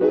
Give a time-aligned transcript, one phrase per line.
[0.00, 0.06] 今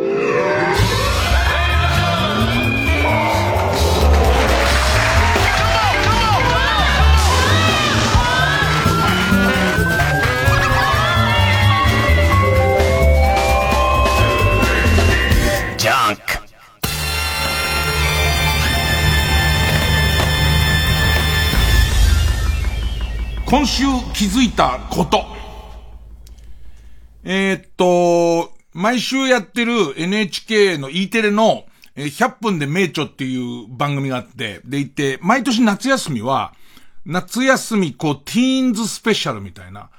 [23.66, 25.24] 週気づいたこと。
[27.24, 36.54] えー、っと、毎週やってる NHK の E テレの100分で名著っていう番組があって、でいて、毎年夏休みは、
[37.06, 39.90] 夏休みこう、ティーンズスペシャルみたいな、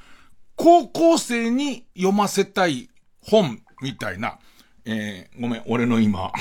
[0.55, 2.89] 高校生に読ませたい
[3.23, 4.39] 本みたいな、
[4.85, 6.33] えー、ごめん、俺の今、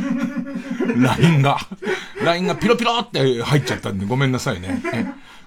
[0.96, 1.58] LINE が、
[2.22, 4.82] LINE がピロピロって入っちゃったんでごめんなさいね。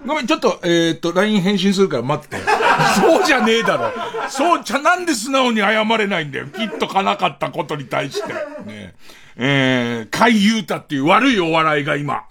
[0.06, 2.36] ごめん、ちょっと、えー、っと、LINE 返信するから待って。
[3.00, 3.92] そうじゃねえだろ。
[4.28, 6.46] そうじゃ、なんで素直に謝れないんだよ。
[6.46, 8.32] きっとかなかったことに対して。
[8.32, 8.94] ね
[9.36, 12.24] えー、海優太っていう悪いお笑いが今。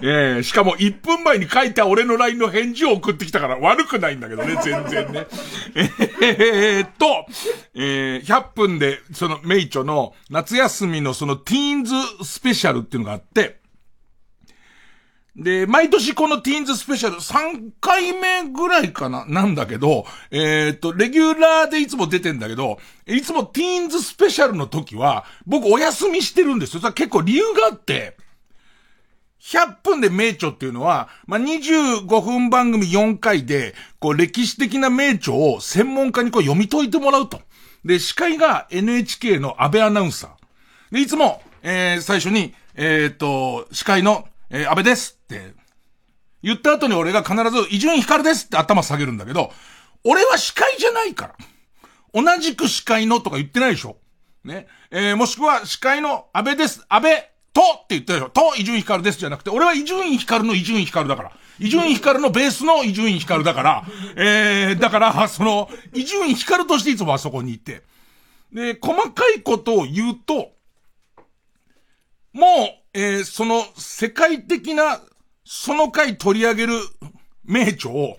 [0.00, 5.26] えー、しかも1分前に書いた俺の LINE の返事を送ってきたから悪くないんだけどね、全然ね。
[6.22, 7.26] えー、っと、
[7.74, 13.58] えー、100分で、その、メイチョの夏休みのそのティーンズスペシャルっていうのがあって、
[15.36, 26.80] で、毎年このティーンズスペシャル3回目ぐらいかななんだけど、えっ、と、レギュラーでいつも出てんだけど、いつもティーンズスペシャルの時は、僕お休みしてるんですよ。
[26.80, 28.16] それ結構理由があって、
[29.40, 37.40] 100分で名著っていうのは、まあ、25分番組4回で、こう歴史的な名著を専門家にこう読み解いてもらうと。
[37.84, 40.94] で、司会が NHK の安倍アナウンサー。
[40.94, 45.54] で、いつも、えー、最初に、えっ、と、司会のえー、安倍です、って
[46.42, 49.52] 言った後に俺が必ず、伊集院光ですって頭下げるんだけど、
[50.04, 51.36] 俺は司会じゃないから。
[52.14, 53.96] 同じく司会のとか言ってないでしょ。
[54.44, 54.68] ね。
[54.90, 56.84] えー、もしくは司会の安倍です。
[56.88, 58.30] 安倍とって言ったでしょ。
[58.30, 61.32] と伊集院光ですじゃなくて、俺は伊集院光の伊集院光だから。
[61.58, 63.84] 伊集院光のベースの伊集院光だから、
[64.14, 67.82] えー、だから、その、伊集院光としていつもあそこにいて。
[68.52, 70.52] で、細かいことを言うと、
[72.32, 75.00] もう、えー、その世界的な、
[75.46, 76.72] その回取り上げる
[77.44, 78.18] 名著を、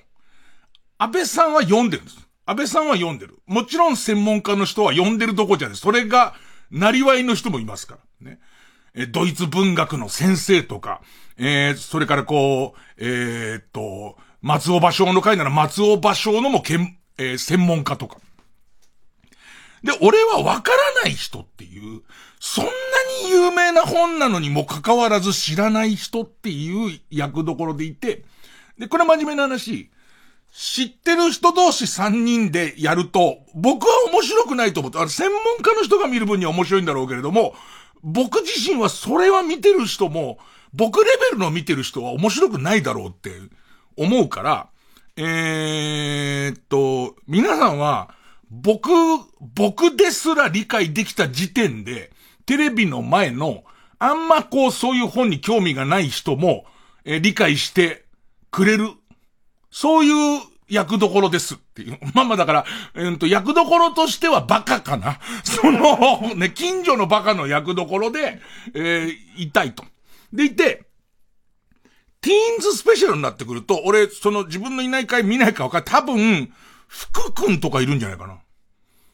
[0.98, 2.18] 安倍さんは読んでるんです。
[2.46, 3.40] 安倍さんは読んでる。
[3.46, 6.34] もちろん専門家の人は読んでるとこじゃねそれが、
[6.72, 8.32] なりわいの人もいますから。
[8.32, 8.40] ね。
[8.96, 11.02] え、ドイツ文学の先生とか、
[11.38, 18.18] えー、それからこう、えー、っと、松尾芭蕉の会なら松尾芭蕉のもけん、えー、専門家とか。
[19.84, 22.04] で、俺はわからない人っていう、
[22.50, 22.72] そんな
[23.26, 28.24] に有名な本なのにもかかわらず知らない人っていう役どころでいて、
[28.80, 29.92] で、これ真面目な話、
[30.54, 37.54] 知ってる人同士3人でやると、僕は面白くないと思って、あれ専門家の人が見る分には面白いんだろうけれども、
[38.02, 40.40] 僕自身はそれは見てる人も、
[40.74, 43.32] 僕レベルの見てる人は面白くないだろうって
[43.98, 44.70] 思うから、
[45.18, 48.16] えー、っと、皆さんは、
[48.50, 48.90] 僕、
[49.42, 52.12] 僕ですら理解できた時点で、
[52.48, 53.66] テレビの前の、
[54.00, 56.66] あんまこうそういう本に興味がない人も、
[57.04, 58.06] え理解して
[58.52, 58.90] くれる。
[59.70, 62.00] そういう役どころですっていう。
[62.16, 62.66] まあまあだから、
[62.96, 65.20] えー、と、役どころとしてはバカかな。
[65.44, 68.42] その、ね、近所のバカの役どころで、
[68.74, 69.84] えー、いたいと。
[70.32, 70.86] でいて、
[72.22, 75.86] ティーンズスペシャルになってくると、俺、その自分のいない回見ないかわかる。
[75.86, 76.54] 多分、
[76.88, 78.38] 福くんとかいるんじゃないかな。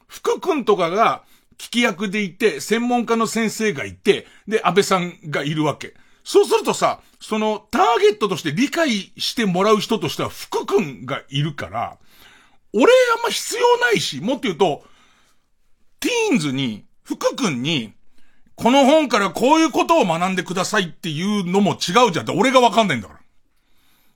[0.07, 1.23] 福くんとかが、
[1.57, 5.93] 聞き役でいて、専門家の先生がいて、で、安倍さんがいるわけ。
[6.23, 11.97] そうするとさ、そのターゲットとして理解してもらう人としては福くんがいるから、
[12.73, 14.83] 俺あんま必要ないし、もっと言うと、
[15.99, 17.93] ティーンズに、福くんに、
[18.55, 22.37] この本からこういうことを学んでくださいっていうのも違うじゃん。
[22.37, 23.19] 俺がわかんないんだから。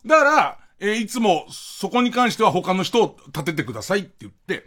[0.06, 4.66] だから、えー、いつもそこに関しては他の人を立ててくださいって言って、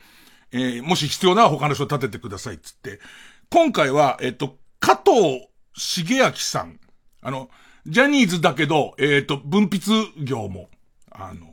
[0.52, 3.00] えー、もし必要なら他の人立ててくださいっつって、
[3.50, 6.78] 今回は、えっ、と、加藤茂明さん、
[7.22, 7.50] あの、
[7.86, 10.68] ジャニーズだけど、えっ、と、分泌業も、
[11.10, 11.50] あの、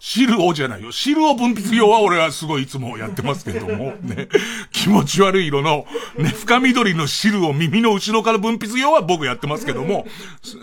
[0.00, 0.92] 汁をじゃないよ。
[0.92, 4.28] 汁を分泌業は俺はすごいいつもやってますけども、 ね。
[4.72, 5.84] 気持ち悪い色の、
[6.16, 10.06] ね、深緑の汁を耳の後ろから分泌業は僕やってますけども、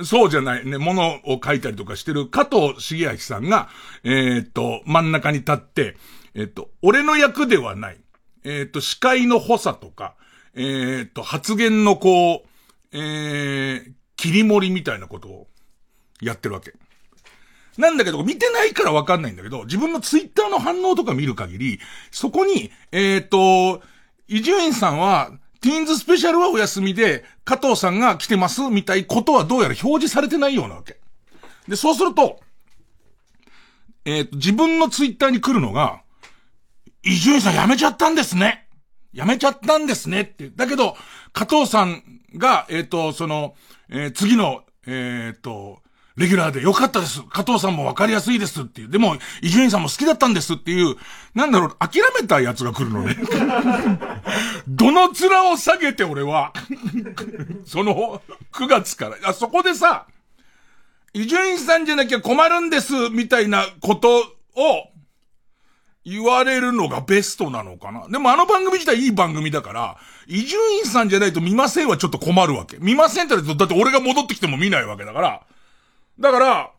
[0.03, 3.69] そうじゃない、ね、ものを書いたりとかしてる加藤茂明さんが、
[4.03, 5.97] えー、っと、真ん中に立って、
[6.37, 7.97] えっと、俺の役ではない。
[8.43, 10.15] えっと、司会の補佐とか、
[10.53, 12.47] えっと、発言のこう、
[12.91, 15.47] えー、切り盛りみたいなことを
[16.21, 16.73] やってるわけ。
[17.77, 21.79] なんだけど、見てないからわかんないんだけど、自分のツイッターの反応とか見る限り、
[22.11, 23.81] そこに、えっ、と、
[24.27, 25.31] 伊集院さんは、
[25.61, 30.99] テティーンズスペシャルはお休みで、加藤さんが来てますみたいことはどうやら表示されてないようなわけ。
[31.67, 32.39] で、そうすると、
[34.05, 36.01] えっ、ー、と、自分のツイッターに来るのが、
[37.03, 38.67] 伊集院さん辞めちゃったんですね。
[39.13, 40.49] 辞めちゃったんですねって。
[40.49, 40.95] だけど、
[41.33, 42.03] 加藤さん
[42.35, 43.55] が、えっ、ー、と、その、
[43.89, 45.81] えー、次の、えっ、と、
[46.17, 47.21] レギュラーでよかったです。
[47.29, 48.89] 加藤さんもわかりやすいですっていう。
[48.89, 50.95] でも、伊集院さんも好きだったんですっていう、
[51.35, 53.15] なんだろう、諦めたやつが来るのね。
[54.67, 56.53] どの面を下げて俺は、
[57.65, 58.21] その、
[58.51, 59.17] 9月から。
[59.29, 60.07] あ、そこでさ、
[61.13, 64.17] 伊集院さんじゃなきゃ困るんです、みたいなこと
[64.55, 64.91] を、
[66.07, 68.07] 言われるのがベストなのかな？
[68.07, 72.77] でもあの番組自体いい番組だから、伊集院さんじゃないと見ませんはちょっと困るわけ。
[72.79, 75.41] 見ませんって言うと、だって俺が戻ってきても見ないわけだから、
[76.19, 76.71] だから、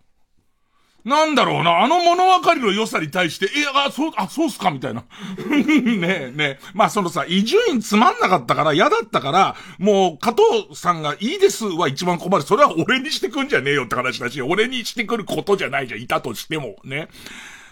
[1.04, 5.04] なんだろうな、あの物分かりの良さに対して、え、あ、そう、あ、そうっすかみたいな。
[5.48, 5.64] ね
[5.98, 6.58] え、ねえ。
[6.74, 12.44] まあそのさ、伊集院つまんなかったから、嫌だったから、もう、加藤さんがいいですは一番困る。
[12.44, 17.08] それは俺にしてくんじゃねえよって話だし、俺にしてくることじゃないじゃん、いたとしても、ね。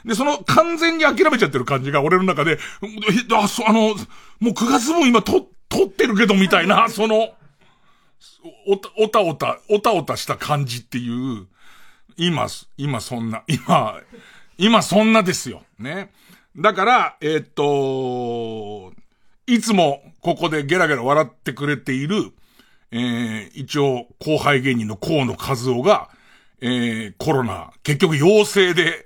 [0.07, 2.59] で、その完全に諦めちゃってる感じが俺の中で、
[3.35, 3.95] あ、そ、あの、もう
[4.49, 7.35] 9月分今と、撮ってるけどみたいな、 その、
[8.67, 11.47] おた、おたおた、おたおたした感じっていう、
[12.17, 14.01] 今、今そんな、今、
[14.59, 15.63] 今そんなですよ。
[15.79, 16.13] ね。
[16.57, 18.93] だから、えー、っと、
[19.47, 22.33] いつもここでゲラゲラ笑ってくれている、
[22.91, 26.09] えー、一応後輩芸人の河野和夫が、
[26.61, 29.06] えー、コロナ、結局陽性で、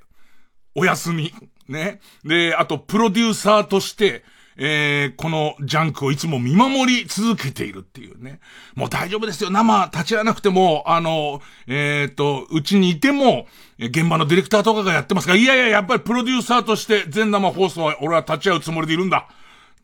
[0.74, 1.32] お休み。
[1.68, 2.00] ね。
[2.24, 4.24] で、あと、プロデューサーとして、
[4.62, 8.40] えー、このジャンクをいつも見守り続けているっていうね。
[8.74, 9.50] もう大丈夫ですよ。
[9.50, 13.46] 生立ち会わなくても、あの、えっ、ー、と、うちにいても、
[13.78, 19.28] 現場のディレクターとかがやってますが、いやいや、やっぱりプロデューサーとして全生放送は俺は立ち会うつもりでいるんだ。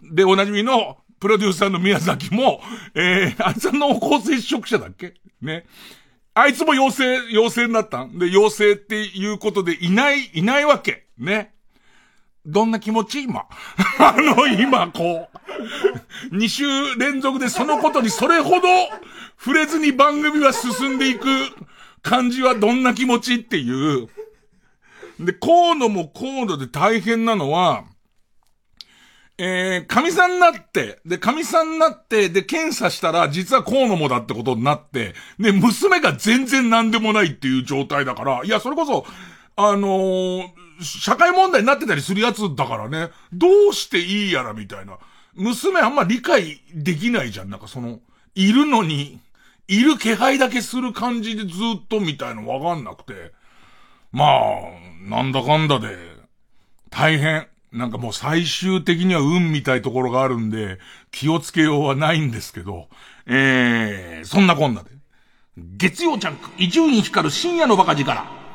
[0.02, 2.60] で、おなじみのプロデューサーの宮崎も、
[2.94, 5.14] えー、あいつは濃厚接触者だっけ？
[5.40, 5.64] ね。
[6.38, 8.18] あいつも陽性、陽性になったん？
[8.18, 11.06] で、陽性っていうことでいない、いないわけ。
[11.16, 11.54] ね。
[12.44, 13.22] どんな気持ち？
[13.22, 13.46] 今。
[13.98, 15.30] あの、今、こ
[16.30, 16.64] う、2週
[16.98, 18.68] 連続でそのことにそれほど
[19.38, 21.26] 触れずに番組は進んでいく
[22.02, 23.34] 感じはどんな気持ち？
[23.36, 24.08] っていう。
[25.18, 27.84] で、河野も河野で大変なのは、
[29.38, 39.04] えー、神さんになって、で、神さんになって、で、検査したら、実は河野もだってことになって、で、娘が全然何でもないっていう状態だから、いや、それこそ、
[39.56, 44.98] あのー社会問題になってたりするやつだからね、どうしていいやらみたいな。
[45.34, 47.50] 娘あんま理解できないじゃん。
[47.50, 48.00] なんかその、
[48.34, 49.20] いるのに、
[49.68, 51.48] いる気配だけする感じでず
[51.82, 53.32] っとみたいのわかんなくて。
[54.12, 55.96] まあ、なんだかんだで、
[56.90, 57.48] 大変。
[57.72, 60.78] なんかもう最終的には運みたいところがあるんで、
[61.10, 62.88] 気をつけようはないんですけど、
[63.26, 64.90] えー、そんなこんなで。
[65.56, 68.45] 月曜チャンク、伊集院光る深夜のバカ力。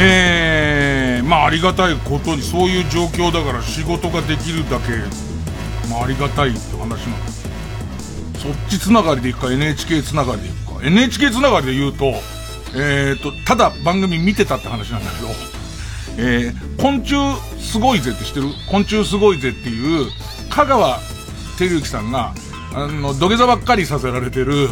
[0.00, 4.92] えー、まあありがたいことにそういう状況だから仕事ができるだけ、
[5.90, 7.48] まあありがたいって話なんです。
[8.38, 10.86] そっちつながりでいくか NHK つながりでいくか。
[10.86, 12.04] NHK つながりで言うと、
[12.76, 15.28] えーと、ただ番組見てたって話なんだけど、
[16.18, 17.16] えー、昆虫
[17.58, 18.46] すごいぜって知ってる？
[18.70, 20.06] 昆虫すごいぜっていう、
[20.50, 21.00] 香川
[21.58, 22.32] 照之さんが、
[22.74, 24.68] あの、土下座ばっかりさせられてる、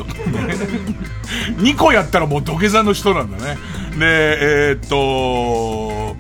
[1.58, 3.58] 2個やったらもう土下座の人なんだね。
[3.98, 6.16] で、えー、っと、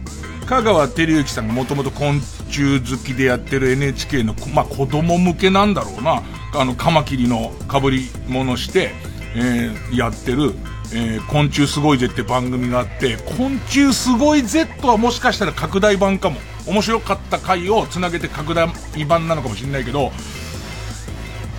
[0.46, 6.22] 香川照之さんがもともと昆虫好きでやってる NHK の、まあ、子供向けなんだろうな、
[6.54, 8.94] あの、カマキリの被り物して、
[9.34, 10.54] えー、やってる、
[10.92, 16.40] えー、昆虫すごいぜって番組があって、昆虫すごい Z はもしかしたら拡大版かも。
[16.66, 18.68] 面白かった回をつなげて拡大
[19.06, 20.12] 版なのかもしれないけど、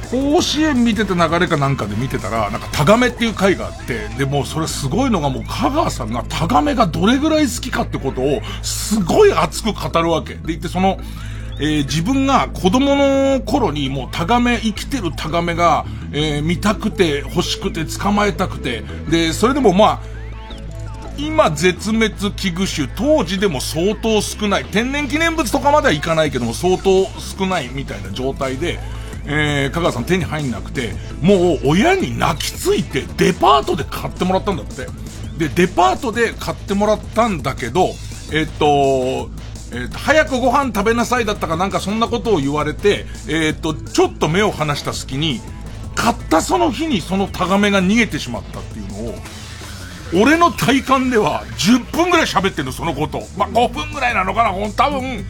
[0.10, 10.36] 甲子園見てた流れかなんかで見てたら、なんかタガメっていう回があって、で、もそれすごいのがもう香川さんがタガメがどれぐらい好きかってことを、すごい熱く語るわけ。
[10.36, 10.98] で、言ってその、
[11.60, 20.00] えー、自分が子供の頃にもうタガメ、生きてるタガメが、えー、見たくて、欲しくて、捕まえたくて、で、それでもまあ、
[21.18, 24.66] 今絶滅危惧種、当時でも相当少ない。
[24.66, 28.80] 天然記念物とかまではいかないけども相当少ないみたいな状態で、
[29.30, 34.88] えー、香川さん手に入んなくて、もう親に泣きついてデパートで買ってもらったんだって。
[35.38, 37.90] で、デパートで買ってもらったんだけど、
[38.32, 39.30] えっと、
[39.74, 45.42] えっ、と、早くご飯食べなさいだったかなんかそんなことを言われて、えっ、と、ちょっと目を離した隙に、
[45.94, 49.16] 買ったその日にそのタガメが逃げてしまったっていうのを、
[50.24, 53.24] 俺の体感では10分ぐらい喋ってんの、そのこと。
[53.38, 55.26] まあ、5分ぐらいなのかな、多分、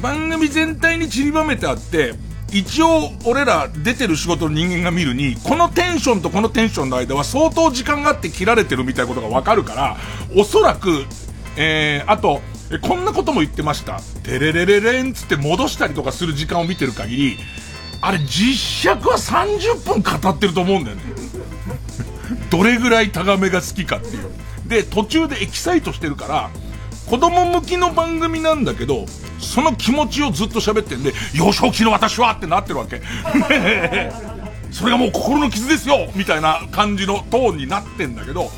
[0.00, 2.14] 番組全体に散りばめてあって、
[2.52, 9.96] 一応、俺ら出てる仕事の人間が見るに、このテンションとこのテンションの間は相当時間があって切られてるみたいなことがわかるから、
[10.36, 11.06] おそらく、
[11.56, 14.00] えー、あと、え、こんなことも言ってました。
[14.22, 17.38] テレレレレンつって戻したりとかする時間を見てる限り、
[18.00, 21.02] あれ実尺は30分語ってると思うんだよね。
[22.50, 24.24] どれぐらいタガメが好きかっていう。
[24.66, 26.50] で、途中でエキサイトしてるから、
[27.12, 29.04] 子供向きの番組なんだけど、
[29.38, 33.02] その気持ちをずっと喋ってんで、幼少期の私はってなってるわけ。
[34.72, 38.50] それがもう心の傷ですよみたいな感じのトーンになってんだけど、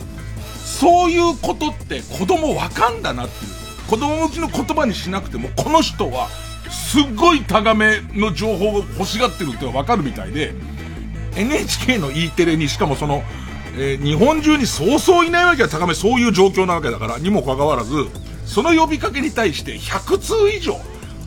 [0.64, 3.50] そういうことって子供わかんだなっていう。
[3.88, 6.28] 子供向きの言葉にしなくても、この人は、
[6.70, 10.54] すっごい高めの情報を欲しがってるってわかるみたいで、
[11.34, 13.24] NHK の E テレにしかもその、
[13.76, 18.06] えー、日本中にそうそういないわけは高め、そういう状況なわけだから、にもかかわらず、
[18.46, 20.78] その呼びかけに対して100通以上、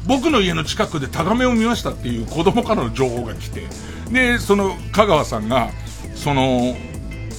[0.08, 3.64] 僕の家の近くでタガメを見ましたっていう子供からの情報が来て、
[4.12, 5.70] で、その香川さんが、
[6.16, 6.76] その、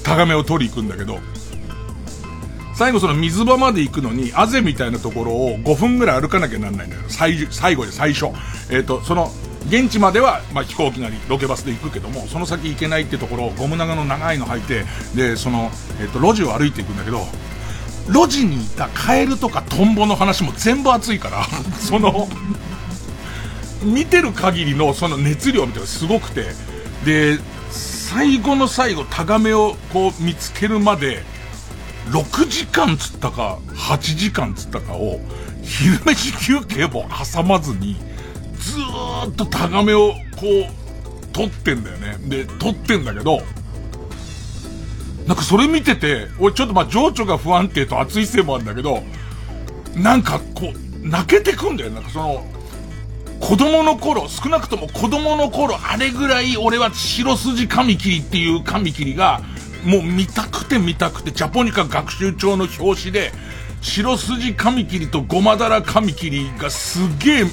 [0.04, 1.18] タガメを取り行くんだけど、
[2.74, 7.02] 最後その水場まで行くのに、あぜみたいなところを5分ぐらい歩かなきゃなんないんだよ。
[7.08, 8.26] 最、最後で最初。
[8.70, 9.32] えっ、ー、と、その、
[9.68, 14.84] 現地までは、まあ、飛行機なりロケバスで行くけども、その先行けないってところをゴム長の長いの履いて、
[15.16, 15.70] で、その、
[16.00, 17.26] えっ、と、路地を歩いていくんだけど、
[18.08, 21.46] 路地にいたカエルとかトンボの話も全部熱いから、
[21.78, 22.28] その、
[23.82, 26.46] 見てる限りのその熱量みたいなのすごくて、
[27.04, 27.38] で、
[27.70, 31.22] 最後の最後、タガメをこう見つけるまで、
[32.10, 35.20] 6時間つったか、8時間つったかを、
[35.62, 37.96] 昼飯休憩も挟まずに、
[38.58, 42.16] ずーっとタガメをこう、撮ってんだよね。
[42.24, 43.42] で、撮ってんだけど、
[45.28, 49.02] なんかそれ見てて、俺ちょっとまあ情緒が不安定と熱いせいもあるんだけど、
[49.94, 51.90] なんかこう、泣けてくんだよ。
[51.90, 52.46] なんかその、
[53.38, 59.42] 子供の頃、少なくとも子供の頃、あれぐらい俺は白筋カミキリっていうカミキリが、
[59.84, 63.32] もう見たくて見たくて、ジャポニカ学習帳の表紙で、
[63.82, 67.44] 白筋カミキリとゴマダラカミキリがすげえ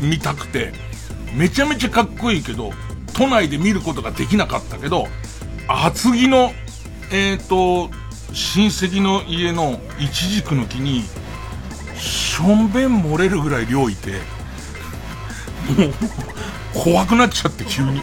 [0.00, 0.72] 見たくて、
[1.36, 2.72] めちゃめちゃかっこいいけど、
[3.14, 5.06] 都内で見ることができなかったけど、
[5.68, 6.52] 厚木の
[7.10, 7.90] えっ、ー、と、
[8.32, 11.02] 親戚の家のイチジクの木に、
[11.96, 15.92] しょんべん漏れるぐらい量いて、もう、
[16.72, 18.00] 怖くなっちゃって急に。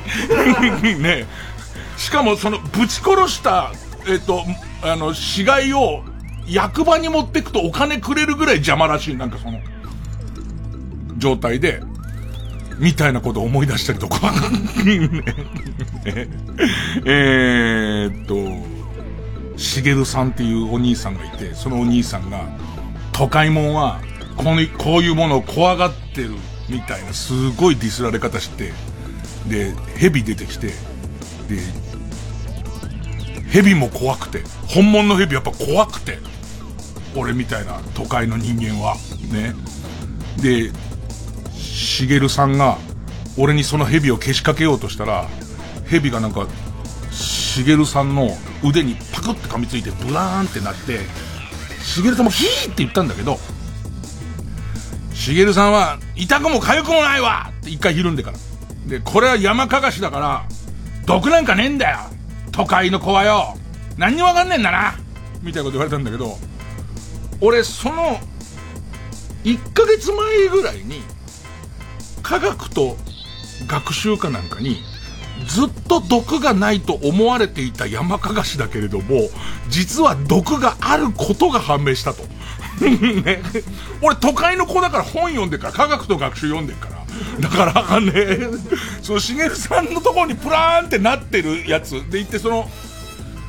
[1.02, 1.26] ね
[1.98, 3.72] しかもその、ぶち殺した、
[4.06, 4.44] えっ、ー、と、
[4.84, 6.04] あの、死骸を
[6.48, 9.60] 役場に持ってくとお金くれるぐらい邪魔らしい、なんかその、
[11.18, 11.82] 状態で、
[12.78, 14.34] みたいなことを思い出したりとか。
[17.06, 18.77] えっと、
[19.58, 22.48] しげるさんっていうお兄さんがいて、そのお兄さんが、
[23.12, 24.00] 都会もんは、
[24.38, 26.32] この、こういうものを怖がってる
[26.70, 28.72] みたいな、すごいディスられ方して、
[29.50, 30.74] で、蛇出てきて、で、
[33.52, 36.20] 蛇も怖くて、本物の蛇やっぱ怖くて、
[37.16, 38.96] 俺みたいな都会の人間は、
[39.32, 39.56] ね。
[40.42, 40.72] で、
[41.56, 42.78] しげるさんが、
[43.38, 45.28] 俺にその蛇をけしかけようとしたら、
[45.90, 46.48] 蛇がなんか、
[47.58, 48.30] しげるさんの
[48.64, 51.00] 腕にパクって噛みついてブラーンってなって、
[51.84, 53.40] しげるさんもヒーって言ったんだけど、
[55.16, 58.38] しげるさんは、痛くも痒くもないわって一回ひるんでから。
[58.86, 60.46] で、これは山かがしだから、
[61.08, 61.98] 毒なんかねえんだよ。
[62.52, 63.58] 都会の子はよ。
[63.98, 64.94] 何にもわかんねえんだな。
[65.42, 66.38] みたいなこと言われたんだけど、
[67.42, 68.20] 俺、その、
[69.44, 71.02] 1ヶ月前ぐらいに、
[72.22, 72.98] 科学と
[73.66, 74.84] 学習かなんかに、
[75.48, 79.30] ずっと毒がないと思われていた山かがしだけれども、
[79.70, 82.24] 実は毒があることが判明したと。
[82.80, 83.42] ね、
[84.02, 86.98] 俺都会の子だから本読んでから、科学と学習読んでるから。
[87.40, 88.12] だからあかんね、
[89.02, 92.70] そのしげるさんのところにプラーンってなってるやつで言って、その、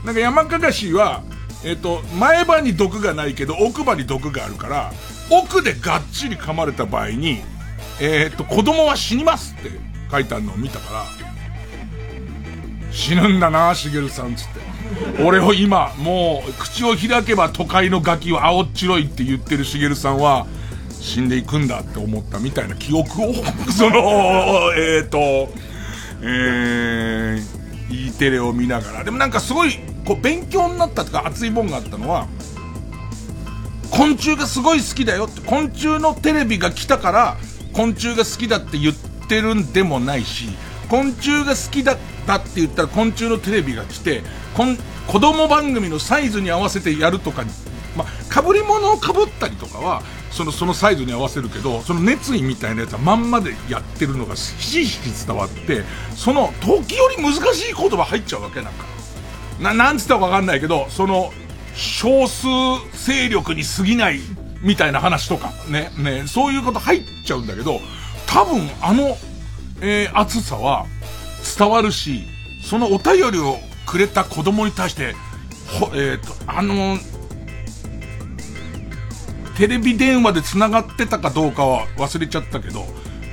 [0.05, 1.23] なんか山かがしは、
[1.65, 4.93] えっ、と、前歯に毒がないけど奥歯に毒があるから、
[5.29, 7.43] 奥でがっちり噛まれた場合に、
[8.01, 9.71] えっ、と、子供は死にますって
[10.11, 11.05] 書いてあるのを見たから、
[12.99, 15.23] 死ぬんだな、しげるさんつって。
[15.23, 20.49] 俺を今、もう、口を開けば都会のガキは青っ白いって言ってるしげるさんは、
[21.01, 23.35] 死んでいくんだって思ったみたいな記憶を、
[23.71, 24.01] その、
[24.77, 25.19] えっ、ー、と、
[26.23, 29.05] えー、E テレを見ながら。
[29.05, 32.27] でもなんかすごい、こう、勉強になったとか熱いもんがあったのは、
[33.93, 37.37] 昆虫がすごい好きだよって、昆虫のテレビが来たから、
[37.73, 38.95] 昆虫が好きだって言っ
[39.29, 40.49] てるんでもないし、
[40.89, 44.23] 昆虫が好きだったって言ったら昆虫のテレビが来て、
[44.55, 44.77] こん
[45.07, 47.45] 子供番組のサイズに合わせてやるとか、
[47.97, 55.83] まあ、被り物を被ったりとかは、その、そのサイズに合わせるけど、その熱意みたいなやつはまんまでやってるのがひしひし伝わって、
[56.15, 58.85] その、時折難しい言葉入っちゃうわけなんか。
[59.61, 61.33] な、なんつったかわかんないけど、その、
[61.75, 62.47] 少数
[62.93, 64.21] 勢力に過ぎない
[64.63, 67.81] みたいな話とか、ね、ね、そういうこと入っちゃうんだけど、
[68.27, 69.17] 多分あの、
[69.81, 70.87] えー、熱さは
[71.59, 72.25] 伝わるし、
[72.63, 75.15] そのお便りをくれた子供に対して、
[75.81, 76.99] ほ、えっ、ー、と、あの
[79.57, 82.87] テレビ電話で繋がってたかどうかは忘れちゃったけど、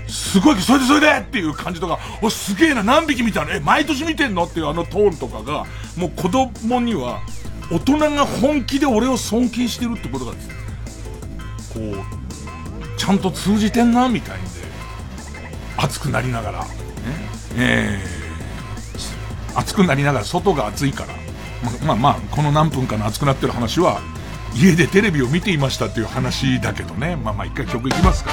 [0.08, 3.52] すごい、それでそれでっていう感じとか、お、すげえな、何匹見たの？
[3.52, 4.46] え、毎年見てんの？
[4.46, 5.66] っていうあのトーンとかが、
[5.98, 7.22] もう子供には、
[7.72, 10.38] 大人が本気で俺を尊敬してるってことが、こ
[11.80, 14.44] う、ちゃんと通じてんな、みたいん
[15.86, 16.70] 暑、くなりながら、ね、
[17.58, 21.14] えー、熱くなりながら外が暑いから、
[21.86, 24.02] ま、まあまあ、この何分かの暑くなってる話は、
[24.56, 27.18] 家でテレビを見ていましたっていう話だけどね。
[27.18, 28.32] まあまあ一回曲いきますか。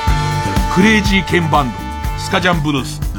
[0.74, 1.72] クレイジーケンバンド、
[2.20, 3.11] スカジャンブルース。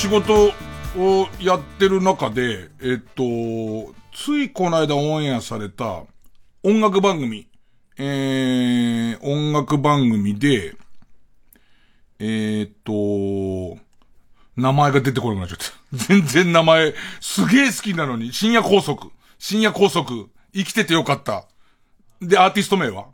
[0.00, 0.54] 仕事
[0.96, 6.04] をやってる中で、えっと、ついこの間オンエアされた
[6.62, 7.46] 音楽番組、
[7.98, 10.74] えー、音楽番組で、
[12.18, 13.76] え、っと、
[14.56, 15.74] 名前が出てこなくなっちゃった。
[15.92, 19.10] 全然名前、すげえ好きなのに、深夜高速。
[19.38, 20.30] 深夜高速。
[20.54, 21.44] 生きててよかった。
[22.22, 23.08] で、アーティスト名は？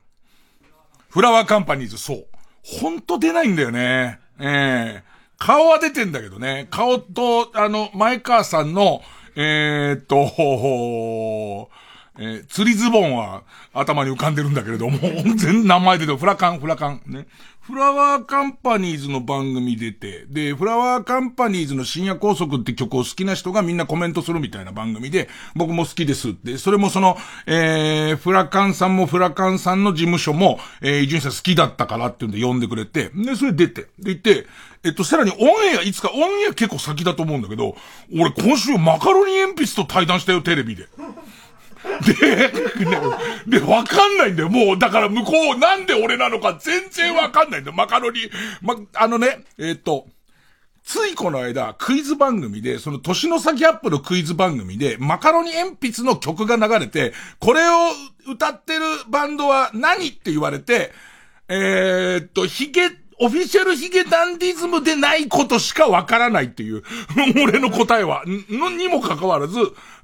[1.10, 2.26] フラワーカンパニーズ、そう。
[2.62, 4.20] ほんと出ないんだよね。
[4.38, 6.66] ええー顔は出てんだけどね。
[6.70, 9.02] 顔と、あの、前川さんの、
[9.34, 11.68] えー、っと、
[12.18, 13.42] えー、釣りズボンは
[13.74, 14.98] 頭に浮かんでるんだけれども、
[15.36, 17.26] 全名前出てるフラカン、フラカン、ね。
[17.66, 34.46] フラワーカンパニーズの番組出て、で、フラワーカンパニーズの深夜高速って曲を好きな人がみんなコメントするみたいな番組で、僕も好きですって、それもその、えー、フラカンさんもフラカンさんの事務所も、えー、伊集院さん好きだったからっていうんで呼んでくれて、で、それ出て、で、行って、
[34.84, 37.76] えっと、さらにオンエア、いつかオンエア結構先だと思うんだけど、
[38.14, 40.86] 俺今週マカロニ鉛筆と対談したよ、テレビで。
[43.46, 44.48] で、で、わかんないんだよ。
[44.48, 47.76] もう、だから向こう、なんで俺なのか全然わかんないんだよ。
[47.76, 48.20] マカロニ。
[48.62, 50.06] ま、あのね、えっと、
[50.82, 57.72] ついこの間、クイズ番組で、その年の先アップのクイズ番組で、マカロニ鉛筆の曲が流れて、これを
[58.30, 60.92] 歌ってるバンドは何って言われて、
[61.48, 66.82] えー、っと、ヒゲオフィシャルヒゲダンディズムでないことしかわからないっていう、
[67.42, 69.58] 俺の答えは、のにもかかわらず、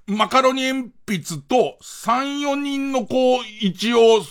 [0.06, 4.22] マカロニ鉛筆と3、4人のこう、一応、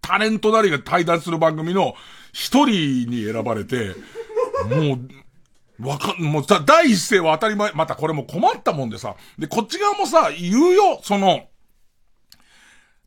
[0.00, 1.94] タレントなりが対談する番組の
[2.32, 3.94] 一人に選ばれて、
[4.68, 4.98] も
[5.80, 11.48] う、わかん、もうさ、第一声は当たり前、またこれも困ったもんでさ、で、こっち側もさ、言うよ、その、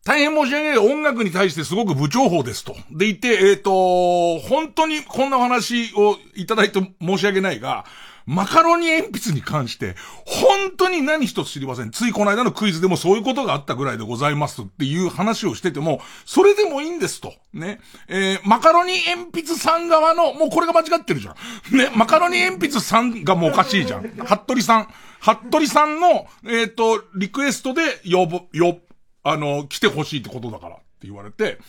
[0.06, 2.76] 大変申し訳ない音楽に対してすごく不調法ですと。
[2.92, 7.86] でいて、えっ、ー、と、本当にこんなお話をいただいて申し訳ないが、
[8.26, 11.92] マカロニ鉛筆に関して、本当に何一つ知りません。
[11.92, 17.34] ついこの間のクイズでもそういうことがあったぐらいでございますっていう話をしてても、それでもいいんですと。
[17.54, 17.80] ね。
[18.08, 21.36] えー、マカロニ鉛筆さん側の、もうこれが間違ってるじゃ
[21.72, 21.78] ん。
[21.78, 21.92] ね。
[21.96, 24.02] マカロニ鉛筆さんがもうおかしいじゃん。
[24.02, 24.88] 服部さん。
[25.20, 28.80] 服部さんの、えっ、ー、と、リクエストで呼ぶ、呼
[29.24, 31.60] あの、来てほしいってことだからって言われて、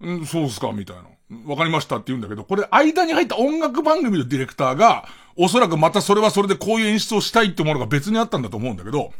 [0.00, 1.04] うん、そうっすか、みたいな。
[1.44, 9.12] わかりましたって言うんだけど、これ間に入った音楽番組のディレクターが、おそらくまたそれはそれでこういう演出をしたいってものが別にあったんだと思うんだけど、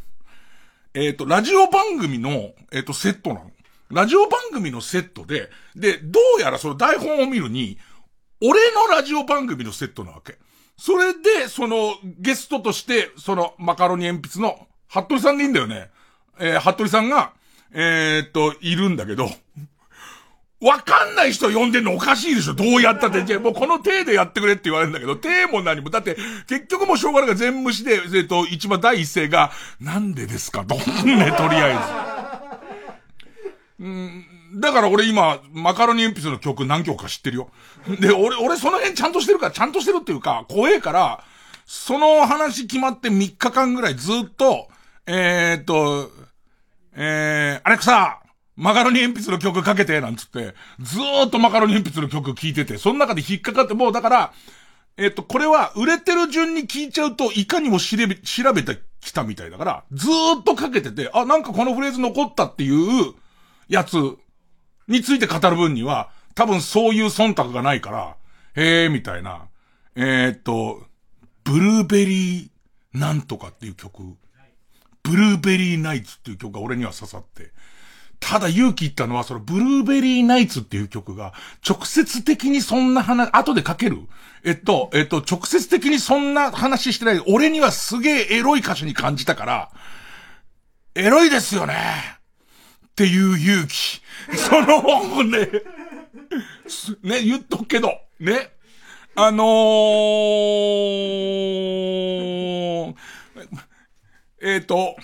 [0.95, 2.31] えっ、ー、と、ラジオ番組の、
[2.73, 3.51] えっ、ー、と、セットなの。
[3.91, 7.79] ラジオ番組のセットで、で、どうやらその台本を見るに、
[8.41, 10.39] 俺のラジオ番組のセットなわけ。
[10.79, 15.91] それで、その、ゲストとして、その、マカロニ鉛筆の、服部さんでいいんだよね。
[16.39, 17.33] えー、服部さんが、
[17.73, 19.29] えー、っと、いるんだけど、
[20.61, 23.23] わかんない人呼んでんのおかしいでしょどうやったって。
[23.25, 25.91] じゃもうこの手でやってくれって言われるんだけど、手も何も。
[25.91, 26.17] だって、
[26.49, 30.65] 結局もうしょうがないから全無視で、えっと、一番第一声が、なんでですか？
[30.65, 30.85] どんね、
[31.37, 31.81] とりあえず。
[33.81, 37.51] うん、だから俺今、マカロニ鉛筆の曲何曲か知ってるよ。
[38.01, 41.23] で、俺、俺その辺ちゃんとしてるから、ちゃんとしてるっていうか、怖えから、
[41.67, 44.69] その話決まって3日間ぐらいずっと、
[45.07, 46.11] えー、っと、
[46.95, 48.21] えー、アレクサ
[48.57, 54.33] マカロニ鉛筆の曲かけて、なんつって、ずーっとマカロニ鉛筆の曲聴いてて、その中で引っかかって、もうだから、
[54.97, 63.15] えっ、と、これは売れてる順に聞いちゃうと、いかにも調べ、調べてきたみたいだから、ずーっとかけてて、あ、なんかこのフレーズ残ったっていう
[63.69, 63.97] やつ
[64.89, 68.17] について語る分には、多分そういう忖度がないから、
[68.55, 69.49] へえ、みたいな。
[69.97, 70.83] えっ、と、
[71.45, 74.17] ブルーベリーなんとかっていう曲
[75.03, 77.53] ブルーベリーナイツっていう曲が俺には刺さって。
[78.21, 81.33] ただ勇気言ったのは、そのブルーベリーナイツっていう曲が、
[81.69, 83.99] 直接的にそんな話、後で書ける
[84.47, 87.21] えっと、えっと、直接的にそんな話してない。
[87.27, 89.73] 俺にはすげえエロい歌詞に感じたから、
[90.95, 91.75] エロいですよね
[92.87, 94.01] っていう勇気。
[94.37, 95.51] その、ね、
[97.03, 98.53] ね、言っとくけど、ね。
[99.17, 99.49] あのー、
[104.43, 104.95] えっ、と、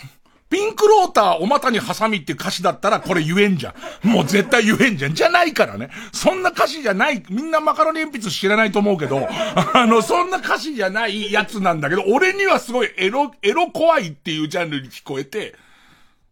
[0.52, 4.08] ピンクローターお股にハサミって歌詞だったらこれ言えんじゃん。
[4.08, 5.14] もう絶対言えんじゃん。
[5.14, 5.88] じゃないからね。
[6.12, 9.26] そんな歌詞じゃない、みんなマカロニ鉛筆知らないと思うけど、
[9.72, 15.54] あの、そんな歌詞じゃないやつなんだけど、俺にはすごいエロ、エロ怖いっていうジャンルに聞こえて、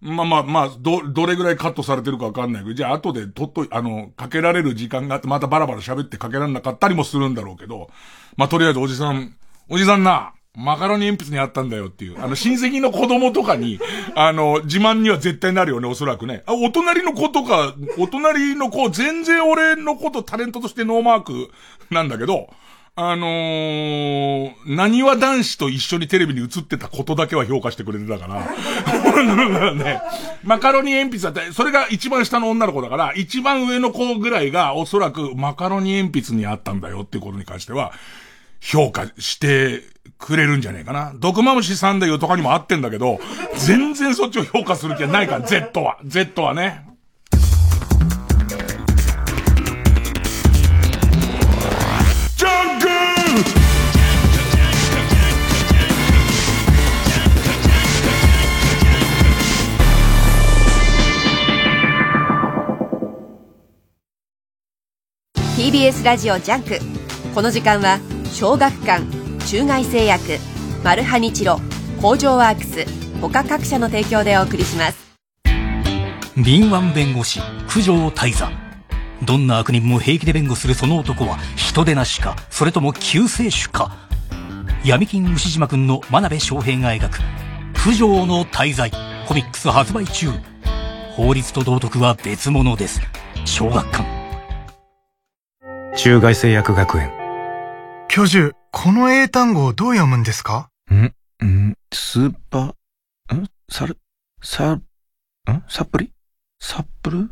[0.03, 7.89] まあまあまあ、ど、どれぐらいカットされてるかわかんないけど、じゃあ後でとっと、あの、かけられる時間があって、またバラバラ喋ってかけられなかったりもするんだろうけど、
[8.37, 9.35] まあとりあえずおじさん、
[9.71, 12.23] おじさんな、マカロニ鉛筆にあったんだよっていう。
[12.23, 13.79] あの、親戚の子供とかに、
[14.17, 16.43] あの、自慢には絶対なるよね、おそらくね。
[16.47, 21.51] あ、お隣の子とか、お隣の子、全然俺のことタレントとしてノーマーク
[21.91, 22.51] なんだけど、
[22.97, 29.73] あのー、何は男子と一緒にテレビに映ってたことだけは評価してくれてたから。
[29.75, 30.03] ね、
[30.43, 37.93] マカロニ鉛筆だって、それが一番下の女の子だから、一番上の子ぐらいがおそらくマカロニ鉛筆にあったんだよっていうことに関しては、
[38.61, 39.83] 評価して
[40.21, 41.13] くれるんじゃねえかな。
[41.17, 43.19] 毒マムシさんでいうとかにも合ってんだけど、
[43.57, 45.99] 全然そっちを評価する気はないから、Z は。
[46.05, 46.87] Z はね。
[65.57, 66.79] TBS ラジオジャンク
[67.35, 67.99] この時間は
[68.33, 70.39] 小学館中外製薬
[70.85, 71.61] マルハニチロ
[72.01, 72.87] 工場ワークス
[73.21, 75.11] 他各社の提供でお送りします。
[76.37, 78.51] 敏腕弁護士九条間人。
[79.23, 83.97] どんな悪人も平気で弁護するその男は人でなしかそれとも救世主か。
[84.85, 87.19] 闇金ウシジマくんの真鍋昌平が描く
[87.85, 88.91] 九条の大罪
[89.27, 90.29] コミックス発売中。
[91.15, 93.01] 法律と道徳は別物です。
[93.45, 94.05] 小学館。
[95.97, 97.13] 中外製薬学園。
[98.09, 100.71] 教授この英単語をどう読むんですか？
[100.91, 101.07] ん？
[101.45, 101.77] ん？
[101.93, 103.49] スーパー、ん？
[103.69, 103.99] サル、
[104.43, 104.83] サ、ん？
[105.69, 106.13] サプリ？
[106.61, 107.19] サップル？
[107.19, 107.31] ん？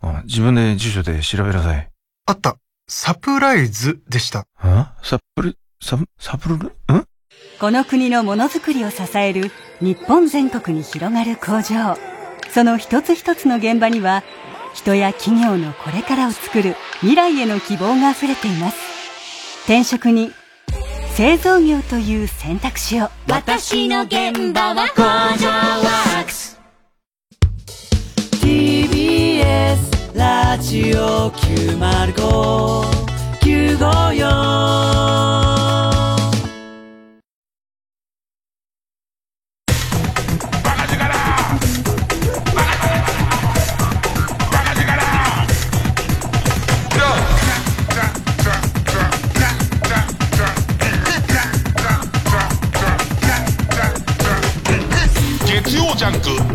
[0.00, 1.90] あ、自分で辞書で調べなさい。
[2.26, 2.56] あった。
[2.88, 4.46] サプライズでした。
[4.58, 4.94] あ？
[5.02, 7.06] サプリ、サ、サプルル、ん？
[7.60, 11.98] この国のものづくりを支える日本全国に広がる工場。
[12.50, 14.22] その一つ一つの現場には、
[14.72, 19.03] 人や企業のこれからを作る未来への希望が溢れています。
[19.64, 20.30] 転職に
[21.14, 23.08] 製造業という選択肢を。
[23.28, 25.08] 私の現場は工場
[25.48, 26.60] ワークス。
[28.42, 32.84] TBS ラジオ905
[33.40, 35.93] 954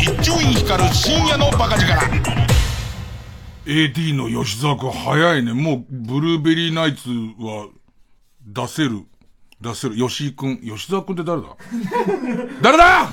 [0.10, 1.94] ジャンク一丁院光る深夜のバカ力
[3.66, 5.54] AD の吉沢くん早いね。
[5.54, 7.70] もう、ブルーベリーナイツは、
[8.44, 9.04] 出せる。
[9.62, 9.96] 出せる。
[9.96, 10.58] 吉井くん。
[10.58, 11.50] 吉沢くんって誰だ？
[12.64, 13.10] 誰だ？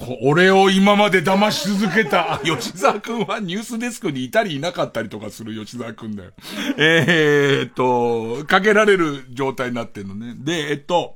[0.00, 2.40] こ俺を今まで騙し続けた。
[2.44, 6.32] 吉沢くんはニュースデスクにいたりいなかったりとかする吉沢くんだよ。
[6.76, 10.34] えーっと、かけられる状態になってんのね。
[10.36, 11.14] で、えっと、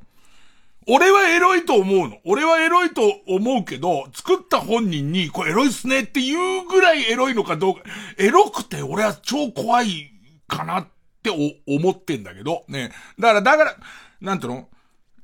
[0.88, 2.18] 俺はエロいと思うの。
[2.24, 7.82] 俺はエロいと思うけど、作った本人に、これエロいっすねっていうぐらいエロいのかどうか、
[8.18, 10.10] エロくて俺は超怖い
[10.48, 10.86] かなっ
[11.22, 11.30] て
[11.66, 12.92] 思ってんだけど、ね。
[13.18, 13.76] だから、だから、
[14.20, 14.68] なんていうの？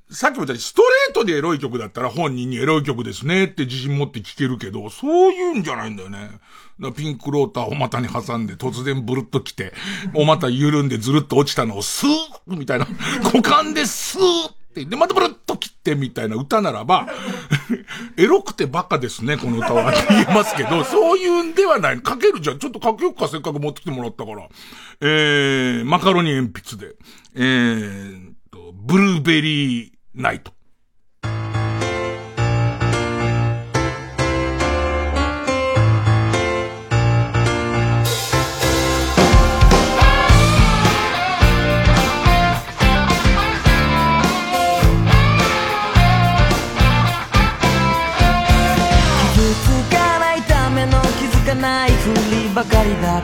[0.08, 6.30] さっきも言ったように、ストレートでエロい曲だったら本人にエロい曲ですねって自信持って聴けるけど、そういうんじゃないんだよね。
[6.94, 9.72] ピンクローターを股に挟んで突然ブルッと来て、
[10.14, 12.86] お股緩んでずるっと落ちたのをスーッみたいな、
[13.24, 14.52] 股間でスーッ、
[14.84, 17.08] で、またブルッと切ってみたいな歌ならば、
[18.16, 19.92] エロくてバカですね、この歌は。
[20.10, 22.00] 言えますけど、そういうんではない。
[22.00, 22.58] かけるじゃん。
[22.58, 24.48] ちょっとかけよっか、せっかく持ってきてもらったから。
[25.00, 26.94] えー、マカロニ鉛筆で。
[27.34, 30.55] えーと、ブルーベリーナイト。
[52.56, 53.22] ばかりだ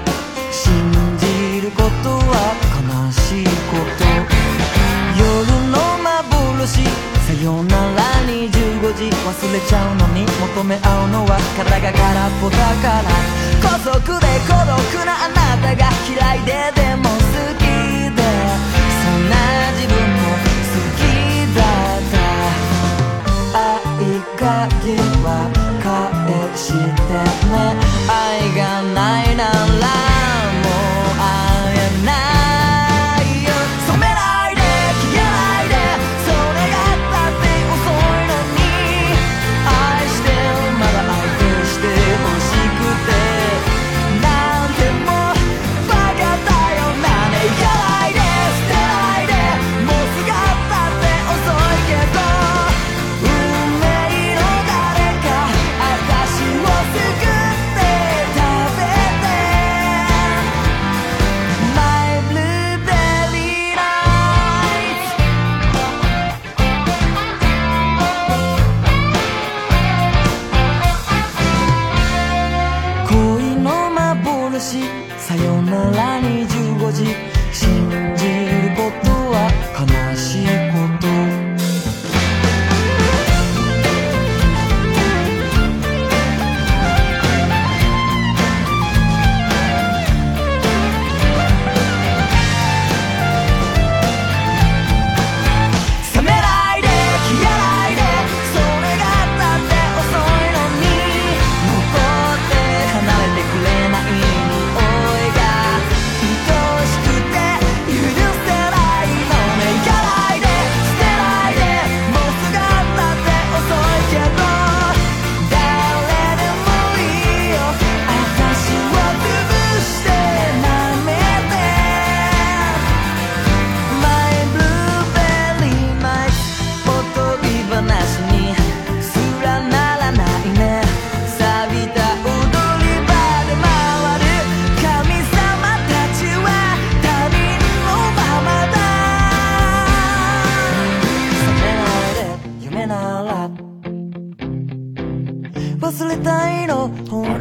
[0.50, 0.70] 信
[1.16, 2.52] じることは
[2.84, 4.04] 悲しいこと
[5.16, 5.24] 夜
[5.72, 13.08] の幻さよなら25時忘れちゃうのに求め合うのは体が空っぽだから
[13.64, 17.16] 孤独で孤独なあなたが嫌いででも好
[17.56, 17.64] き
[18.12, 20.28] でそんな自分も
[20.68, 21.08] 好き
[21.56, 21.64] だ
[21.96, 22.20] った
[23.56, 25.48] 愛鍵は
[25.80, 26.76] 返して
[27.48, 27.91] ね。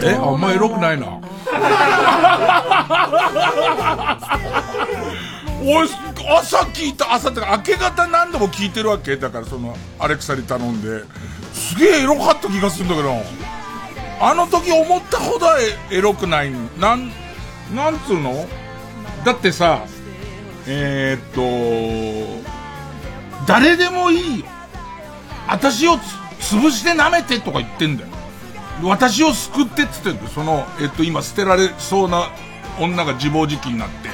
[0.02, 1.08] 忘れたいのあんまエロくないな。
[5.64, 5.90] おい、
[6.40, 11.04] 朝聞いた、朝ってか明け方何度も聞いてるわけだからその、アレクサに頼んで。
[11.54, 13.22] すげえエロかった気がするんだけど。
[14.20, 15.48] あの時思ったほど
[15.92, 16.52] エロくない。
[16.80, 17.12] なん、
[17.76, 18.48] なんつうの？
[19.24, 19.82] だってさ、
[20.68, 22.50] えー、っと、
[23.46, 24.46] 誰でもいい。
[25.48, 26.02] 私をつ
[26.56, 28.10] 潰して舐めてとか言ってんだよ。
[28.84, 30.30] 私を救ってって言ってんだ。
[30.30, 32.32] その、えっと、今捨てられそうな
[32.80, 34.10] 女が自暴自棄になって。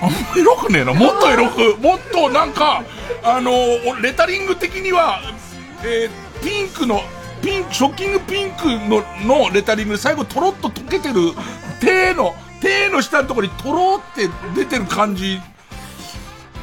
[0.00, 0.92] あんまエロくねえな。
[0.92, 2.84] もっとエロく、もっとなんか、
[3.22, 3.52] あの、
[4.02, 5.20] レタリング的には、
[5.84, 7.00] えー、ピンクの、
[7.42, 11.32] ピン、ショッキングピンクの、のレタリングで最後とろっと溶けてる
[11.80, 15.40] 手の、手の下のところにとろって出てる感じ。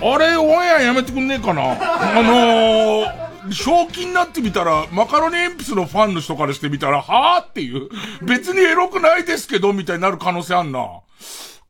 [0.03, 1.75] あれ、オンエアやめてくんねえかなあ
[2.21, 7.89] のー、正気になってみたら、マカロニ鉛筆のファンの人からしてみたら、はぁっていう、
[8.23, 11.01] 別にエロくないですけど、みたいになる可能性あんな。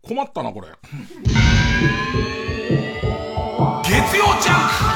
[0.01, 0.67] 困ったな、これ。
[3.83, 4.90] 月曜ジャンク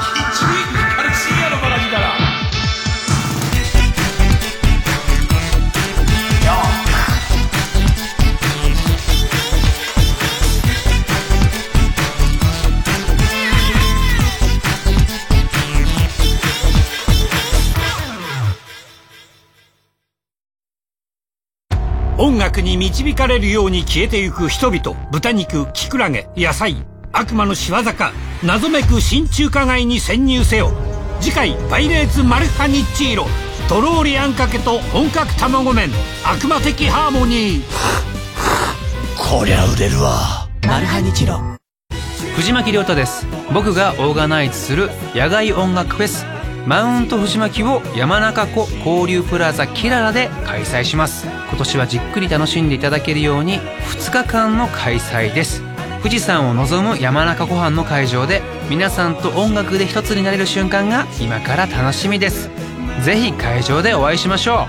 [22.56, 24.96] 楽に導かれるように消えてゆく人々。
[25.10, 26.74] 豚肉キクラゲ野菜。
[27.12, 28.12] 悪魔の仕業か。
[28.42, 30.72] 謎めく新中華街に潜入せよ。
[31.20, 33.26] 次回「パイレーツマルハニッチーロ」
[33.68, 35.90] とろーりあんかけと本格卵麺。
[36.24, 37.62] 悪魔的ハーモニー。
[39.18, 40.48] こりゃ売れるわ。
[40.66, 41.38] マルハニチロ。
[42.36, 43.26] 藤巻亮太です。
[43.52, 46.24] 僕がオーガナイズする野外音楽フェス
[46.66, 51.24] マウント藤巻を山中湖交流プラザキララで開催します。
[51.48, 55.62] 今年はじっくり楽しんでいただけるように2日間の開催です。
[55.98, 62.50] 富士山を望む山中湖畔の会場で皆さんと音楽で一つになれる瞬間が今から楽しみです。
[63.04, 64.66] ぜひ会場でお会いしましょ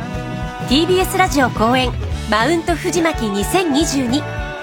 [0.65, 0.71] う。
[0.71, 1.91] TBS ラジオ公演
[2.29, 4.21] マウント藤巻2022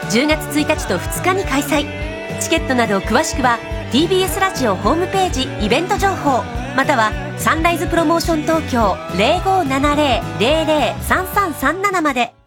[0.08, 2.40] 10月1日と2日に開催。
[2.40, 3.58] チケットなど詳しくは
[3.94, 6.42] TBS ラジオホームページイベント情報
[6.74, 12.43] またはサンライズプロモーション東京0570-003337まで。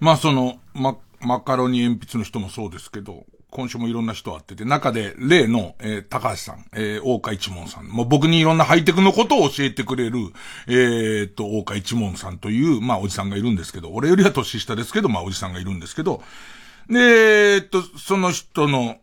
[0.00, 10.18] まあその、マ、マカロニ鉛筆の人もそうですけど、今週もいろんな人会ってて、中で例の、えー、高橋さん、えー、大岡一門さん、もう僕にいろんなハイテクのことを教えてくれる、
[10.66, 16.22] えー、っと、大岡一門さんという、まあおじさんがいるんですけど、俺よりは年下ですけど、まあおじさんがいるんですけど、
[16.88, 18.96] で、えー、っと、その人の、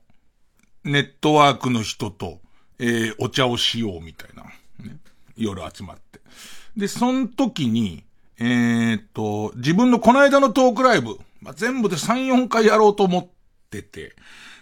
[0.83, 2.39] ネットワークの人と、
[2.77, 4.43] えー、お茶をしようみたいな、
[4.85, 4.97] ね、
[5.37, 6.19] 夜集まって。
[6.75, 8.03] で、その時に、
[8.45, 13.27] えー、っと、自分のこの間のトークライブ、まあ、全部で3、4回やろうと思っ
[13.69, 14.15] てて、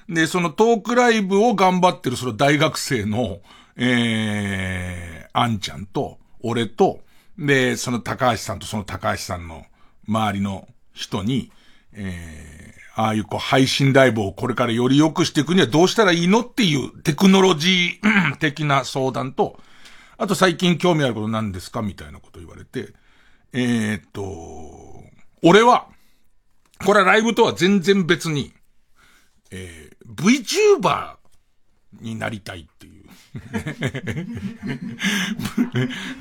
[0.07, 3.39] で、そのトークライブを頑張ってるその大学生の、
[3.75, 6.99] えー、あんちゃんと、俺と、
[7.39, 9.65] で、その高橋さんとその高橋さんの
[10.07, 11.51] 周りの人に、
[11.93, 19.59] えー、ああいうこう配信ライブをこれからより良くしていくにはどうしたらいいのっていうテクノロジー的な相談と、
[20.19, 22.93] あと最近興味あること何ですかみたいなこと言われて、
[23.53, 25.03] えー、っと、
[25.43, 25.87] 俺は、
[26.85, 28.53] これはライブとは全然別に、
[29.51, 30.15] えー、
[30.79, 31.15] VTuber
[31.99, 33.00] になりたいっていう。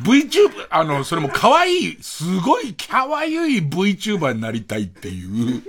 [0.03, 5.63] VTuber、あの、それも可愛い、すごい可愛い VTuber になりたいっていう。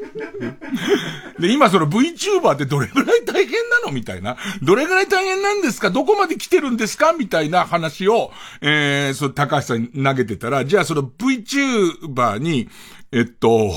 [1.39, 4.37] で、今その VTuber ってどれぐらい大変なのみたいな。
[4.61, 5.89] どれぐらい大変なんですか？
[5.89, 7.13] どこまで来てるんですか？
[7.13, 12.69] みたいな話を、えー、その高橋さんに投げてたら、じゃあその VTuber に、
[13.11, 13.71] えっと、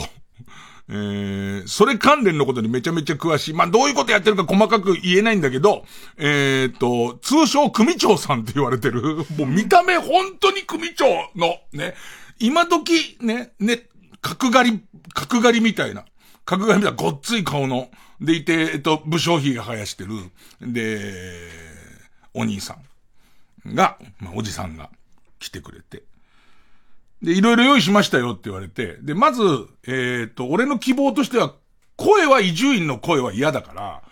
[0.89, 3.55] えー、それ関連のことにめちゃめちゃ詳しい。
[3.55, 5.85] まあ、どういうことやってるか細かく言えないんだけど、
[6.19, 9.25] えー、と、通称組長さんって言われてる。
[9.37, 11.07] もう見た目本当に組長
[11.37, 11.95] の、ね、
[12.39, 13.87] 今時、ね、ね、
[14.21, 16.05] 角刈り、角刈りみたいな。
[16.45, 17.91] 角刈りみたいなごっつい顔の。
[18.21, 20.11] でいて、えっと、武将髭が生やしてる。
[20.61, 21.51] で、
[22.33, 22.79] お兄さ
[23.67, 24.91] んが、まあ、おじさんが
[25.39, 26.03] 来てくれて。
[27.25, 29.43] で、いろいろ用意しましたよって言われて、で、まず、
[29.87, 31.55] えっ、ー、と、俺の希望としては、
[31.97, 34.03] 声は伊集院の声は嫌だから、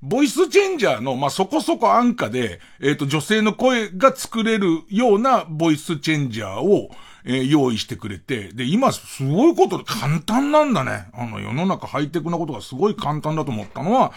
[0.00, 6.90] ボイスチェンジャーの、まあ、そこそこ安価で、えっ、と、女性の声が作れるようなボイスチェンジャーを、
[7.24, 11.08] えー用意してくれて、で、今すごいことで簡単なんだね。
[11.12, 14.12] あの、世の中ハイテクなことがすごい簡単だと思ったのは、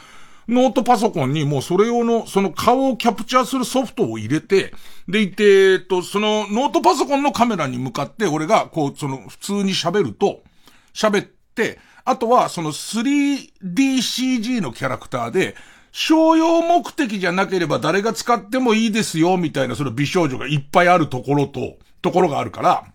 [0.48, 4.74] ノートパソコンにもうそれ用の、その顔をキャプチャーするソフトを入れて、
[5.08, 10.44] でいて、えっと、そのノートパソコンのカメラに向かって俺がこう、その普通に喋ると、
[10.94, 15.56] 喋って、あとはその 3DCG のキャラクターで、
[15.92, 22.86] 商用目的じゃなければ誰が使ってもいいですよ、みたいなその美少女がいっぱいあるところと、ところがあるから、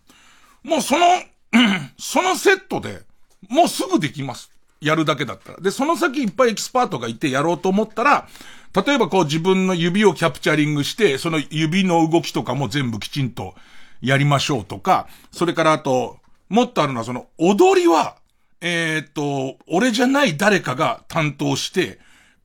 [0.63, 1.07] もうその、
[1.99, 3.01] そのセットで、
[3.49, 4.53] もうすぐできます。
[4.81, 5.61] やるだけだったら。
[5.61, 8.29] で、その先いっぱいエキスパートがいてやろうと思ったら、
[8.75, 13.55] 例えばこう自分の指をキャプチャリングして、その指の動きとかも全部きちんと
[14.01, 16.19] やりましょうとか、それからあと、
[16.49, 18.17] もっとあるのはその踊りは、
[18.61, 21.99] えーと、俺じゃない誰かが担当して、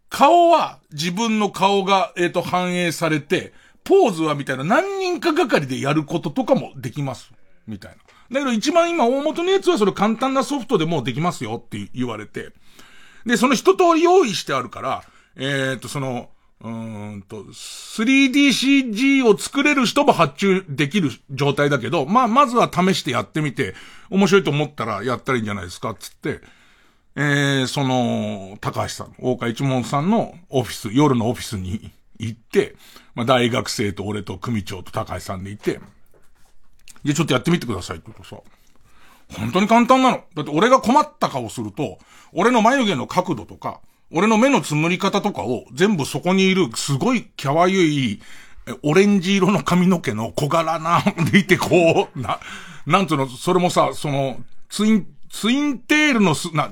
[0.09, 7.31] 顔は自分の顔が、えーと、反映されて、ポーズはみたいな何人かがかりでやることとかもできます。
[7.67, 7.97] みたいな。
[8.31, 12.53] だけど一番今大元のやつはそれ簡単なソフトでもうできますよって言われて。
[13.25, 15.03] で、その一通り用意してあるから、
[15.35, 16.29] えーっと、その、
[16.61, 23.75] うーんと、3DCG を作れる人も発注できる状態だけど、まあ、まずは試してやってみて、
[24.09, 26.41] 面白いと思ったらやったらいいんじゃないですか、つって、
[27.15, 32.75] えー、その、高橋さん、大川一門さんのオフィス、夜のオフィスに行って、
[33.15, 35.79] まあ、大学生と俺と組長と高橋さんでいて、
[37.05, 38.41] じゃあちょっとやってみてくださいって言うとさ、
[39.39, 40.23] 本当に簡単なの。
[40.35, 41.99] だって俺が困った顔すると、
[42.33, 43.79] 俺の眉毛の角度とか、
[44.11, 48.21] 俺の目のつむり方とかを全部そこにいるすごいキャワゆい、
[48.81, 52.39] オレンジ色の髪の毛の小柄な、 でいてこう、な、
[52.87, 54.39] なんつうの、それもさ、その、
[54.69, 56.71] ツイン、ツインテールのす、な、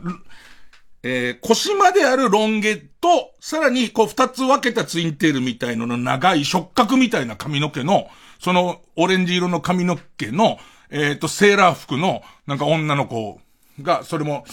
[1.04, 8.08] えー腰まであるロン毛と、さらにこう二つ分けたツインテールみたいのの長い触覚みたいな髪の毛の、
[8.44, 13.40] そのオレンジ色の髪の毛の、えっ、と、セーラー服の、なんか女の子
[13.82, 14.44] が、それも、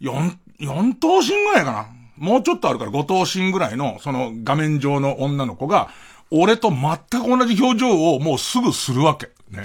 [0.00, 1.88] 四、四頭身ぐらいかな。
[2.18, 5.88] もうちょっとあるから五頭身ぐらいの、その画面上の女の子が、
[6.30, 9.30] 俺と全く同じ表情をもうすぐするわけ。
[9.50, 9.64] ね。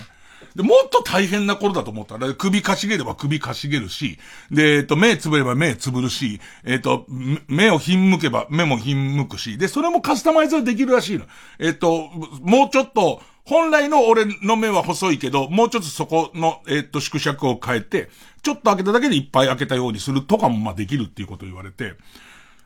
[0.55, 4.19] で、もっと大変な頃だと思ったら、首かしげれば首かしげるし、
[4.51, 7.05] で、えっと、目つぶれば目つぶるし、えっと、
[7.47, 11.25] 目をひんむけば目もひんむくし、で、それもカスタマイズはできるらしいの。
[11.59, 12.07] えっと、
[12.41, 18.09] もうちょっと、本来の俺の目は細いけど、もうちょっとそこの、えっと、縮尺を変えて、
[18.41, 21.95] ちょっと開けただけでいっぱい開けたようにするとかも、まあ、できるっていうことを言われて、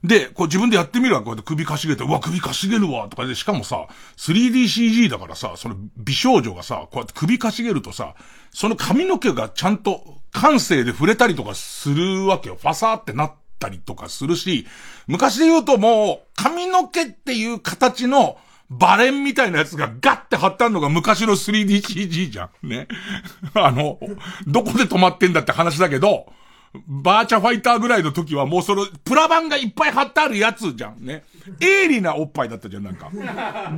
[0.03, 8.15] で、こう自分でやってみるわ、こうやって首かしげて、うわ、首かしげるわ、とかで、しかもさ、3DCG だからさ、その美少女がさ、こうやって首かしげるとさ、
[8.51, 12.57] その髪の毛がちゃんと感性で触れたりとかするわけよ。
[12.61, 14.67] ファサーってなったりとかするし、
[15.07, 18.37] 昔で言うともう、髪の毛っていう形の、
[18.69, 22.67] バレンみたいなやつがガッて貼ってあるのが昔の 3DCG じゃん。
[22.67, 22.87] ね。
[23.55, 23.99] あの、
[24.45, 26.31] どこで止まってんだって話だけど、
[26.85, 31.23] バーチャファイターぐらいの時はもうその、プラ板がいっぱい貼ってあるやつじゃんね。
[31.59, 33.09] 鋭利なおっぱいだったじゃん、なんか。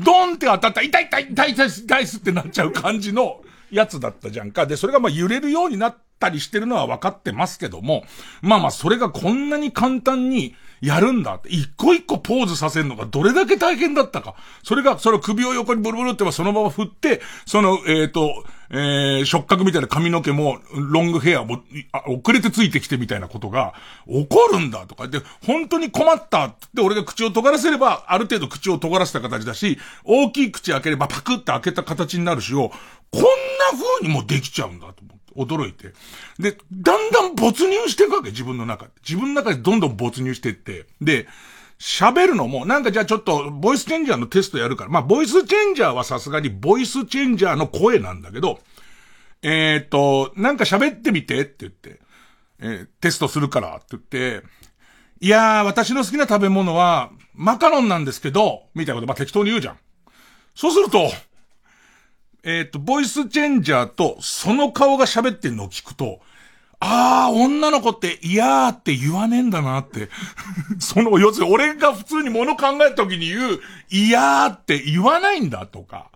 [0.03, 4.65] ドンって当たった、痛い痛い痛い痛い痛いってなっちゃう感じのやつだったじゃんか。
[4.65, 8.03] で、それがまあ揺れるようになったりしてるのは分かってますけども、
[8.41, 14.35] まあまあそれがこんなに簡単にやるんだって、一個一個ポーズさせるのがどれだけ大変だったか。
[14.63, 21.63] それが、その首を横にブルブルってばそのまま振って、その、えっ、と、えー、触覚みたいな髪の毛も、ロングヘアも、
[22.07, 23.73] 遅れてついてきてみたいなことが、
[24.07, 25.07] 起こるんだとか。
[25.07, 32.71] で、本当に困ったって俺が口を尖らせれば、ある程度口を尖らせた形だし、大きい口開ければパクって開けた形になるしを、
[33.11, 33.27] こんな
[33.71, 35.03] 風にもできちゃうんだと、
[35.35, 35.93] 驚いて。
[36.39, 38.87] で、だんだん没入していくわけ、自分の中。
[39.07, 40.85] 自分の中でどんどん没入していって。
[41.01, 41.27] で、
[41.79, 44.89] 喋るのも、なんかじゃあちょっと、ボイスチェンジャーのテストやるから。
[44.89, 48.59] まあ、ボイスチェンジャーはさすがに、ボイスチェンジャーの声なんだけど、
[49.41, 51.99] えーと、なんか喋ってみてって言って、
[52.59, 54.43] えーテストするからって言って、
[55.21, 59.77] いやー、私の好きな食べ物は、マカロンなんですけど、みたいなこと、まあ、適当に言うじゃん。
[60.55, 61.09] そうすると、
[62.51, 66.19] えーと、ボイスチェンジャーと、その顔が喋ってんのを聞くと、
[66.79, 70.09] ああ、女の子って、いやーって言わねえんだなって。
[70.79, 73.59] その、要するに俺が普通に物考えた時に言う、
[73.91, 76.07] いやーって言わないんだとか。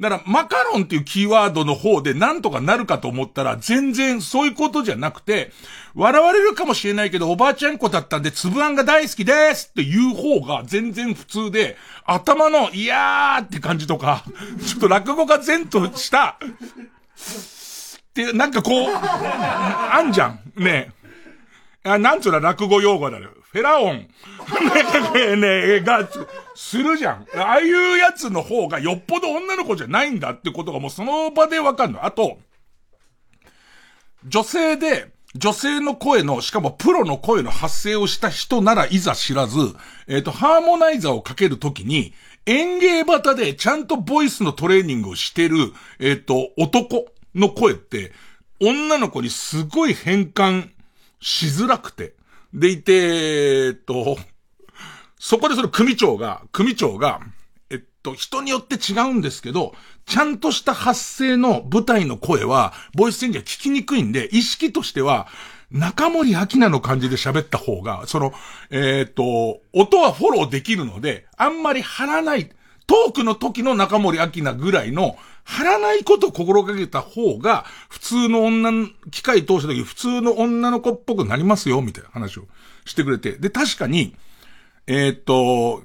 [0.00, 5.52] だから、マカロンっていうキーワードの方でなんとかなるかと思ったら、全然そういうことじゃなくて、
[5.94, 14.24] 笑われるかもしれないけど、おばあちゃん子だったんで、つぶあんが大好きですっていう方が全然普通で、頭の、いやーって感じとか、
[14.66, 20.40] ちょっと落語が前とした、って、なんかこう、あんじゃん。
[20.56, 20.96] ねえ。
[21.88, 23.30] あなんつうの落語用語だよ。
[23.56, 24.06] フェラオン、
[25.14, 26.06] ね、ね、が、
[26.54, 27.26] するじゃん。
[27.36, 32.04] ああいうやつの方がよっぽど女の子じゃないんだってことがもうその場でわかるの。
[32.04, 32.36] あと、
[34.26, 39.56] 女性で、女性の声の、しかもプロの声の発声をした人ならいざ知らず、
[40.06, 42.12] えっ、と、ハーモナイザーをかけるときに、
[42.44, 45.02] 演芸バでちゃんとボイスのトレーニン。
[45.02, 48.12] グをしてる、えっ、と、男の声って、
[48.60, 50.68] 女の子にすごい変換
[51.20, 52.15] しづらくて。
[52.56, 54.16] でいて、えっと、
[55.18, 57.20] そこでその組長が、組長が、
[57.70, 59.74] えっと、人によって違うんですけど、
[60.06, 65.28] ちゃんとした発声の舞台の声は、ボイスチェンジは聞きにくいんで、意識としては、
[65.70, 68.32] 中森明菜の感じで喋った方が、その、
[68.70, 72.50] えっ、と、音はフォローできるので、あんまり張らない、
[72.86, 82.48] トークの時の中森明菜ぐらいの、張らないことを心がけた方が、普通の女の、機械通した時普通の女の子っぽくなりますよ、みたいな話を
[82.84, 83.32] してくれて。
[83.32, 84.16] で、確かに、
[84.88, 85.82] えっ、と、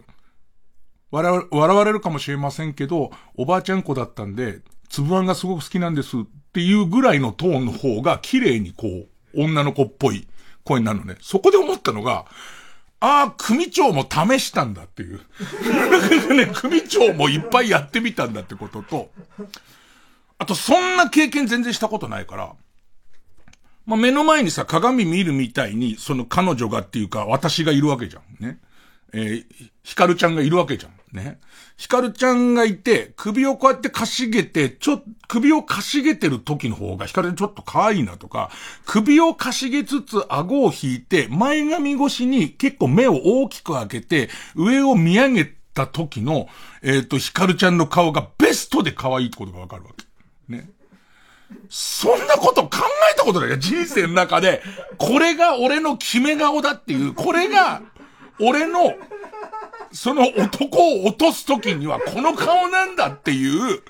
[1.12, 6.22] 笑笑われるかもしれませんけど、おばあちゃん子だったんで、つぶあんがすごく好きなんですっ
[6.53, 10.28] ていうぐらいのトーンの方が綺麗にこう、女の子っぽい
[10.64, 11.18] 声になるのね。
[11.22, 12.26] そこで思ったのが、
[13.03, 15.19] ああ、組長も試したんだっていう。
[16.35, 19.11] ね、 組長もいっぱいやってみたんだってことと、
[20.37, 22.53] あとそんな経験全然したことないから、
[23.87, 28.23] まあ、目の前にさ、鏡見るみたいに、その彼女がっていうか、私がいるわけじゃん。
[28.39, 28.59] ね。
[29.14, 29.45] えー、
[29.84, 30.93] ヒカルちゃんがいるわけじゃん。
[31.16, 31.39] ね。
[31.78, 38.51] ヒカルちゃんがいて、首をこうやってかしげて、ちょ、首をかしげてる時の方がヒカルちゃんちょっと可愛いなとか、
[38.86, 46.47] 首をかしげつつ顎を引いて、前髪越しに結構目を大きく開けて、上を見上げた時の、
[46.82, 50.05] えっ、ー、と、ヒカルちゃんの顔がベストで可愛いってことがわかるわけ。
[50.47, 50.70] ね。
[51.70, 52.78] そんなこと考
[53.14, 53.57] えたことないよ。
[53.57, 54.62] 人生の中で、
[54.97, 57.82] これが俺の決め顔だっていう、これが、
[58.41, 58.93] 俺の、
[59.91, 63.81] その男を落とすときにはこの顔なんだっていう、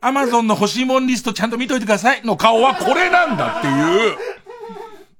[0.00, 4.16] アマゾンの欲しいもんリストちゃんと見といてくださいの顔はこれなんだっていう、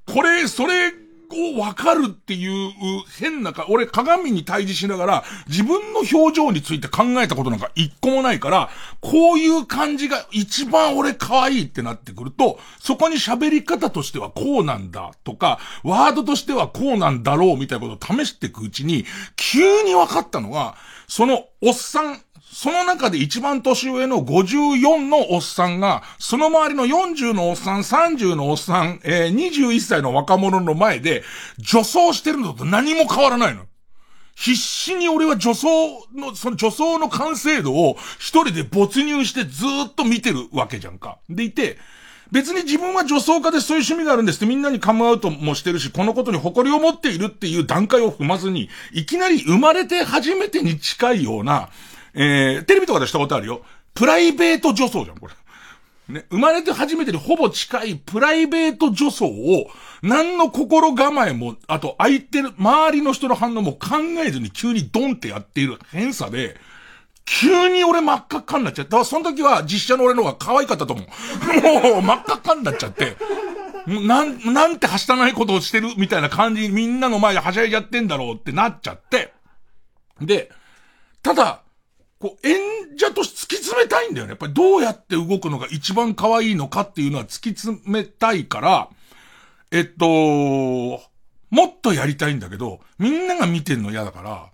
[0.06, 0.92] これ、それ
[1.32, 2.72] をわかるっていう
[3.18, 8.70] 変なか、俺鏡に対峙しながら自分の表情について考えたことなんか一個もないから、
[9.00, 19.04] こういう感じが一番俺可愛いってなってくると、そこに喋り方としてはこうなんだとか、ワードとしてはこうなんだろうみたいなことを試していくうちに、
[19.36, 20.76] 急に分かったのが、
[21.08, 22.22] そのおっさん、
[22.62, 31.22] その中で一番年上の54のおっさんが、その周りの40のおっさん、30のおっさん、えー、21歳の若者の前で、
[31.56, 33.62] 女装してるのと何も変わらないの。
[34.34, 35.68] 必死に俺は女装
[36.14, 41.16] の、その女装の完成度を一人で没入してずっと見てるわけじゃんか。
[41.30, 41.78] でいて、
[42.30, 51.70] 別に自分は女装家でそういう趣味があるんですってみんなにカムアウトもしてるし、このことに誇りを持っているっていう段階を踏まずに、いきなり生まれて初めてに近いような、
[52.14, 53.62] えー、テレビとかでしたことあるよ。
[53.94, 55.34] プライベート女装じゃん、これ。
[56.08, 59.70] ね、生まれて初めてにほぼ近いプライベート女装を、
[60.02, 66.56] 何の心構えも、あと相手の、周りの人の反応も考えずに急にドンってやっている変さで、
[67.24, 69.04] 急に俺真っ赤っかになっちゃった。
[69.04, 71.92] その時は実写の俺の方が可愛かったと思う。
[71.92, 73.16] もう真っ赤っかになっちゃって。
[73.86, 79.32] なん、なんてはしたないことをしてるみたいな感じにみんなの前ではしゃいじゃってんだろうってなっちゃって。
[80.20, 80.50] で、
[81.22, 81.62] ただ、
[82.20, 82.58] こう、演
[82.98, 84.30] 者として突き詰めたいんだよね。
[84.30, 88.88] やっぱりどうやって動くのが一番可愛いのかっていうのは突き詰めたいから、
[89.72, 91.00] えっと、も
[91.66, 94.50] っとやりたいんだけど、みんなが見てんの嫌だから、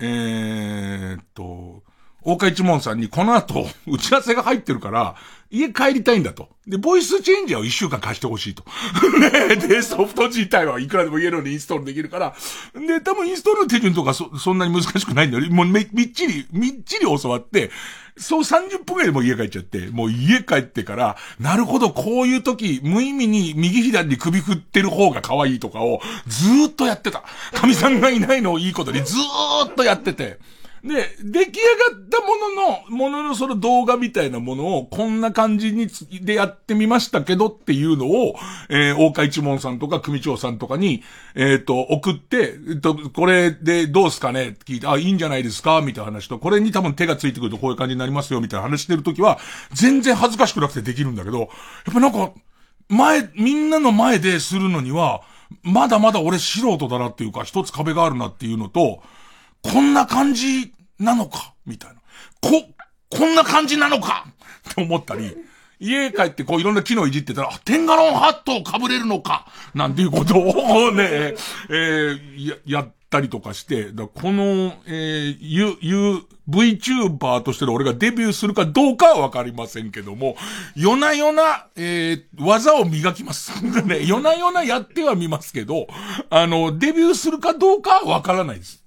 [0.00, 1.84] えー、っと、
[2.24, 5.14] 大川一門さんにこの後、 打ち合わせが入ってるから、
[5.50, 6.48] 家帰りたいんだと。
[6.66, 8.64] で、ボイスチェンジャーを一週間貸してほしいと。
[9.68, 12.34] で、ソフト自体はいくらでも家のにインストールできるから、
[12.74, 15.48] で、多分インストールの手順とかそ、そんなに難しくないんだよ。
[15.50, 17.70] もうめ、みっちり、みっちり教わって、
[18.16, 27.22] そう30分くらいでも家帰っちゃって、もう家帰ってから、なるほど、こういう時、無意味に右左に首振ってる方が可愛いとかを、ずーっとやってた。
[27.52, 30.38] 神さんがいないのをいいことにずーっとやってて。
[30.84, 35.88] で、出来上がったものの、もののその動画みたいなものを、こんな感じに
[36.20, 38.36] でやってみましたけどっていうのを、
[38.68, 41.02] えー、大川一門さんとか組長さんとかに、
[41.34, 49.38] えっ、ー、と、送って、えっ、と、これでどうすかねって聞いて、あ、いいんじゃないですかみたいな話と、これに多分手がついてくるとこういう感じになりますよ、みたいな話してるときは、
[49.72, 51.48] 全然恥ずかしくなくてできるんだけど、やっ
[51.94, 52.32] ぱなんか、
[52.88, 55.22] 前、みんなの前でするのには、
[55.62, 59.02] まだまだ俺素人だなっていうか、一つ壁があるなっていうのと、
[59.64, 61.54] こんな感じなのか？
[61.66, 61.96] みたいな。
[62.40, 62.68] こ、
[63.10, 64.26] こんな感じなのか？
[64.70, 65.36] って思ったり、
[65.80, 69.46] 家帰ってこういろんな機能いじってたら、あ、テンガロンハットを被れるのか？
[69.74, 71.34] なんていうことをね、
[71.68, 80.36] えー、や、やったりとかして、だこの、えー、ゆ、ゆ、VTuber としての俺がデビューするかどうかはわかりませんけども、
[80.76, 83.52] 夜な夜な、えー、技を磨きます。
[83.86, 85.86] ね、夜な夜なやってはみますけど、
[86.28, 88.83] あの、デビューするかどうかはわからないです。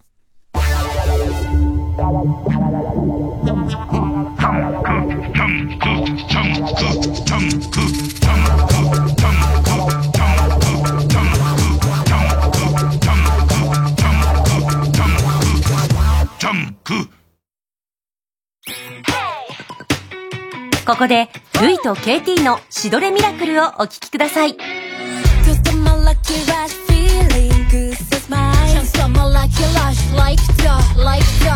[20.86, 21.28] ここで、
[21.62, 24.87] ルイと KT のシドレミラクルをお聞きください。
[29.67, 30.71] rush like the
[31.03, 31.51] like the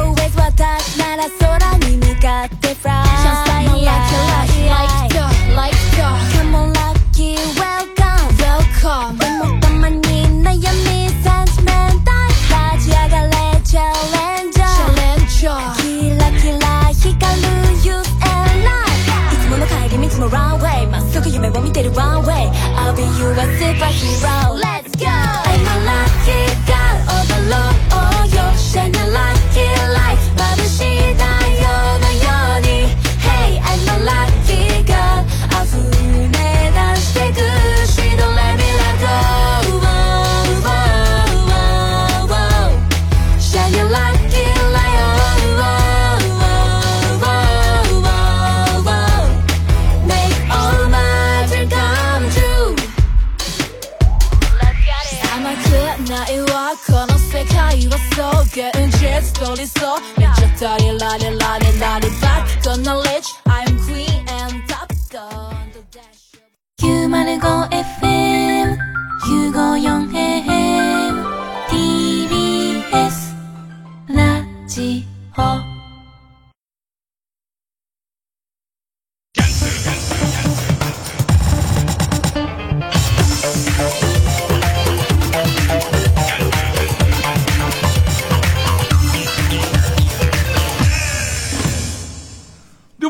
[0.00, 5.20] Always 私なら空に向かって fly Just I'm a lucky rush like the
[5.54, 10.00] like the Come on lucky welcome welcome でもたまに
[10.42, 12.32] 悩みセンチメンタル
[12.78, 13.30] 立ち上がれ
[13.64, 13.80] チャ
[14.12, 15.84] レンジャーキ
[16.18, 17.48] ラキラ光る
[17.84, 18.96] Youth and Life
[19.32, 24.69] いつもの帰り道もランウェイまっすぐ夢を見てるワンウェイ I'll be your superhero
[67.41, 68.77] 905FM
[69.25, 71.25] 954AM
[71.69, 73.33] TBS
[74.07, 75.05] ラジ
[75.37, 75.70] オ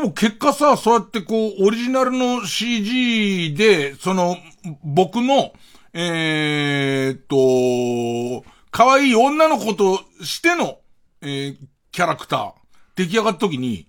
[0.02, 4.36] も結果さ、そうやってこう、オリジナルの CG で、その、
[4.84, 5.52] 僕の、
[5.94, 10.78] えーっと、可愛い女の子としての、
[11.20, 11.56] えー
[11.92, 12.52] キャラクター、
[12.96, 13.86] 出来上がった時に、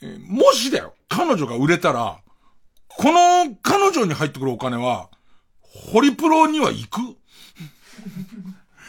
[0.00, 2.20] えーもしだよ、彼女が売れたら、
[2.88, 5.10] この彼女に入ってくるお金は、
[5.60, 7.00] ホリプロには行く？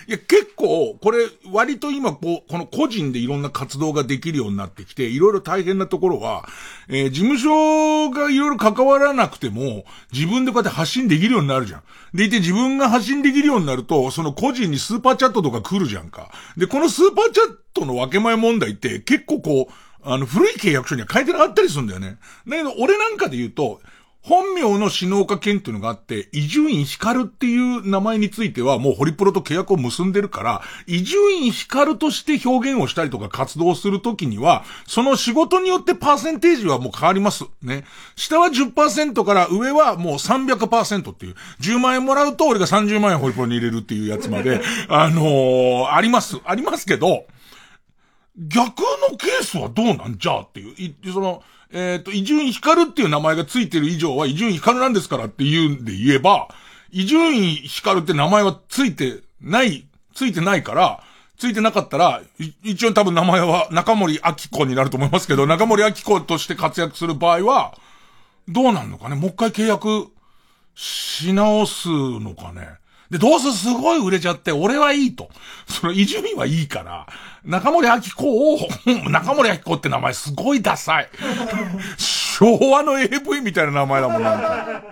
[0.07, 6.47] いや、結構、これ、割と今、こう、この個人でいろんな活動ができるようになってきて、いろいろ大変なところは、
[6.89, 11.83] えー事務所がいろいろ関わらなくても、自分でこうやって発信できるようになるじゃん。
[12.13, 16.31] でいて自分が発信できるようになると、その個人にスーパーチャットとか来るじゃんか。
[16.57, 19.73] で、このスーパーチャットの分け前問題って、結構こう、
[20.05, 22.17] あの、古い契約書には書いてなかったりするんだよね。
[22.47, 23.81] だけど、俺なんかで言うと、
[24.23, 37.43] 本名の篠岡建っていうのがあって、伊集院光っていう名前についてはもうホリプロと契約を結んでるから、伊集院光として表現をしたりとか活動するときには、その仕事によってパーセンテージはもう変わります。
[37.61, 37.83] ね。
[38.15, 41.35] 下は10%から上はもう300%っていう。
[41.59, 46.37] 10万円もらうと俺が30万円ホリプロに入れるっていうやつまで、 あのーあります。
[46.45, 47.25] ありますけど、
[48.37, 48.79] 逆
[49.11, 50.17] のケースはどうなん？
[50.17, 50.73] じゃあっていう。
[50.77, 51.43] いその、
[51.75, 56.47] えっ、と、伊集院光っていう名前がついてる以上は伊集院光なんですからっていうんで言えば、
[56.91, 61.03] 伊集院光って名前はついてない、ついてないから、
[61.35, 62.21] ついてなかったら、
[62.63, 67.75] 一応多分名前は中森明子になると思いますけど、中森明子として活躍する場合は、
[68.47, 69.15] どうなんのかね？
[69.15, 70.07] もう一回契約
[70.75, 72.69] し直すのかね？
[73.13, 75.29] で、どうせすごい売れちゃって、俺はいいと。
[75.67, 77.05] その、伊集院はいいから、
[77.45, 78.57] 中森明子を、
[79.07, 81.09] 中森明子って名前すごいダサい。
[81.95, 84.83] 昭和の AV みたいな名前だもん、なんか。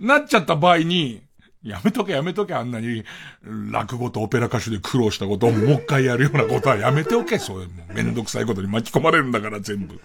[0.00, 1.20] なっちゃった場合に、
[1.62, 3.04] やめとけやめとけあんなに、
[3.44, 10.00] 落語とオペラ歌手で苦労したことをもう一回やるようなことはやめておけ、そういう、めんどくさいことに巻き込まれるんだから全部。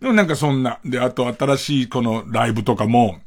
[0.00, 0.80] でもなんかそんな。
[0.84, 3.20] で、あと新しいこのライブとかも、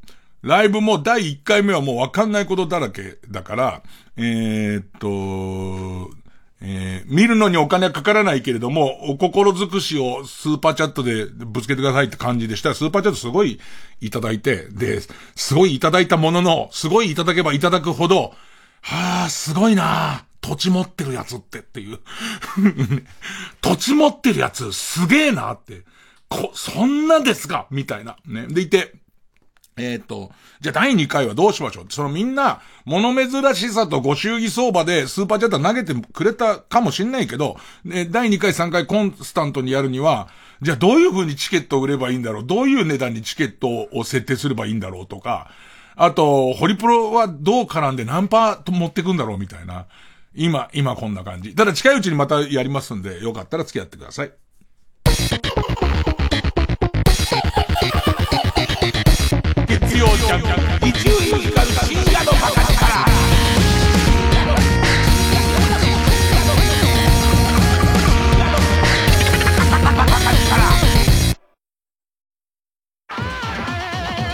[0.43, 3.83] ライブも第1回目はもうわかんないことだらけだから、
[4.17, 6.13] えーっと、
[6.61, 13.59] えー見るのにお金はかからないけれども、お心尽くしをスーパーチャットでぶつけてくださいって感じでしたら、スーパーチャットすごい
[14.01, 14.99] いただいて、で、
[15.35, 18.33] すごいいただいたものの、すごいいただけばいただくほど、
[18.81, 21.99] はあ、すごいな土地持ってるやつってっていう。
[23.61, 25.83] 土地持ってるやつすげえなって。
[26.27, 28.17] こ、そんなですかみたいな。
[28.25, 28.47] ね。
[28.47, 29.02] でいて、
[29.75, 31.85] えっ、と、じゃあ第2回はどうしましょう？
[31.89, 40.29] そのみんな、物珍しさとご祝儀相場でスーパーチャット投げてくれたかもしんないけど、ね、第2回3回コンスタントにやるには、
[40.61, 42.45] じゃあどういう風にチケットを売ればいいんだろう？
[42.45, 45.49] どういう値段にチケットを設定すればいいんだろうとか、
[45.95, 49.85] あと、ホリプロはどう絡んで何パーと持ってくんだろうみたいな。
[50.35, 51.53] 今、今こんな感じ。
[51.55, 54.31] ただ近いうちにまたやりますんで、よかったら付き合ってください。
[60.03, 62.73] 曜ジャンク、一流ミュージカル深夜のバカ力。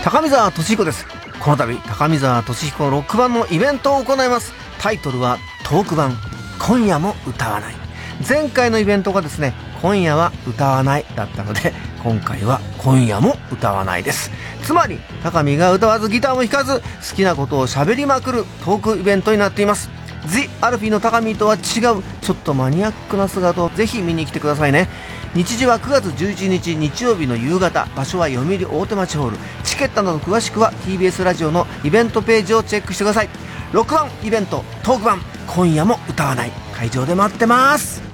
[0.02, 1.06] 高見沢俊彦です
[1.40, 6.16] この度高見沢俊彦ロック版のイベントを行いますタイトルはトーク版
[6.58, 7.79] 今夜も歌わない
[8.26, 14.30] 前回のイベントがですね今夜は歌わないだったので 今回は今夜も歌わないです。
[14.62, 19.90] つまり高見が歌わずギターも弾かず好きなことを喋りまくるトークイベントになっています。
[20.26, 21.94] ジ・アルフィーの高見とは違うちょ
[22.34, 24.88] っとマニアックな姿をぜひ見に来てくださいね。
[25.34, 29.38] 日時は9月11日日曜日の夕方場所は読売大手町ホール。
[29.64, 33.28] チケットなど詳しくは TBS ラジオのイベントページをチェックしてください。
[33.72, 36.52] 6番イベントトーク版今夜も歌わない。
[36.80, 38.09] 会場で待ってます。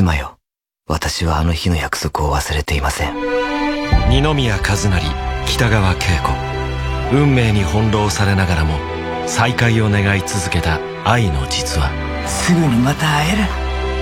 [0.00, 0.38] 妻よ。
[0.88, 3.12] 私はあの日の約束を忘れていません。
[4.08, 4.78] 二宮和也
[5.46, 6.32] 北川景子。
[7.12, 8.78] 運命に翻弄されながらも
[9.26, 11.90] 再会を願い続けた愛の実話。
[12.26, 13.42] すぐにまた会える。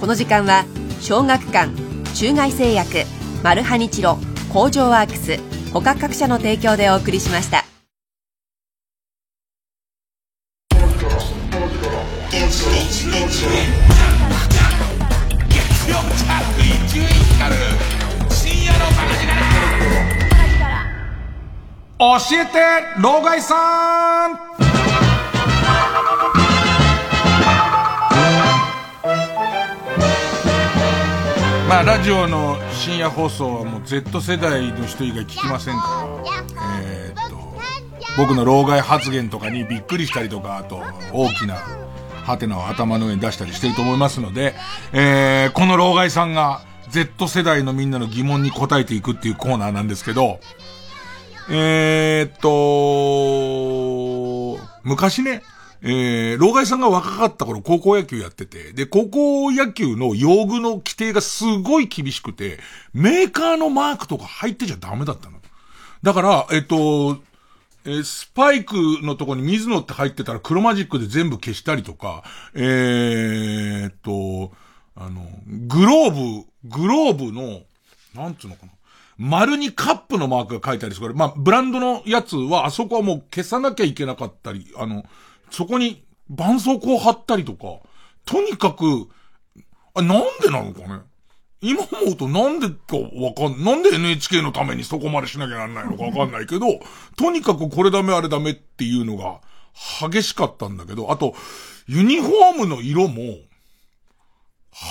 [0.00, 0.64] この時間は
[1.02, 1.70] 小学館
[2.14, 3.04] 中外製薬
[3.42, 4.16] マルハニチロ
[4.50, 5.38] 工場ワークス
[5.74, 7.64] 他各社の提供でお送りしました。
[21.98, 24.93] 教えて老害さん。
[31.74, 36.82] まあラジオの深夜放送はもう Z 世代の人以外聞きませんから。
[36.84, 37.36] えーっと
[38.16, 40.80] 僕の老害発言とかにびっくりしたりとかあと
[41.12, 41.56] 大きな
[42.24, 44.54] ハテナを頭の上に出したりしてると思いますので、
[44.92, 50.38] えー、この老害さんが Z 世代のみんなの疑問に答えていくっていうコーナーなんですけど、
[51.50, 52.38] えー、っ
[54.58, 55.42] と、昔ね、
[55.86, 62.58] えー、老害さんが若かった頃高校野球やってて、で、高校野球の用具の規定がすごい厳しくて、
[62.94, 65.38] メーカーのマークとか入ってちゃダメだったの。
[66.02, 67.18] だから、えっと、
[67.84, 72.24] えースパイクのとこに水野って入ってたら黒マジックで全部消したりとか、
[72.54, 74.52] えーっと、
[74.96, 77.60] あの、グローブ、グローブの、
[78.14, 78.72] なんつうのかな。
[79.18, 81.14] 丸にカップのマークが書いてありする。
[81.14, 85.04] まあ、ブランドのやつは、あそこはもう消さなきゃいけなかったり、あの、
[85.54, 87.80] そこに絆創膏を貼ったりとか、
[88.24, 89.08] とにかく、
[89.94, 91.02] あ、なんでなのかね。
[91.60, 96.66] 今思うとなんでかわかん、なんで NHK のためにそこまでしなきゃなんないのかわかんないけど、
[97.16, 99.40] とにかくこれダメあれダメっていうのが
[100.00, 101.34] 激しかったんだけど、あと、
[101.86, 103.38] ユニフォームの色も、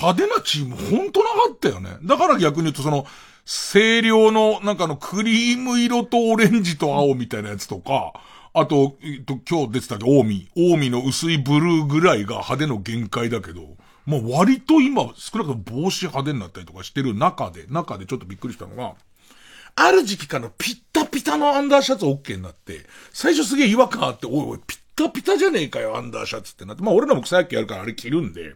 [0.00, 1.98] 派手なチームほんとなかったよね。
[2.02, 3.06] だから逆に言うとその、
[3.44, 8.14] 清涼のなんかのクリーム色とオレンジと青みたいなやつとか、
[8.56, 10.78] あと、えっと、今日出てたっけ、近江。
[10.78, 13.76] 近江の薄いブルーぐらいが派手の限界だけど、
[14.06, 18.94] まあ割と今、少なくとも帽子派手になったりとかしてる中で、中でちょっとびっくりしたのが、
[19.74, 26.84] ある時期からピッタピタのアンダーシャツ OK になって、最初すげえ違和感あって、おいおい、ピッタピタじゃねえかよ、アンダーシャツってなって。
[26.84, 28.54] まあ俺らも草野球やるからあれ着るんで。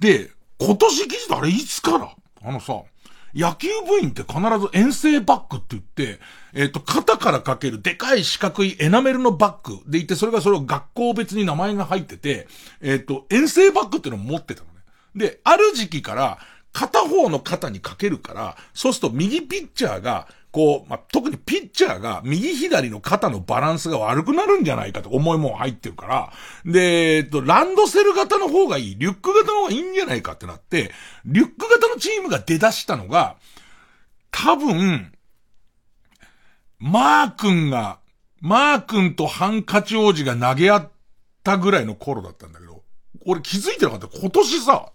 [0.00, 2.10] で、今年記事あれいつから？
[2.42, 2.82] あのさ、
[3.34, 6.20] 野球部員って必ず遠征バッグって言って、
[6.54, 12.48] えっ、と、肩からかけるでかい四角いエナメルのバッグでいて、それがそれを学校別に名前が入ってて、
[12.80, 14.80] えっ、と、遠征バッグっていうのを持ってたのね。
[15.14, 16.38] で、ある時期から、
[16.72, 26.32] 片方の肩にかけるから、そうすると右ピッチャーが、こう、まあ、特にピッチャーが右左の肩のバランスが悪くなるんじゃないかと重いも入ってるから、
[26.64, 30.92] で、えっと、ランドセル型の方がいい、リュック型の方がいいんじゃないかってなって、
[31.26, 33.36] リュック型のチームが出だしたのが、
[34.30, 35.12] 多分、
[36.78, 37.98] マー君が、
[38.40, 40.90] マー君とハンカチ王子が投げ合っ
[41.44, 42.82] たぐらいの頃だったんだけど、
[43.26, 44.08] 俺気づいてなかった。
[44.08, 44.90] 今年さ、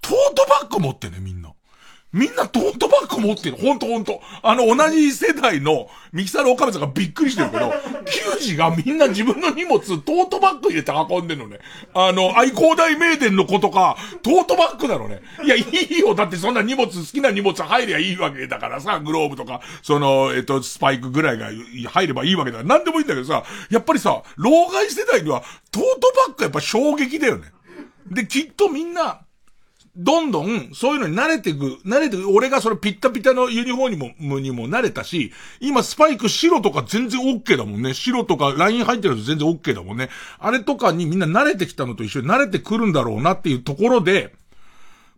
[0.00, 1.52] トートバッグ持ってね、みんな。
[2.12, 3.56] みんなトートバッグ持ってる。
[3.56, 4.22] ほんとほんと。
[4.42, 7.72] あの、同じ世代のミキサーの岡部さんがびっくりしてるけど、
[8.06, 11.58] 球児がみんな自分の荷物、トートバッグ入れて運んでんのね。
[11.92, 15.20] あの、愛工大名電の子とか、トートバッグだろね。
[15.44, 16.14] いや、いいよ。
[16.14, 21.50] だってそんな荷物、好きな荷物入りゃいいわけだからさ、グローブとか、その、えっと、スパイクぐらいが
[21.90, 27.52] 入ればいいわけだから、なんでもいいんだけどさ、やっぱりさ、老害世代には、トートバッグやっぱ衝撃だよね。
[28.10, 29.25] で、きっとみんな、
[29.96, 37.94] どんどん、そういうのに慣れていく、慣れてく、俺がそれピッタピタのユニフォームにもにも慣れたし、今スパイク白とか全然 OK だもんね。
[37.94, 40.10] 白とかライン入ってると全然 OK だもんね。
[40.38, 44.34] あれとかにみんな慣れてきたのと一緒に慣れてくるんだろうなっていうところで、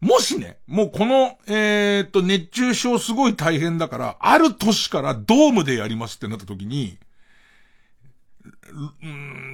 [0.00, 6.98] もしね、もうこの、えー、っと、熱中症すごい大変だから、ある年からドームでやりますってなった時に、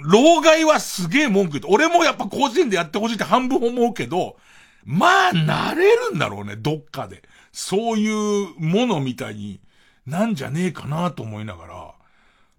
[0.03, 4.37] 老害はすげえ文句言って、俺もやっぱ甲子園でやってほしいって半分思うけど、
[4.85, 7.23] まあ、なれるんだろうね、どっかで。
[7.53, 9.61] そういうものみたいに
[10.07, 11.95] なんじゃねえかなと思いながら。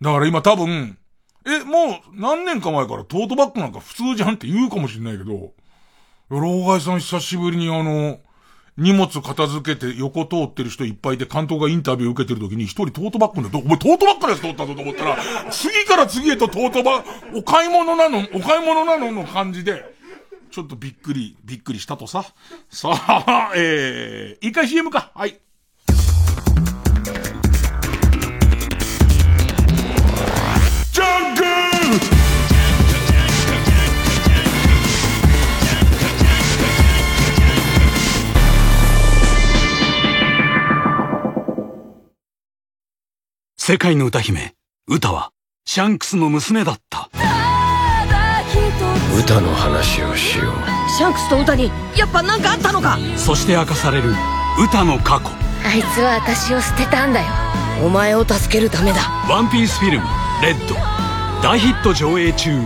[0.02, 0.98] だから今多分、
[1.46, 5.54] え、もう何年か前からトートバッグなんか普通じゃんって言うかもしんないけど、
[6.30, 8.20] 老害さん久しぶりにあの、
[8.78, 15.18] 荷物片付けて横通ってる人いっぱいで監督がインタビュー受けてる時に一人トートバッグで、お前トートバッグのやつ通ったぞと思ったら、
[15.52, 19.95] 次から次へとトートバッグ、お買い物なの、お買い物なのの感じで、
[20.56, 22.24] ちょっとびっくり、びっくりしたとさ。
[22.72, 25.12] さあ、えー、一回 CM か。
[25.14, 25.38] はい。
[30.94, 31.44] ジャンク
[43.58, 44.56] 世界の歌姫、
[44.88, 45.32] 歌は、
[45.66, 47.10] シャンクスの娘だった。
[49.18, 50.90] ウタの話をしよう。
[50.90, 52.98] シャンクスとウタにやっぱ何かあったのか？
[53.16, 54.10] そして明かされる
[54.62, 55.30] ウタの過去。
[55.66, 57.28] あいつは私を捨てたんだよ。
[57.86, 59.02] お前を助けるためだ。
[59.30, 60.06] ワンピースフィルム
[60.42, 60.76] レッド。
[61.42, 62.62] 大ヒット上映中。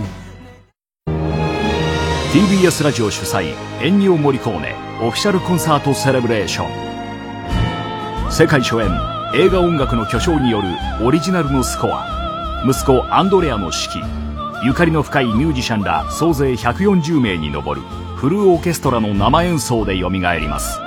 [2.32, 8.32] TBS ラジオ主催エンニオ・モリコーネオフィシャルコンサートセレブレーション。
[8.32, 8.88] 世界初演
[9.34, 10.68] 映画音楽の巨匠による
[11.04, 12.64] オリジナルのスコア。
[12.66, 14.29] 息子アンドレアの指揮
[14.62, 17.80] ゆかりの深いミュージシャンら総勢140名に上る
[18.16, 20.78] フルオーケストラの生演奏で蘇ります。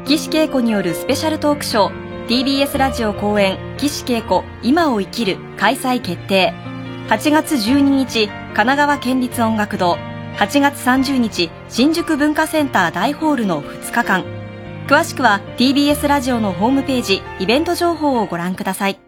[0.07, 6.55] 岸恵子によるスペシャルトークショー TBS ラジオ公演岸恵子今を生きる開催決定。
[7.11, 9.99] 8月12日神奈川県立音楽堂。
[10.39, 14.22] 8月30日新宿文化センター大ホールの2日間。
[14.87, 18.99] 詳しくは TBS ラジオのホームページイベント情報をご覧ください。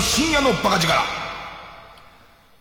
[0.00, 1.27] 深夜のバカ力。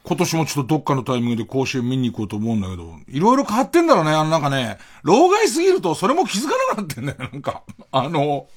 [0.08, 4.12] 今年もちょっとどっかのタイミングで甲子園見に行こうと思うんだけど、いろいろ変わってんだろうね。
[4.12, 7.18] あのなんかね、老害すぎるとそれも気づかなくなってんだよ。
[7.30, 8.48] なんか、あの、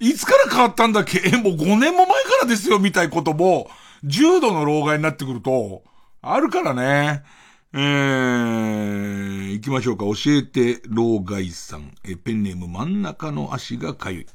[0.00, 1.22] いつから変わったんだっけ？
[1.24, 3.70] え、もう5年も前からですよ、みたいことも、
[4.02, 5.84] 重度の老害になってくると、
[6.20, 7.22] あるからね。
[7.72, 10.04] えー、行きましょうか。
[10.06, 11.92] 教えて、老害さん。
[12.04, 14.26] え、ペンネーム真ん中の足がかゆい。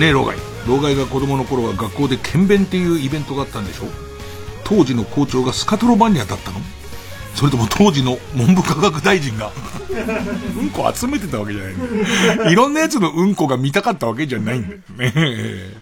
[0.00, 0.36] ねえ、老害。
[0.68, 3.84] 老害が子供の頃は学校で剣弁っていうイベントがあったんでしょ
[4.64, 6.60] 当時の校長がスカトロマニアだったの？
[7.34, 9.50] それとも当時の文部科学大臣が？
[10.60, 14.80] うんこ集めてたわけじゃないいろんなやつのうんこが見たかったわけじゃないんだよ
[15.12, 15.80] ね。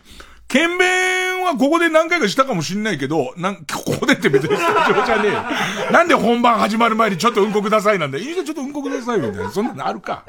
[0.49, 5.29] 剣弁はここで何回かしたかもしんないけど、なん、 ここでって別にスタジオじゃね
[5.89, 8.19] え なんで本番始まる前にちょっとうんこくださいなんだ。
[8.19, 9.51] いいじゃちょっとうんこくださいみたいな。
[9.51, 10.25] そんなのあるか。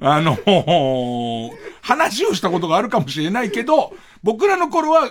[0.00, 0.36] あの、
[1.82, 5.08] 話をしたことがあるかもしれないけど、僕らの頃は、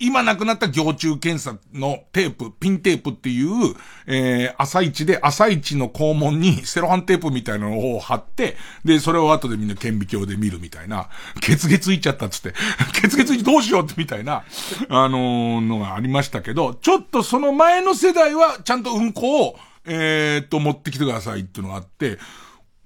[0.00, 3.74] 今亡くなった行中検査のテープ、ピンテープっていう、
[4.06, 11.08] えー、朝一で、朝一の肛門にセロハンテープみたいなのを貼って、で、それを後でみんな顕微鏡で見るみたいな、
[11.42, 12.54] ケツ毛ついちゃったっつって、
[13.00, 14.44] ケツ毛ついてどうしようってみたいな、
[14.88, 22.18] あのーのがありましたけど、ちょっとその前の世代はちゃんとうんこを、えー、っと、持ってきてくださいっていうのがあって、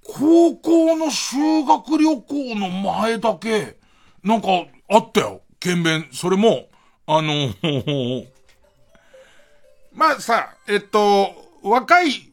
[0.02, 3.76] 高校の修学旅行の前だけ、
[4.24, 4.48] なんか、
[4.88, 5.42] あったよ。
[5.60, 6.08] 検便。
[6.12, 6.68] それも、
[7.18, 7.52] あの、
[9.92, 11.30] まあさ、えっと、
[11.62, 12.32] 若い、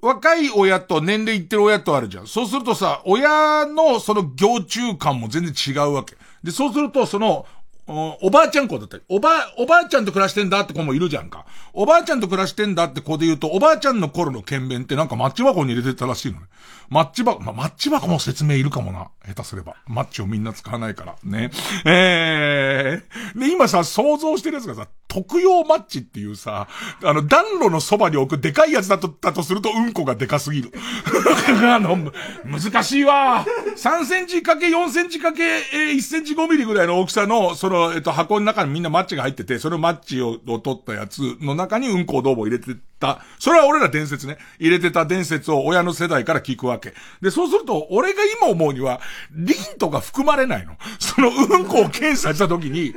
[0.00, 2.26] 若い親と年齢いってる親とあるじゃん。
[2.26, 6.16] そうするとさ、親のその行中感も全然違うわけ。
[6.42, 7.46] で、そうするとその、
[7.88, 11.46] おばあちゃん子だったり、おば、おばあちゃんと暮らしてんだって子もいるじゃんか。
[11.72, 16.46] おばあちゃんと暮らしてんだって子で言うと、おばあちゃんの頃の検便ってなんかマッチ箱に入れてたらしいのね。
[16.90, 19.10] マッチ箱、まあ、マッチ箱も説明いるかもな。
[19.26, 19.76] 下手すれば。
[19.86, 21.16] マッチをみんな使わないから。
[21.22, 21.50] ね。
[21.84, 26.68] えー、で、今さ、想像してるやつがさ、特用マッチっていうさ、
[27.02, 30.72] あの、暖炉のそばに置くでかいやつだと、だとするとうんこがでかすぎる。
[31.64, 32.10] あの、
[32.44, 33.44] 難しいわ。
[33.76, 43.20] 3センチかけ4センチかけ1センチ5ミリぐらいの大きさの、その、えっと、箱の中にみんなマッチが入ってて、そのマッチをを取ったやつの中にうんこをどうも入れてた。
[43.38, 44.38] それは俺ら伝説ね。
[44.58, 46.94] 入れてた伝説を親の世代から聞くわけ。
[47.20, 49.00] で、そうすると、俺が今思うには、
[49.32, 50.76] リンとか含まれないの。
[50.98, 52.94] そのうんこを検査した時に、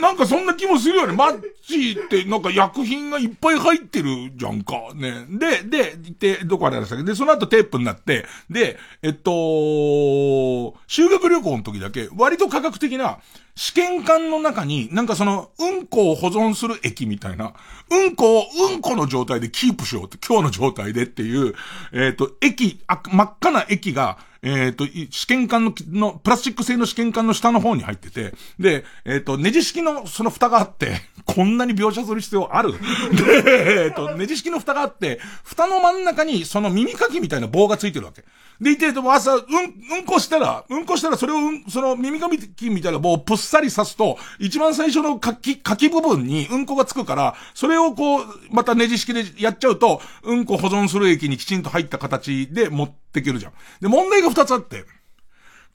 [0.00, 1.12] なんかそんな気もするよね。
[1.12, 4.74] マッチってなんか薬品がいっぱい入ってるじゃんか。
[4.94, 5.26] ね。
[5.28, 7.04] で、で、で、どこあれでしたっけ？
[7.04, 13.18] で、その後テープになって、で、えっと、修学旅行の時だけ、割と科学的な、
[13.58, 17.54] 試験管の中に、なんかその、うんこを保存する液みたいな、
[17.90, 21.54] うんこをうんこの状態でキープしようって、今日の状態でっていう、
[21.92, 32.74] えっ、と、液、真っ赤な液が、えっ、と、試験管の、の、プラスチック製の試験管の下の方に入ってて、で、えっ、と、ネジ式のその蓋があって、 こんなに描写する必要ある？
[33.44, 38.22] で、えっ、と、ネジ式の蓋があって、蓋の真ん中にその耳かきみたいな棒がついてるわけ。
[38.60, 53.52] で、いて、でも朝、うん、うんこしたら、うんこしたらそれを、うん、その耳かきみたいな棒をぷっさり刺すと、一番最初のかき、かき部分にうんこがつくから、それをこう、またネジ式でやっちゃうと、うんこ保存する液にきちんと入った形で持ってけるじゃん。
[53.80, 54.84] で、問題が二つあって、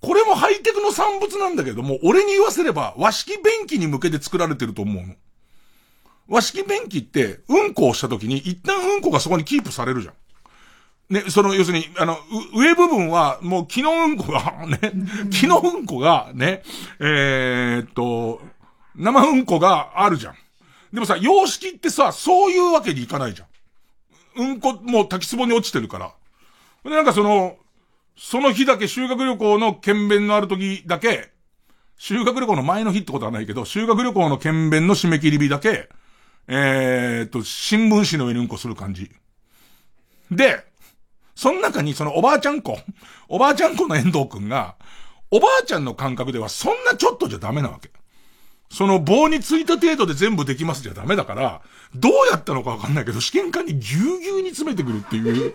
[0.02, 5.16] これもハイテクの産物なんだけども、俺に言わせれば和式便器に向けて作られてると思うの。
[6.28, 10.14] 和式便器って、うんこをした時に一旦うんこがそこにキープされるじゃん。
[11.14, 12.18] ね、その、要するに、あの、
[12.56, 14.80] 上部分は、もう、木のうんこが、 ね、
[15.30, 16.64] 木のうんこが、ね、
[17.00, 18.42] えー、っと、
[18.96, 20.36] 生うんこがあるじゃん。
[20.94, 23.46] でもさ、洋式ってさ、そういうわけにいかないじゃ
[24.42, 24.44] ん。
[24.44, 26.14] うんこ、もう滝壺に落ちてるから。
[26.84, 27.58] で、なんかその、
[28.18, 31.32] その日だけ修学旅行の検便のある時だけ、
[31.98, 35.90] 修学旅行の前の日ってことはないけど、修学旅行の検便の締め切り日だけ、
[36.48, 39.12] えー、っと、新聞紙の上にうんこする感じ。
[40.32, 40.66] で、
[41.36, 42.78] その中にそのおばあちゃん子、
[43.28, 44.76] おばあちゃん子の遠藤くんが、
[45.30, 47.92] おばあちゃんの感覚ではそんなちょっとじゃダメなわけ。
[48.70, 51.62] その棒についた程度で全部できますじゃダメだから、
[51.94, 55.54] どうやったのかわかんないけど、試験管にぎゅうぎゅうに詰めてくるっていう。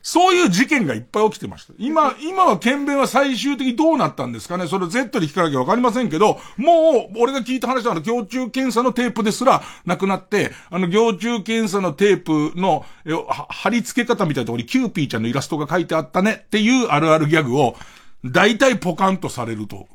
[0.00, 1.74] そういう事件がいっぱい起きてました。
[1.76, 4.66] 今、今は検便は最終的にどうなったんですかね？
[4.66, 17.76] それ Z で聞かなきゃわかりませんけど、もう、俺が聞いた話はあの、ぎょう虫検査のテープですらなくなって、あの、ぎょう虫検査のテープの、えは貼り付け方みたいなところにキューピーちゃんのイラストが書いてあったねっていうあるあるギャグを、
[18.24, 19.88] 大体ポカンとされると、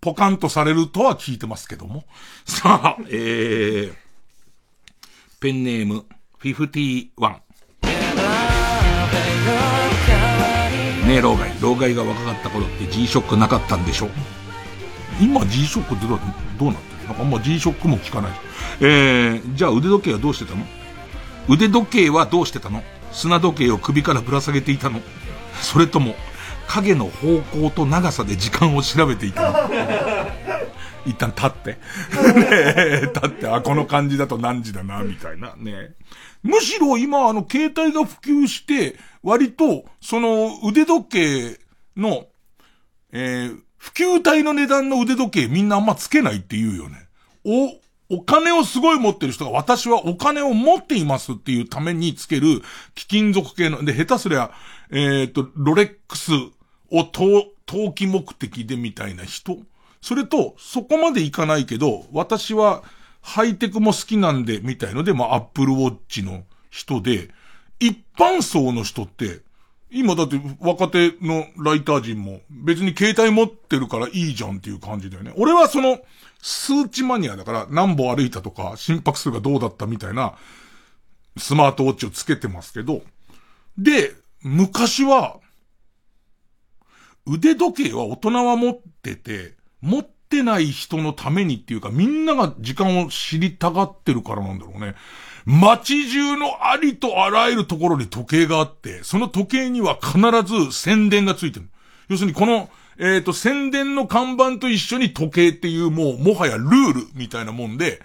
[0.00, 2.06] ポカンとされるとは聞いてますけども。
[2.44, 3.94] さあ、えー、
[5.38, 6.06] ペンネーム、
[6.42, 7.36] 51。
[11.10, 11.50] ね、老害。
[11.60, 14.06] 老害が若かった頃って G ショックなかったんでしょ？
[14.06, 14.10] う
[15.20, 16.20] 今 G ショックってどう
[16.58, 17.08] どうなってる？
[17.08, 18.30] なんかあんま G ショックも聞かない。
[18.80, 20.64] えー、じゃあ腕時計はどうしてたの？
[21.48, 22.84] 腕時計はどうしてたの？
[23.10, 25.00] 砂時計を首からぶら下げていたの？
[25.60, 26.14] それとも、
[26.68, 29.68] 影の方向と長さで時間を調べていたの？
[31.06, 31.70] 一旦立って。
[31.72, 31.78] ね
[32.76, 35.54] え 立って、あ、この感じだと何時だな、みたいな。
[35.56, 35.94] ね
[36.42, 41.60] むしろ今、あの、携帯が普及して、割と、その、腕時計
[41.96, 42.26] の、
[43.12, 47.08] えー、普及帯の値段の腕時計みんなあんまつけないって言うよね。
[47.44, 52.62] お、お金をすごい持ってる人が私はお金を持っていますっていうためにつける
[52.94, 54.50] 貴金属系の、で、下手すりゃ、
[54.90, 56.32] えっ、と、ロレックス
[56.90, 59.58] を投、投機目的でみたいな人
[60.00, 62.82] それと、そこまでいかないけど、私は
[63.20, 67.30] ハイテクも好きなんで、みたいので、まあ、アップルウォッチの人で、
[67.78, 69.40] 一般層の人って、
[69.90, 75.32] 今だって若手のライター陣も別に携帯持ってるからいいじゃんっていう感じだよね。
[75.36, 75.98] 俺はその
[76.40, 80.34] 数値マニアだから何歩歩いたとか心拍数がどうだったみたいな
[81.36, 83.02] スマートウォッチをつけてますけど、
[83.76, 85.40] で、昔は
[87.26, 94.94] 腕時計は大人は持ってて、持ってない人のためにっていうかみんなが時間を知りたがってるからなんだろうね。
[95.46, 101.68] 街中のありとあらゆるところに時計があって、その時計には必ず宣伝がついてる。
[102.08, 102.68] 要するにこの、
[102.98, 108.02] えっ、と、宣伝の看板と一緒に時計っていうもう、もはやルールみたいなもんで、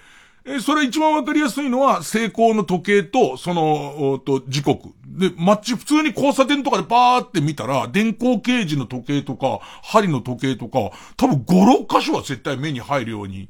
[0.48, 4.90] えそれ一番わかりやすいのは、成功の時計と、その、おと、時刻。
[5.08, 13.50] で、街、普通に交差点とかでパーって見たら、電光掲示の時計とか、針の時計とか、多分5、6箇所は絶対目に入るように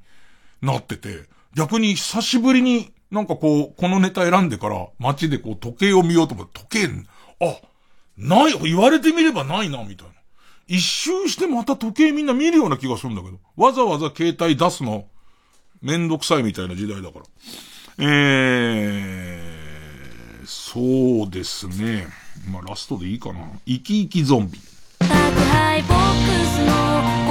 [0.61, 1.23] なってて、
[1.53, 7.57] 逆に久しぶりになんかこう、このネタ選んでから街でこう時計を見ようと思って、時計、あ、
[8.17, 10.13] ない、言われてみればないな、みたいな。
[10.67, 15.05] 一周してまた時計みんな見るような気がするんだけど、わざわざ携帯出すの、
[15.85, 17.25] めんどくさいみたいな時代だから。
[17.99, 22.07] えー、そうですね。
[22.49, 23.39] まあ、ラストでいいかな。
[23.67, 24.59] 生き生きゾンビ。
[25.01, 26.71] ハイボックスの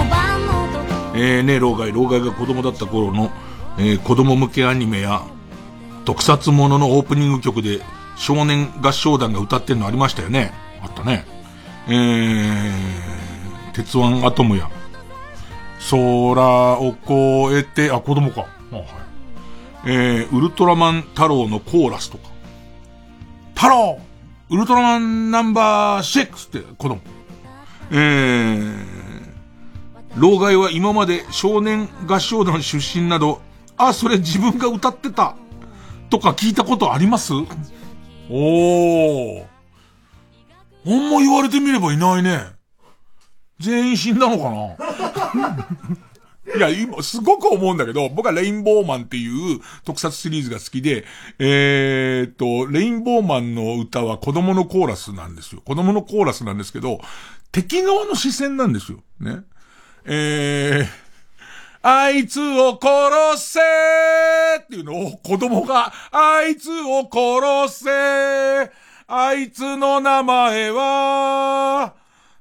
[0.04, 3.32] 5番のとこえー、ね、老害、老害が子供だった頃の、
[3.76, 5.24] えー、子供向けアニメや、
[6.04, 7.80] 特撮もののオープニング曲で、
[8.14, 10.52] 少年合唱団が歌ってんのありましたよね。
[10.80, 11.26] あったね。
[11.88, 14.70] えー、鉄腕アトムや、
[15.90, 15.98] 空
[16.80, 16.94] を
[17.50, 18.46] 越えて、あ、子供か。
[18.72, 18.86] あはい。
[19.86, 22.28] えー、ウルトラマン太郎のコーラスとか。
[23.54, 24.00] 太郎
[24.50, 27.00] ウルトラマンナンバー6って子供。
[27.90, 28.74] えー、
[30.16, 33.42] 老害は今まで少年合唱団出身など、
[33.76, 35.36] あ、それ自分が歌ってた。
[36.08, 37.32] とか聞いたことあります？
[37.34, 39.44] おー。
[40.86, 42.53] あんま言われてみればいないね。
[43.58, 44.50] 全員死んだのか
[45.34, 45.66] な？
[46.56, 51.04] いや、今、すごく思うんだけど、僕はレインボーマンっていう特撮シリーズが好きで、
[51.38, 55.62] えー、っと、レインボーマンの歌は子供のコーラスなんですよ。
[55.64, 57.00] 子供のコーラスなんですけど、
[57.50, 58.98] 敵側の視線なんですよ。
[59.20, 59.38] ね。
[60.04, 60.86] えー、
[61.82, 63.60] あいつを殺せ
[64.60, 68.70] っていうのを子供が、あいつを殺せ
[69.06, 71.94] あいつの名前は、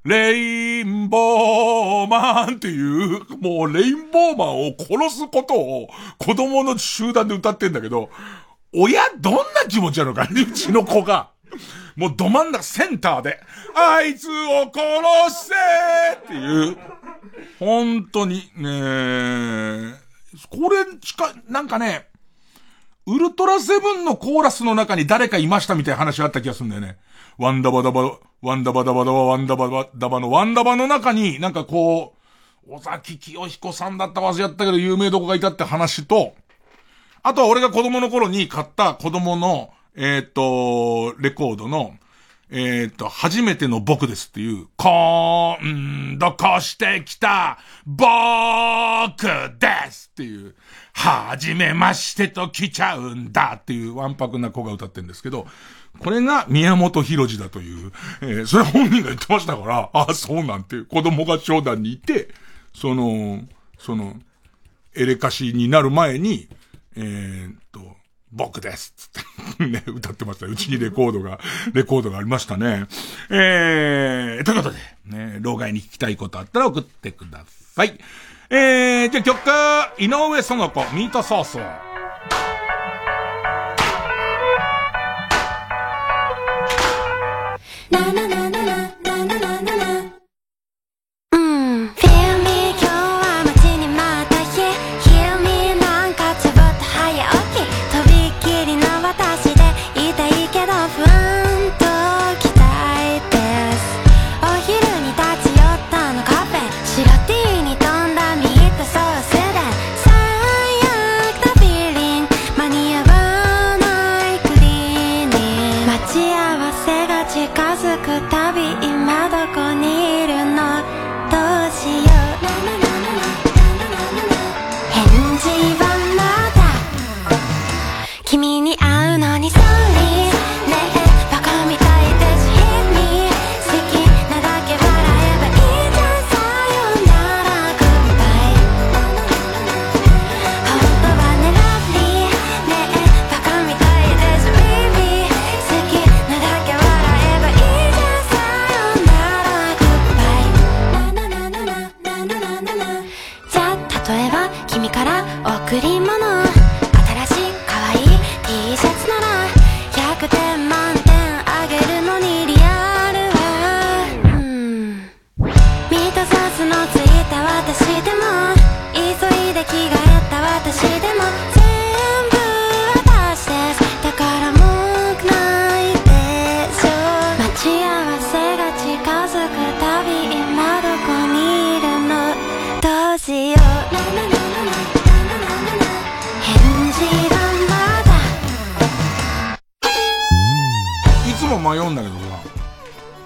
[0.05, 5.87] レインボーマンっていう、もうレインボーマンを殺すことを
[6.17, 8.09] 子供の集団で歌ってんだけど、
[8.73, 10.27] 親どんな気持ちなのか？
[10.29, 11.31] うちの子が。
[11.95, 13.39] もうど真ん中センターで、
[13.75, 15.53] あいつを殺せ
[16.15, 16.77] っていう、
[17.59, 19.93] 本当に、ね
[20.49, 22.07] これしか、なんかね、
[23.05, 26.97] ウルトラセブンのコーラスの中に誰かいましたみたいな話があった気がするんだよね。
[27.37, 32.13] ワンダバダバ、ワンダバダバダバ、ワンダバダバのワンダバの中になんかこ
[32.67, 36.35] う、尾崎清彦さんだった忘れちゃったけど有名どこがいたって話と、
[37.23, 41.95] あとは俺が子供の頃に買った子供の、えっ、と、レコードの、
[42.49, 48.03] えっ、と、初めての僕ですっていう、今度越してきた僕
[49.57, 50.55] ですっていう、
[50.93, 55.47] はじめましてと来ちゃうんだっていうわんぱくな子が歌ってるんですけど、
[55.99, 57.91] これが宮本浩次だという、
[58.21, 62.29] えーそれ本人が言ってましたから、ああ、そうなんて、子供が商団にいて、
[62.73, 63.41] その、
[63.77, 64.15] その、
[64.95, 66.47] エレカシになる前に、
[66.95, 67.79] えーっと、
[68.31, 70.47] 僕ですつってね、歌ってました。
[70.47, 71.39] うちにレコードが、
[71.73, 72.87] レコードがありましたね。
[73.29, 77.99] えー、ということで、ね、老害に聞きたいことあったら送ってください。
[78.49, 79.39] えー、じゃあ曲、
[79.99, 81.43] 井上園子、ミートソー
[81.87, 81.92] ス。
[87.93, 88.42] うん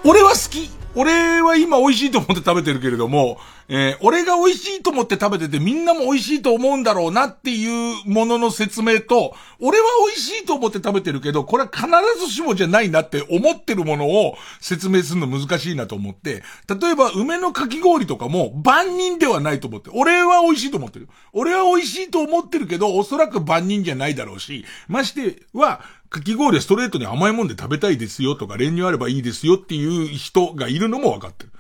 [0.10, 0.70] 俺は好き。
[0.96, 11.88] 俺は今美味しいと思って食べてるけれども、えー、俺が美味しいと思って食べててみんなも美味しいと思うんだろうなっていうものの説明と、俺は美味しいと思って食べてるけど、これは必
[12.26, 21.10] ずしもじゃないなって思ってるものを説明するの難しいなと思って、例えば梅のかき氷とかも万人ではないと思って、俺は美味しいと思ってる。
[21.34, 31.52] 俺は美味しいと思ってるけど、おそらく万人じゃないだろうし、ましては、かき氷はストレートに甘いもんで食べたいですよとか、練乳あればいいですよっていう人がいるのも分かってる。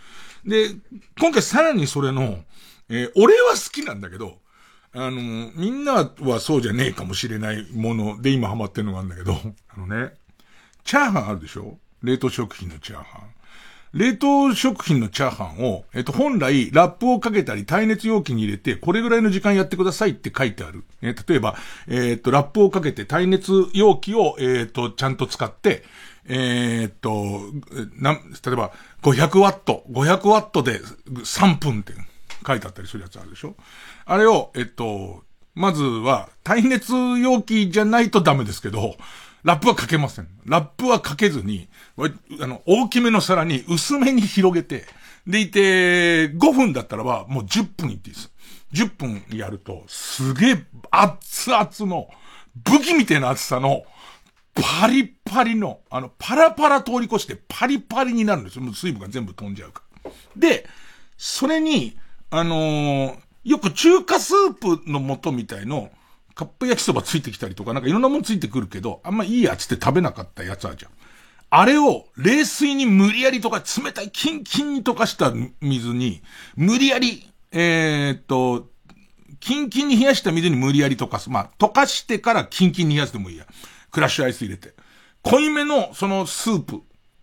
[0.47, 0.69] で、
[1.19, 2.39] 今回さらにそれの、
[2.89, 4.37] えー、俺は好きなんだけど、
[4.93, 9.33] あの、みんなはそうじゃねえかもしれないもので今ハマってるのがあるんだけど、
[9.69, 10.13] あのね、
[10.83, 11.77] チャーハンあるでしょ？
[12.01, 13.21] 冷凍食品のチャーハン。
[13.93, 20.83] 冷凍食品のチャーハンを、えっと、本来、ラップをかけたり、耐熱容器に入れて、これぐらいの時間やってくださいって書いてある。
[21.01, 21.57] え例えば、
[21.87, 25.83] えっと、ラップをかけて、耐熱容器を、えっと、ちゃんと使って、
[26.27, 27.39] えっと、
[27.99, 28.19] な、例
[28.53, 28.71] えば、
[29.01, 31.93] 500ワット、500ワットで3分って
[32.45, 33.55] 書いてあったりするやつあるでしょ？
[34.05, 35.23] あれを、えっと、
[35.55, 38.95] まずは、耐熱容器じゃないとダメですけど、
[39.43, 40.27] ラップはかけません。
[40.45, 41.69] ラップはかけずに、
[42.41, 44.85] あの、大きめの皿に薄めに広げて、
[45.25, 48.31] でいて、5分だったらば、もう10分いっていいです。
[48.73, 52.09] 10分やると、すげえ熱々の、
[52.55, 53.83] 武器みたいな熱さの、
[54.61, 58.63] パリパリの、あの、パラパラ通り越してパリパリになるんですよ。
[58.63, 60.11] もう水分が全部飛んじゃうから。
[60.35, 60.67] で、
[61.17, 61.97] それに、
[62.29, 65.89] あのー、よく中華スープの素みたいの、
[66.35, 70.91] カップ焼きそばついてきたりとか、なんかいろんなもんついてくるけど、あんまいいやつって食べなかったやつあるじゃん。
[71.49, 76.21] あれを冷水に無理やりとか冷たいキンキンに溶かした水に、
[76.55, 78.69] 無理やり、えー、っと、
[79.39, 81.29] キンキンに冷やした水に無理やり溶かす。
[81.29, 83.45] まあ、溶かしてからキンキンに冷やすでもいいや。
[83.91, 84.73] クラッシュアイス入れて。
[85.23, 86.81] 濃いめのそのスープ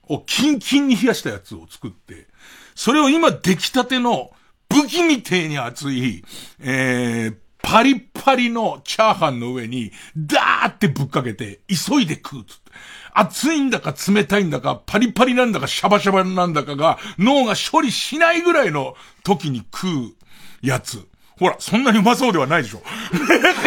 [0.09, 2.27] をキンキンに冷やしたやつを作って、
[2.75, 4.31] それを今出来たての
[4.69, 6.25] 武器みてえに熱い、
[6.61, 12.73] えー、パリパリのチャーハンの上に、ダーってぶっかけて、急いで食うつって。
[13.15, 20.15] 熱いんだか冷たいんだか、パリパリなんだか、シャバシャバなんだかが、脳が処理しないぐらいの時に食う
[20.61, 21.07] やつ。
[21.39, 22.83] ほら、そんなにうまそうではないでしょ。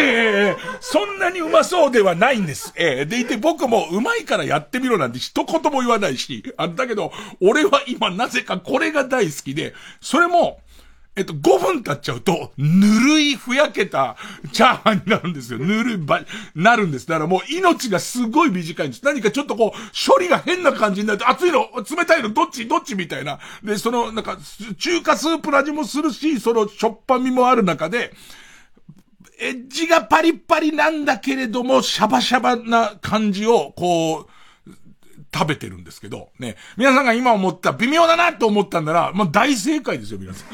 [0.80, 2.72] そんなにうまそうではないんです。
[2.76, 10.60] えー、でいて僕もうまいからやってみろなんて一言も言わないし、あだけど、俺は今なぜかこれが大好きで、それも、
[11.16, 14.16] えっと、5分経っちゃうと、ぬるいふやけた
[14.52, 15.58] チャーハンになるんですよ。
[15.58, 16.20] ぬるいば、
[16.54, 17.08] なるんです。
[17.08, 19.04] だからもう命がすごい短いんです。
[19.04, 23.40] 何かちょっとこう、処理が変な感じになると、熱いの、冷たいの、どっち、どっちみたいな。
[23.64, 24.38] で、その、なんか、
[24.78, 28.14] 中華スープの味もするし、その、しょっぱみもある中で、
[29.40, 34.37] エッジがパリッパリなんだけれども、シャバシャバな感じを、こう、
[35.32, 36.56] 食べてるんですけど、ね。
[36.76, 40.48] 皆さんが今思った微妙だなと思ったんなら、もう大正解ですよ、皆さん。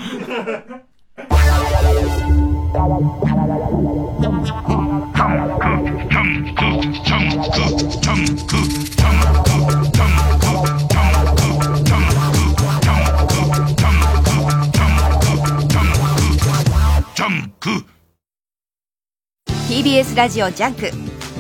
[19.68, 20.90] TBS ラジオジャンク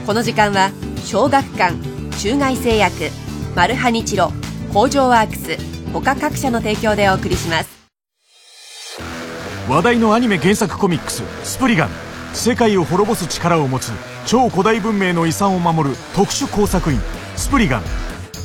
[0.06, 0.70] この時間は
[1.04, 1.74] 小学館
[2.18, 3.23] 中外製薬
[3.54, 4.32] マルハニチロ
[4.72, 5.56] 工場ワークス
[5.92, 7.70] 他各社の提供でお送りします。
[9.68, 11.90] 話題のアニメ原作コミックス「スプリガン」
[12.34, 13.92] 世界を滅ぼす力を持つ
[14.26, 17.00] 超古代文明の遺産を守る特殊工作員
[17.36, 17.82] スプリガン。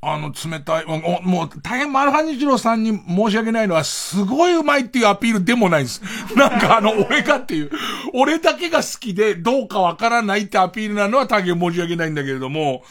[0.00, 6.02] あの、冷たい、もう、もう大変マルハニチロさんに申し訳ないのは、すごいうまいっていうアピールでもないです。
[6.34, 7.70] なんかあの、俺がっていう、
[8.14, 12.82] 俺だけが好きで、どうかわからないってアピールなのは大変申し訳ないんだけれども、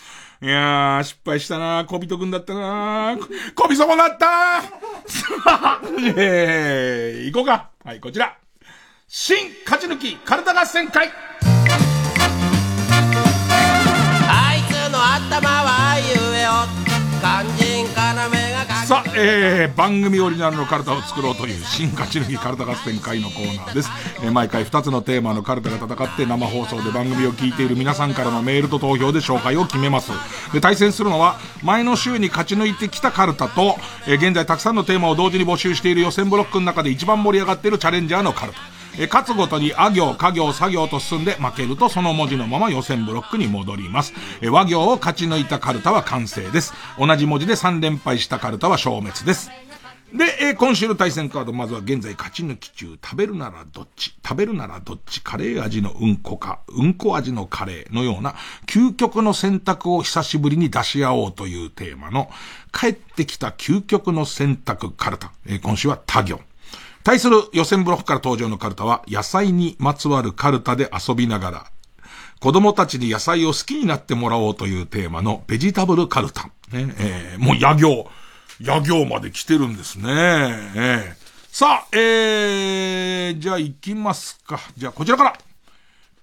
[0.45, 3.17] いやー、失敗したな小人くんだったな
[3.55, 4.61] 小人もなった
[6.15, 7.71] え、行こうか。
[7.83, 8.37] はい、こちら。
[9.07, 11.11] 新勝ち抜き、体合戦会。
[14.29, 16.05] あいつの頭はあいう
[16.35, 16.67] えお
[17.21, 18.29] 肝心から
[18.85, 23.89] さあ、えー、番組オリジナルのカルタを作ろうという新勝ち抜きカルタ合戦会のコーナーです。
[24.21, 30.11] えー、毎回2つのテーマのカルタが戦って生放送で番組を聞いている皆さんからのメールと投票で紹介を決めます。
[30.53, 33.75] で、対戦するのは前の週に勝ち抜いてきたカルタと、
[34.07, 38.59] えー、現在たくさんのテーマを同時に募集している予選ブロックの中で一番盛り上がっているチャレンジャーのカルタ。
[38.97, 44.13] え勝つごとにあ行、家行、作業と進んで負けるとその文字のまま予選ブロックに戻ります。
[44.41, 46.73] え和行を勝ち抜いたカルタは完成です。
[46.97, 49.49] 同じ文字で3連敗したカルタは消滅です。
[50.13, 58.35] で、えー、今週の対戦カード、まずは現在勝ち抜き中、食べるならどっち食べるならどっちカレー味のうんこか、うんこ味のカレーのような、
[58.65, 62.29] 究極の選択を久しぶりに出し合おうというテーマの、
[62.71, 65.33] 帰ってきた究極の選択カルタ。
[65.47, 66.39] えー、今週は他行。
[67.05, 71.65] 対する予選ブロックから登場のカルタは、野菜にまつわるカルタで遊びながら、
[72.39, 76.49] 子供たちに野菜を好きになってもらおうというテーマのベジタブルカルタ。
[76.71, 78.09] ね、えー、もう野行。
[78.59, 80.03] 野行まで来てるんですね。
[80.07, 81.15] えー、
[81.51, 84.59] さあ、えー、じゃあ行きますか。
[84.75, 85.37] じゃあこちらから。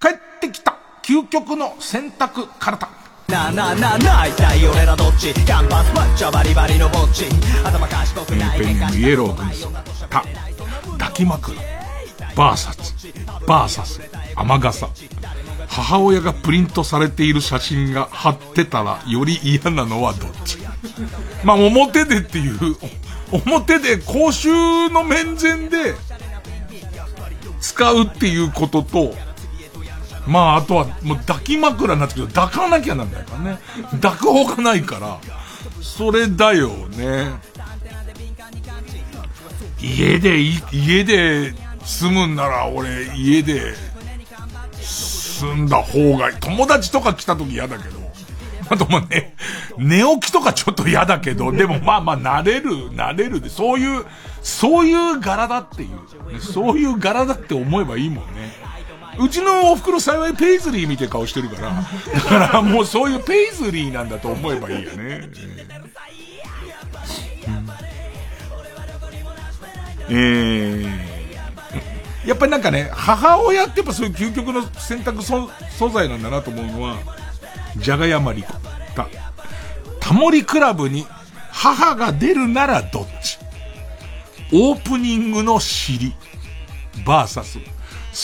[0.01, 2.89] 帰ってきた究極の選択カルタ。
[3.29, 5.33] なあなあなあなあ一体俺らどっち？
[5.33, 7.23] キャンパスマッチョバリバリのぼっち
[7.63, 9.71] 頭賢くないペンペンイエロー軍曹。
[10.09, 10.25] た。
[11.03, 11.57] 抱き枕。
[12.35, 12.95] バーサス。
[13.45, 13.99] バーサス。
[14.35, 14.87] 雨傘。
[15.67, 20.59] 母親がプリントされている写真が貼ってたらより嫌なのはどっち？
[21.43, 22.75] まあ表でっていう、
[23.31, 24.49] 表で公衆
[24.89, 25.95] の面前で
[27.59, 29.15] 使うっていうことと、
[30.27, 33.59] まああとはもう抱き枕になってくる抱かなきゃなんないからね。
[34.01, 35.19] 抱くほかないから、
[35.81, 37.31] それだよね。
[39.83, 40.39] 家で、
[40.71, 41.53] 家で
[41.83, 43.73] 住むんなら俺家で
[44.81, 46.37] 住んだ方がいい。
[46.39, 48.01] 友達とか来た時嫌だけど。
[48.69, 49.35] あとまあね、
[49.77, 54.05] 寝起きとかちょっと嫌だけど、でもまあまあ慣れる、慣れるで、そういう、
[54.41, 55.89] そういう柄だってい
[56.33, 58.53] う、そういう柄だって思えばいいもんね。
[59.19, 65.29] うちのお袋幸いペイズリー見て顔してるから、だからもうそういうペイズリーなんだと思えばいいよね。
[70.09, 75.49] えー、やっぱりなんかね、母親ってやっぱそういう究極の選択素
[75.89, 76.97] 材なんだなと思うのは、
[77.77, 78.53] じゃがやまりこ。
[78.95, 79.07] た、
[79.99, 81.05] タモリクラブに
[81.51, 83.39] 母が出るならどっち。
[84.51, 86.13] オープニングの尻、
[87.05, 87.57] バーサス、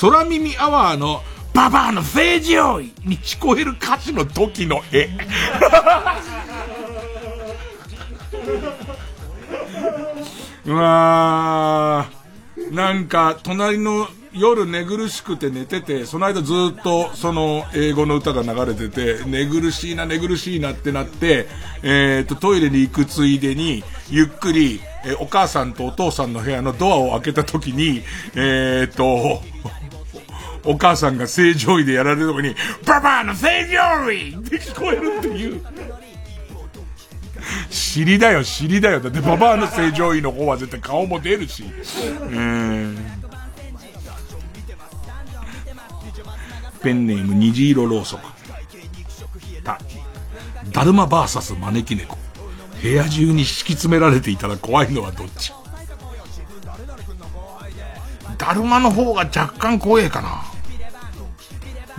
[0.02, 1.24] 空耳アワーの
[1.54, 5.10] ババアの正常位に聞こえる歌詞の時の絵。
[10.70, 21.48] うわー、なんか、隣の夜寝苦しくて寝てて、その間ずっとその英語の歌が流れてて、寝苦しいな寝苦しいなってなって、
[21.82, 28.04] えっ、ー、と、トイレに行くついでに、ゆっくり、えー、お母さんとお父さんの部屋のドアを開けた時に、
[28.36, 29.42] えっ、ー、と、
[30.66, 32.54] お母さんが正常位でやられるときに、
[32.86, 35.66] パパの正常位って聞こえるっていう。
[37.70, 39.00] 尻だよ、尻だよ。
[39.00, 41.64] だってババアの正常位の方は絶対顔も出るし。
[41.64, 42.98] うん。
[46.82, 48.22] ペンネーム虹色ろうそく。
[49.64, 49.78] だ、
[50.72, 52.18] だるまバーサス招き猫。
[52.82, 55.52] 部屋中に敷き詰められていたら怖いのはどっち？
[58.38, 60.44] だるまの方が若干怖えかな。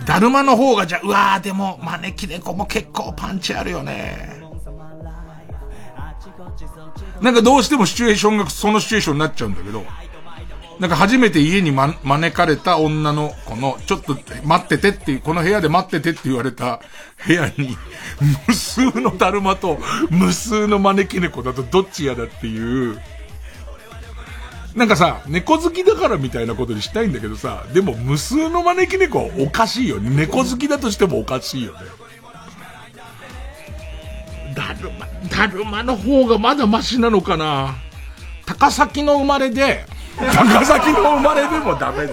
[0.03, 4.40] だるまの方がじゃ、うわーでも招き猫も結構パンチあるよね。
[7.21, 9.85] なんかどうしてもシチュエーションがそのシチュエーションになっちゃうんだけど、
[10.79, 16.81] なんか初めて家に、ま、招かれた女の子の、ちょっと待っててっていう、この部屋で待っててって言われた
[17.27, 17.77] 部屋に、
[18.47, 19.77] 無数のだるまと
[20.09, 22.99] 無数の招き猫だとどっち嫌だっていう、
[24.75, 30.09] なんかさ、猫好きだからみたいなことにしたいんだけどさ、でも無数の招き猫はおかしいよね。
[30.09, 31.79] 猫好きだとしてもおかしいよね。
[34.55, 37.75] だるま、だるまの方がまだマシなのかな？
[38.45, 39.85] 高崎の生まれで、
[40.17, 42.09] 高崎の生まれでもダメだよ。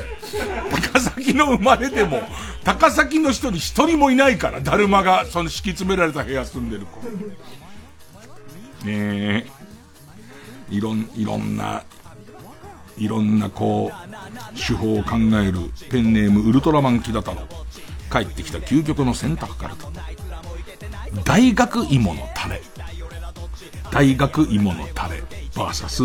[0.93, 2.23] 高崎の生まれでも、
[2.65, 7.01] 高崎の人に一人もいないから、だるまが、その敷き詰められた部屋住んでる子。
[8.87, 9.47] ねえ。
[10.71, 11.83] いろん、いろんな、
[12.99, 15.59] いろんなこう、手法を考える
[15.91, 17.49] ペンネームウルトラマン木田太郎。
[18.11, 19.91] 帰ってきた究極の選択カルト。
[21.25, 22.61] 大学芋のタレ。
[23.91, 25.23] 大学芋のタレ。
[25.57, 26.03] バーサス。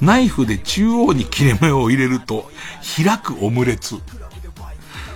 [0.00, 2.50] ナイフで中央に切れ目を入れると
[2.96, 3.96] 開くオムレツ。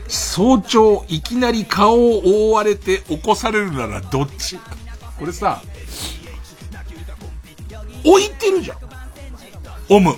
[0.08, 4.58] 早朝いきなり顔を覆われて起こされるならどっち？
[5.18, 5.62] これさ、
[8.04, 8.78] 置いてるじゃん。
[9.88, 10.14] オム。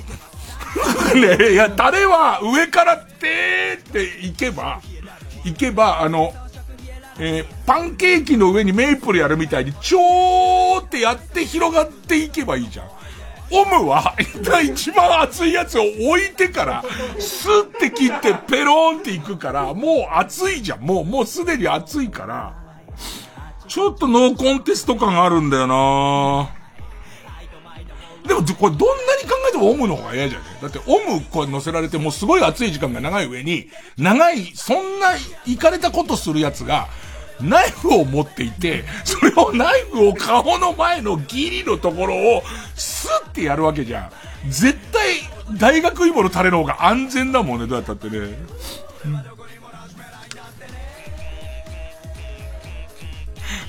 [1.14, 4.80] ねいや、タレは上からてーっていけば、
[5.44, 6.34] いけば、あの、
[7.18, 12.86] えー、パンケーキの上にメイプルやるみたいに、ちょーってやって広がっていけばいいじゃん。
[13.50, 14.16] オムは、
[14.64, 16.84] 一番熱いやつを置いてから、
[17.18, 20.80] スッて切ってペローンっていくから、もう熱いじゃん。
[20.80, 22.54] もう、もうすでに熱いから、
[23.68, 26.63] ちょっとノーコンテスト感あるんだよなぁ
[28.26, 30.44] でも、これどんなに考えてもオムの方が嫌じゃね？
[30.62, 33.68] だってオムこれ乗せられてもうすごい熱い時間が長い上に、
[33.98, 35.12] 長い、そんな
[35.44, 36.88] 行かれたことするやつが、
[37.40, 42.42] ナイフを持っていて、それをナイフを顔の前のギリのところを
[42.76, 44.10] スッてやるわけじゃ
[44.46, 44.50] ん。
[44.50, 48.38] 絶対、大学芋のタレの方が安全だもんね、どうやったってね。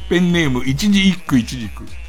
[0.08, 1.84] ペンネーム、一字一句一軸。
[1.84, 2.05] た。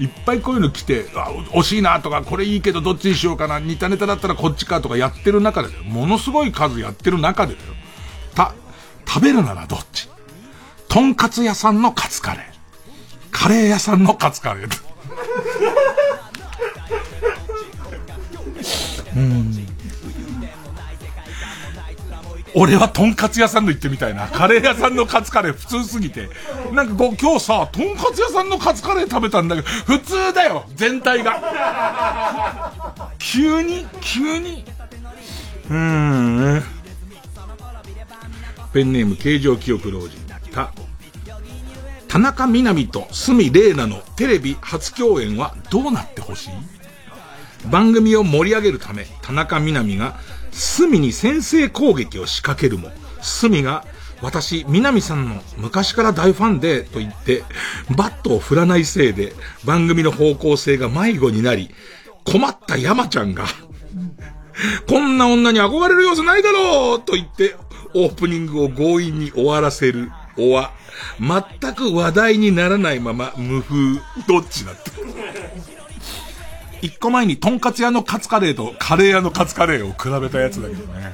[0.00, 5.68] いっぱいこういうの来て、あ、惜しいなとか、これいいけどどっちにしようかな、似たネタだったらこっちかとかやってる中で。
[5.84, 7.66] ものすごい数やってる中でだよ。
[8.34, 8.54] た、
[9.06, 10.08] 食べるならどっち？
[10.88, 12.42] とんかつ屋さんのカツカレー。
[13.30, 14.82] カレー屋さんのカツカレー。
[19.16, 19.61] うん。
[22.54, 24.28] 俺はとんかつ屋さんの行ってみたいな。
[24.28, 26.28] カレー屋さんのカツカレー普通すぎて。
[26.72, 33.12] なんかこう今日さ、とんかつ屋さんのカツカレー食べたんだけど、普通だよ全体が。
[33.18, 34.64] 急に急に
[35.70, 35.76] うー
[36.58, 36.62] ん。
[38.72, 40.10] ペンネーム形状記憶老人。
[40.52, 40.72] た、
[42.08, 46.50] 田中みな実と鷲見玲奈のテレビ初共演はどうなってほしい？
[47.70, 50.18] 番組を盛り上げるため、田中みな実が
[50.52, 53.84] 隅に先制攻撃を仕掛けるも、隅が、
[54.20, 57.42] 私、南さんの昔から大ファンで、と言って、
[57.96, 59.32] バットを振らないせいで、
[59.64, 61.70] 番組の方向性が迷子になり、
[62.24, 63.46] 困った山ちゃんが、
[64.88, 67.56] こんな女に憧れる要素ないだろうと言って、
[67.94, 70.72] オープニングを強引に終わらせる、おわ、
[71.20, 73.76] 全く話題にならないまま無風、
[74.28, 74.90] どっちだって。
[76.82, 81.12] 一個前にとんかつ屋のカツカレーとカレー屋のカツカレーを比べたやつだけどね。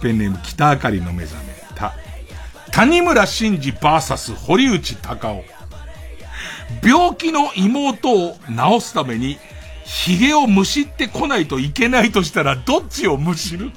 [0.00, 1.52] ペンネーム北あかりの目覚め。
[1.76, 1.94] た、
[2.72, 5.44] 谷村新司バーサス堀内隆
[6.82, 6.88] 夫。
[6.88, 9.38] 病気の妹を治すために、
[9.84, 13.70] 髭をむしってこないといけないとしたら、どっちをむしる？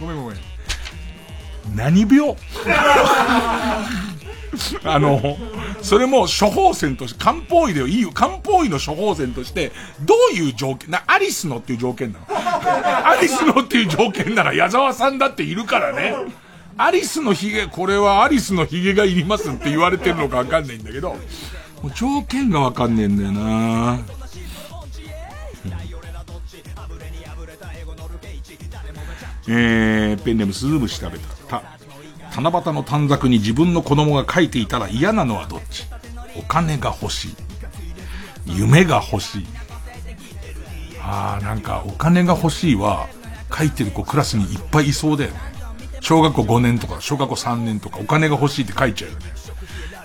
[0.00, 0.38] ごめんごめん。
[1.76, 2.34] 何病？
[4.84, 5.36] あの、
[5.82, 8.10] それも処方箋として、漢方医でいいよ。
[8.12, 12.26] 漢方医の処方箋として、どういう条件、な、アリスのっていう条件なの
[13.08, 16.14] アリスのっていう条件なら矢沢さんだっているからね。
[16.76, 23.98] アリスの髭、これはアリスの髭がいりますって言われてるのかわかんないんだけど、もう条件がわかんねえんだよな
[29.50, 31.37] えー、ペンネームスズムシ食べた。
[32.34, 35.84] 七夕の短冊に自分の子供が書いていたら嫌なのはどっち？
[36.36, 37.36] お金が欲しい。
[38.46, 39.46] 夢が欲しい。
[41.02, 43.08] あー、なんか、お金が欲しいは、
[43.56, 45.38] 書いてる子クラスにいっぱいいそうだよね。
[46.00, 49.24] 小学校5年とか、小学校3年とか、お金が欲しいって書いちゃうよね。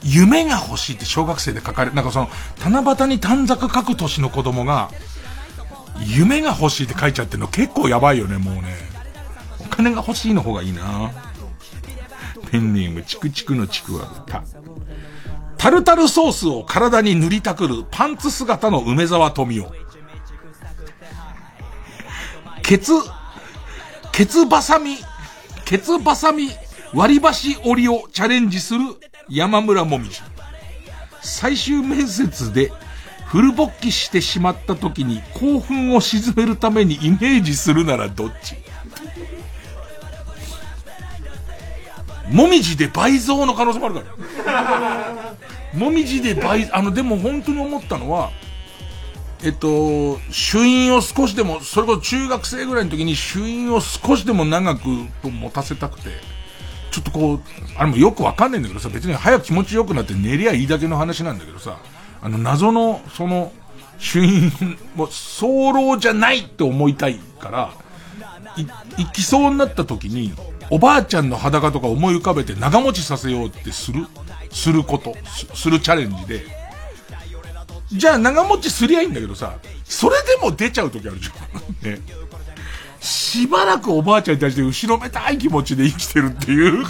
[0.02, 2.30] 夢が欲しいって小学生で書かれ、なんかその、
[2.60, 4.92] 七夕に短冊書く年の子供が、
[6.06, 8.76] 夢が欲しいって書いちゃってるの結構やばいよね、もうね。
[9.60, 11.12] お金が欲しいの方がいいな。
[12.54, 14.44] ペンネームチクチクのちくわた。
[15.58, 19.74] タルタルソースを体に塗りたくるパンツ姿の梅沢富美男。
[22.62, 22.94] ケツ、
[24.12, 24.98] ケツバサミ、
[25.66, 26.52] ケツバサミ
[26.94, 28.82] 割り箸折りをチャレンジする
[29.28, 30.22] 山村もみじ。
[31.22, 32.72] 最終面接で
[33.26, 38.58] フル勃起してしまった時に興奮を鎮めるためにイメージするならどっち？
[42.30, 44.04] もみじで倍増の可能性もあるか
[44.46, 45.34] ら。
[45.74, 48.32] もみじで倍、あの、でも本当に思ったのは、
[49.44, 54.88] えっと、主因を少しでも、それこそ中学生ぐらいの時に主因を少しでも長く
[55.24, 56.12] 持たせたくて、
[56.92, 57.42] ちょっとこう、
[57.76, 61.80] あれもよくわかんないんだけどさ、別に早く気持ちよくなって寝りゃいいだけの話なんだけどさ、
[62.22, 63.52] あの謎の、その、
[63.98, 64.52] 主因
[64.96, 67.74] もう早漏じゃないって思いたいから、
[68.56, 68.66] い、
[68.98, 70.34] 行きそうになった時に、
[70.70, 74.06] おばあちゃんの裸とか思い浮かべて長持ちさせようってする
[74.52, 75.16] すること
[75.54, 76.44] す、るチャレンジで、
[77.92, 81.92] じゃあ長持ちすりゃいいんだけどさ、それでも出ちゃう時あるじゃん。
[81.92, 82.00] ね。
[83.00, 86.86] しばらくおばあちゃんに対して後ろめたい気持ちで生きてるっていう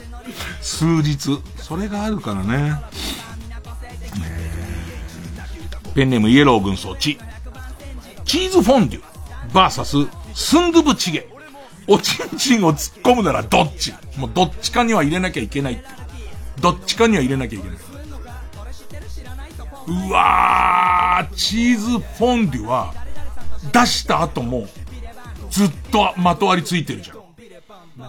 [0.60, 1.40] 数日。
[1.56, 2.76] それがあるからね。
[5.94, 7.18] ペンネームイエロー軍曹チ。
[8.24, 9.02] チーズフォンデュ、
[9.52, 9.96] バーサス、
[10.34, 11.26] スンドゥブチゲ。
[11.88, 13.94] おちんちんを突っ込むならどっち？
[14.16, 15.84] もうどっちかには入れなきゃいけないって。
[16.60, 17.78] どっちかには入れなきゃいけない。
[20.08, 22.92] うわー、チーズフォンデュは、
[23.72, 24.68] 出した後も、
[25.50, 27.18] ずっとまとわりついてるじゃん。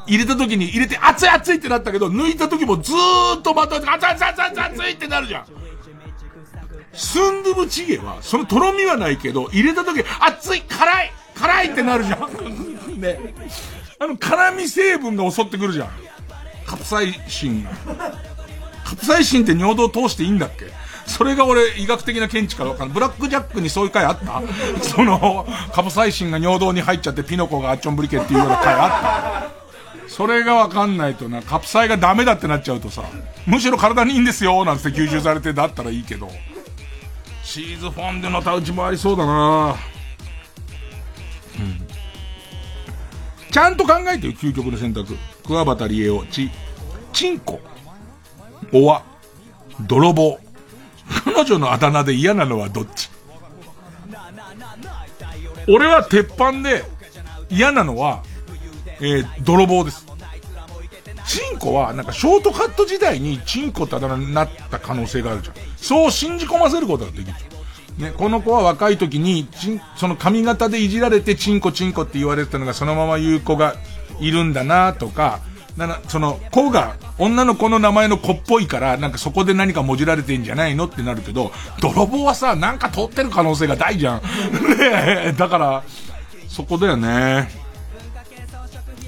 [0.08, 5.46] 入れた時に入れて熱い熱いってなったけど、抜いた時もずーっとまとわりついて、熱い熱い熱い熱いってなるじゃん。
[6.92, 12.20] スンドゥブチゲは、そのとろみはないけど、入れた時、熱い辛い辛いってなるじゃん。
[13.00, 13.20] ね。
[14.00, 15.90] あの、辛味成分が襲ってくるじゃん。
[16.66, 17.68] カプサイシン。
[18.84, 20.66] カプサイシンって尿道通していいんだっけ？
[21.06, 22.94] それが俺、医学的な見地からわかんない。
[22.94, 24.42] ブラックジャックにそういう回あった？
[24.84, 29.60] その、カプサイシンが尿道に入っちゃってピノコがアッチョンブリケっていうような回あった？
[30.08, 33.04] それがわかんないとな、カプサイがダメだってなっちゃうとさ、
[33.46, 36.30] むしろ体にいいんですよ、なんて吸収されてだったらいいけど。
[37.44, 39.76] チーズフォンデュのタウチもありそうだな
[41.60, 41.89] うん。
[43.52, 45.18] ちゃんと考えてよ、究極の選択。
[45.46, 46.50] 桑畑理恵を、ち、
[47.14, 47.60] チンコ、
[48.72, 49.04] おわ、
[49.82, 50.40] 泥棒。
[51.26, 53.10] 彼女のあだ名で嫌なのはどっち？
[55.68, 56.84] 俺は鉄板で
[57.50, 58.24] 嫌なのは、
[59.00, 60.06] えー、泥棒です。
[61.26, 65.56] チンコは、なんかショートカット時代にチンコってあだ名になった可能性があるじゃん。
[65.78, 67.34] そう信じ込ませることができる。
[68.00, 69.48] ね、この子は若い時に、
[69.98, 73.76] その髪型でいじられてチンコチンコって言われてたのがそのまま言う子が
[74.22, 75.42] いるんだなとか、
[75.76, 81.52] なな、その子が女の子の名前の子っぽいから、なんかそこで何かもじられてんじゃないのってなるけど、
[81.82, 84.22] 泥棒はさ、なんか通ってる可能性が大じゃん。
[84.80, 85.84] ねだから、
[86.48, 87.50] そこだよね。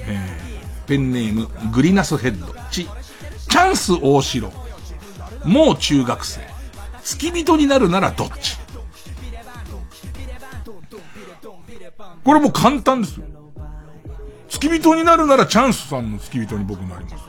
[0.04, 2.54] えー、ペンネーム、グリナスヘッド。
[2.70, 2.86] チ、
[3.48, 4.52] チャンス大城。
[5.44, 6.40] もう中学生。
[7.04, 8.61] 付き人になるならどっち？
[12.24, 13.26] これもう簡単ですよ。
[14.48, 17.24] 付き人になるならチャンスさんの付き人に僕なります。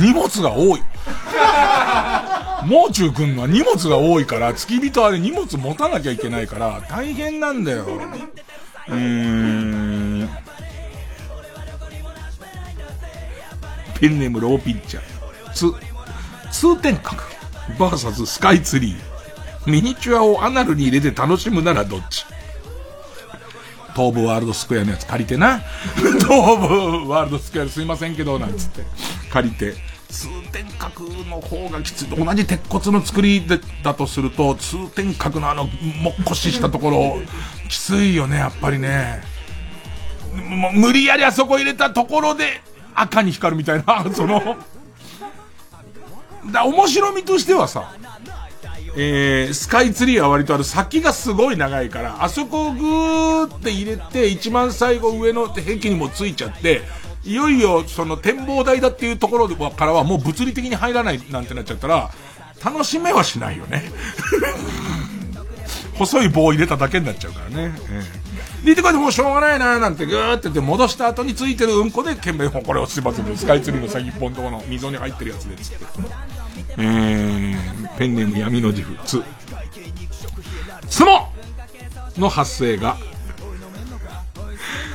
[0.00, 0.80] 荷物が多い。
[2.66, 7.84] もう中くんのは荷物が多いから、付き人あれ荷物持たなきゃいけないから、大変なんだよ。
[8.88, 8.96] うー
[10.24, 10.28] ん。
[13.98, 15.50] ペンネームローピッチャー。
[15.52, 15.72] つ、
[16.52, 17.22] 通天閣。
[17.78, 19.70] バーサススカイツリー。
[19.70, 22.24] ミニチュアをアナルに入れて楽しむならどっち？
[23.96, 25.62] 東武ワールドスクエアのやつ借りてな。
[25.96, 28.82] 東武ワールドスクエアすいませんけど、なんつって。
[29.32, 29.74] 借りて。
[30.10, 32.06] 通天閣の方がきつい。
[32.08, 37.20] 同じ鉄骨の作りでだとすると、通天閣のあの、もっこししたところ、
[37.68, 39.22] きついよね、やっぱりね。
[40.34, 42.60] もう無理やりあそこ入れたところで、
[42.94, 44.56] 赤に光るみたいな、 その、
[46.52, 47.92] だ面白みとしてはさ、
[48.98, 56.80] えー、スカイツリーは割とある先がすごい長いから、あそこをぐーって入れて、一番最後上の壁にもついちゃって、
[57.22, 62.10] いよいよその展望台だっていうところからはもう物理的に入らないなんてなっちゃったら、
[62.64, 63.84] 楽しめはしないよね。
[65.98, 67.72] 細い棒を入れただけになっちゃうからね。
[68.64, 75.86] えー、で、これでもうしょうがないなーなんてぐーってって戻した後についてるうんこで、懸命これをすいませんスカイツリーの先っぽのとこの溝に入ってるやつでつって。
[76.78, 79.22] えー、ペンネーム闇の自負、つ。
[80.88, 81.32] つも
[82.18, 82.96] の発生が、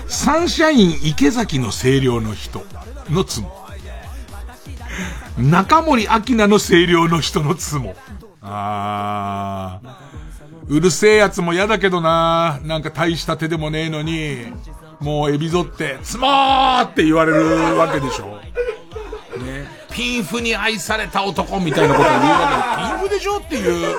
[0.07, 2.63] サンシャイン池崎の清涼の人
[3.09, 3.61] のつも。
[5.37, 7.95] 中森明菜の声量の人のつも。
[8.41, 10.11] あー。
[10.67, 14.45] うるせえやつも嫌だけどななんか大した手でもねえのに、
[14.99, 18.39] もうエビゾって、つもーって言われるわけでしょ。
[19.91, 23.95] ピンフに愛された男みたいなことを言うわけで、ピンフでしょっていう。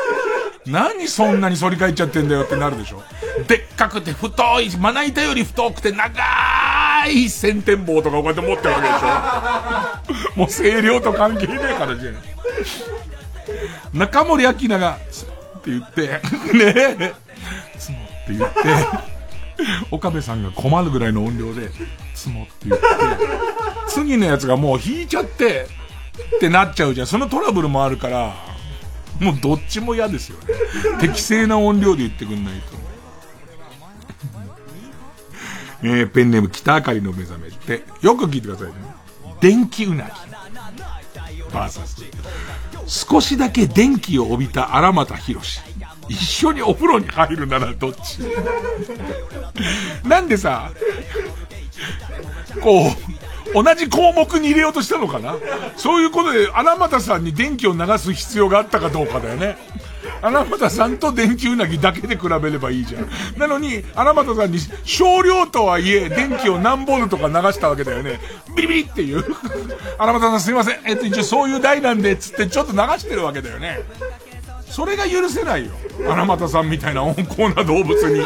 [0.66, 3.02] 何そんなに反り返っちゃってんだよってなるでしょ。
[3.48, 10.38] でっかくて太い、まな板より太くて長い先天棒とかこうやって持ってるわけでしょ。
[10.38, 12.14] もう声量と関係ねえからじゃん。
[13.92, 14.98] 中森明菜が、
[15.58, 16.08] って言って、
[16.56, 17.14] ねえ、
[17.78, 18.58] つもって言って、
[19.90, 21.70] 岡部さんが困るぐらいの音量で、
[22.14, 22.86] つもって言って、
[23.88, 25.66] 次のやつがもう弾いちゃって、
[26.36, 27.06] ってなっちゃうじゃん。
[27.06, 28.34] そのトラブルもあるから、
[29.20, 30.46] もうどっちも嫌ですよね。
[31.00, 32.82] 適正な音量で言ってくんないと。
[35.88, 38.74] えー、ペンネーム北あかりの目覚めって、よく聞いてくださいね。
[39.40, 40.10] 電気うなぎ。
[41.52, 42.02] バーサス。
[42.86, 45.60] 少しだけ電気を帯びた荒俣博士。
[46.08, 48.18] 一緒にお風呂に入るならどっち？
[50.04, 50.70] なんでさ、
[52.60, 52.90] こう、
[53.54, 55.36] 同じ項目に入れようとしたのかな？
[55.76, 59.56] そういうことで荒俣さんに電気を流す必要があったかどうかだよね。
[60.20, 63.08] 荒俣さんと電気うなぎだけで比べればいいじゃん。
[63.38, 68.20] なのに、荒俣さんに少量とはいえ、電気を何ボルトか流したわけだよね。
[68.56, 69.24] ビリビリっていう。
[69.98, 70.80] 荒俣さんすいません。
[70.86, 73.80] えっと、一応そういう台なんで、つってちょっと流してるわけだよね。
[74.72, 75.72] それが許せないよ。
[76.08, 78.24] 荒俣さんみたいな温厚な動物に。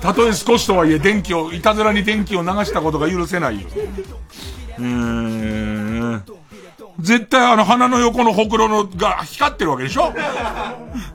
[0.00, 3.68] たとえ少しとはいえ電気を、いたずらに電気を流したことが許せないよ。
[4.78, 6.24] うーん。
[6.98, 10.12] 絶対あの鼻の横のほくろのが光ってるわけでしょ？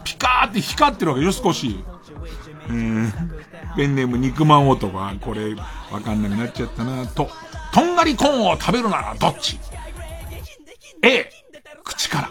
[0.06, 1.84] ピカーって光ってるわけよ、少し。
[2.70, 3.12] うん。
[3.76, 5.54] ペンネーム肉まん男は、これ、
[5.92, 7.30] わかんなくなっちゃったな、と。
[7.74, 9.60] とんがりコーンを食べるならどっち
[11.02, 11.30] ?A、
[11.84, 12.30] 口から。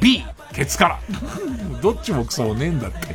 [0.00, 0.24] B、
[0.56, 1.00] ケツから。
[1.82, 3.14] どっちもクソもねえんだって。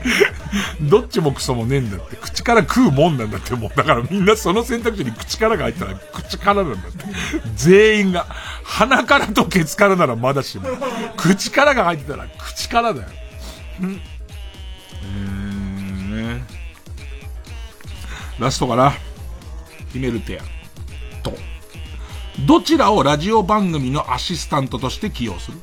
[0.79, 2.15] どっちもクソもねえんだって。
[2.17, 3.55] 口から食うもんなんだって。
[3.55, 7.05] もう、だからみんなその選択肢に口からが入ったら口からなんだって。
[7.55, 8.27] 全員が。
[8.63, 10.69] 鼻からとケツからならまだしも。
[11.17, 13.07] 口からが入ってたら口からだよ。
[13.81, 13.85] ん
[15.03, 16.45] うん。
[18.37, 18.93] ラストかな。
[19.91, 20.43] ヒメルテア。
[21.23, 21.33] と。
[22.45, 25.57] どちらをラジオ番組のアシスタントとして起用する？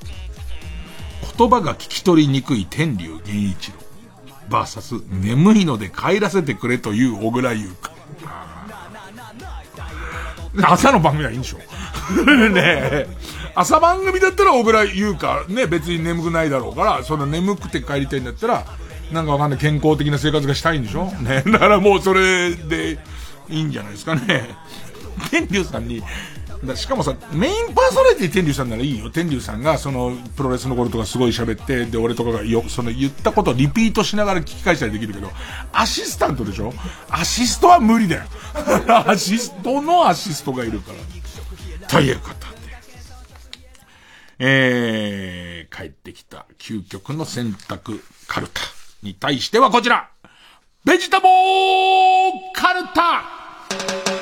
[1.39, 3.79] 言葉が聞き取りにくい天竜源一郎。
[4.49, 7.93] バーサス、眠いので帰らせてくれという小倉優香。
[10.65, 11.59] 朝の番組はいいんでしょ
[12.51, 13.07] ねえ。
[13.55, 18.65] 朝番組だったら小倉優香、ね、別に眠くないだろうから、その眠くて帰りたいんだったら、
[19.13, 21.45] なんかわかんない健康的な生活がしたいんでしょね。
[21.47, 22.99] だからもうそれで
[23.49, 24.57] いいんじゃないですかね。
[25.31, 26.03] 天竜さんに、
[26.65, 29.11] だしかもさ、メインパーソナリティ天竜さんならいいよ。
[29.11, 35.31] 天竜さんが、その、プロレスの頃とかすごい喋って、で、俺とかがよ、その言ったことをリピートしながら聞き返したりできるけど、
[35.73, 36.73] アシスタントでしょ？
[37.11, 38.23] アシストは無理だよ。
[39.07, 41.89] アシストのアシストがいるから。
[41.89, 42.59] ということで。
[44.41, 48.61] えー、帰ってきた究極の選択カルタ
[49.03, 50.11] に対してはこちら
[50.85, 54.18] ベジタボーカルタ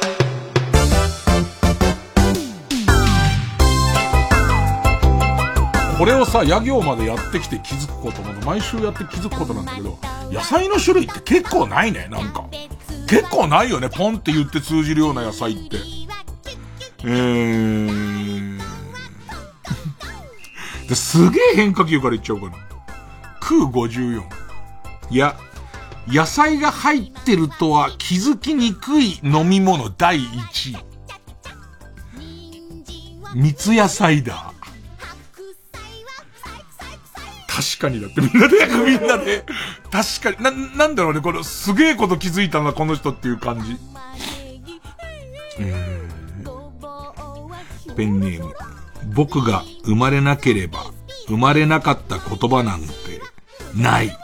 [5.98, 9.98] これをさ、野行までやってきて気づくことも、毎週やって気づくことなんだけど、
[10.30, 12.44] 野菜の種類って結構ないね、なんか。
[13.08, 15.78] 結構ないよね、ポンって言って通じるような野菜って。
[17.04, 18.60] えー。
[20.94, 22.56] すげえ変化球からいっちゃおうかな。
[23.40, 24.22] 空54。
[25.10, 25.36] いや、
[26.08, 30.84] 野菜が入ってるとは気づきにくい飲み物第1位。
[33.34, 34.52] 蜜野菜だ。
[37.56, 39.42] 確かにだってみんなで、 みんなで、
[39.90, 43.78] 確かに、な、なんだろうね、このすげえこと気づいたな、この人っていう感じ。
[45.58, 48.52] えー、ペンネーム。
[49.14, 50.84] 僕が生まれなければ、
[51.28, 52.88] 生まれなかった言葉なんて、
[53.74, 54.18] ない。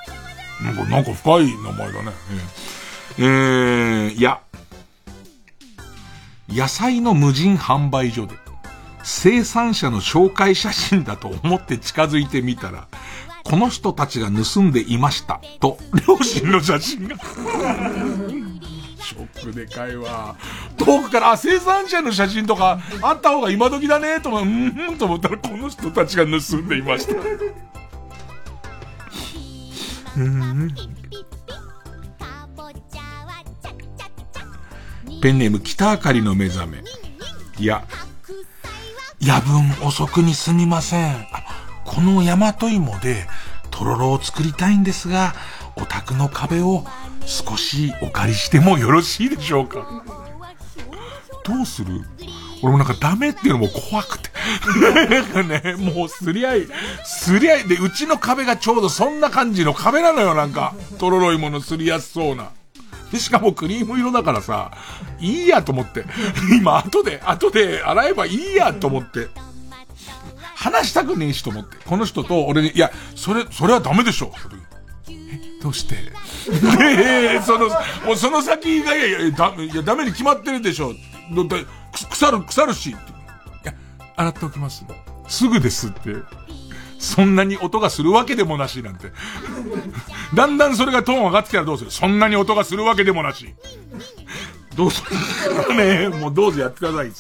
[0.63, 2.13] なんか、なんか深い名前だね。
[3.19, 4.41] えー、いや。
[6.51, 8.35] 野菜の無人販売所で、
[9.03, 12.89] 生産者の紹介写真だと思って近づいてみたら、
[13.45, 15.41] この人たちが盗んでいました。
[15.61, 17.17] と、両親の写真が。
[19.03, 20.37] ショックでかいわ。
[20.77, 27.15] 遠くから、生産者の写真とかあった方が今時だね、と思うん、うん、と思ったら、この人たちが盗んでいました。
[35.21, 36.83] ペンネーム北あかりの目覚め。
[37.59, 37.85] いや、
[39.21, 41.27] 夜分遅くにすみません。
[41.85, 43.27] この大和芋で、
[43.71, 45.35] とろろを作りたいんですが、
[45.77, 46.85] お宅の壁を
[47.25, 50.05] 少しお借りしてもよろしいでしょうか？
[51.45, 52.03] どうする？
[52.63, 54.31] 俺もなんかダメっていうのも怖くて。
[55.11, 56.69] なんかね、もうすり合い、
[57.05, 60.75] すり合いで、うちの壁がちょうどそんな感じの壁なのよ、なんか。
[60.99, 62.51] とろろ芋のすりやすそうな。
[63.11, 64.71] で、しかもクリーム色だからさ、
[65.19, 66.05] いいやと思って。
[66.61, 69.29] 今、後で、後で洗えばいいやと思って。
[70.63, 71.77] 話したくねえしと思って。
[71.85, 74.33] この人と俺に、いや、それ、それはダメでしょ。
[75.09, 75.13] え、
[75.61, 75.97] どうして？
[76.81, 77.69] えその、
[78.07, 80.93] もうその先が、いやいや、だいやダメに決まってるでしょ。
[81.49, 81.57] だ
[82.11, 82.91] 腐る、腐るし。
[82.91, 82.93] い
[83.65, 83.75] や、
[84.17, 84.85] 洗っておきます。
[85.29, 86.15] すぐですって。
[86.99, 89.09] そんなに音がするわけでもなしなんて。
[90.35, 91.91] だんだんそれがトーン上がってきたらどうする？
[91.91, 93.53] そんなに音がするわけでもなし。
[94.77, 95.03] どうす
[95.69, 95.75] る？
[95.75, 97.13] ねもうどうぞやってください。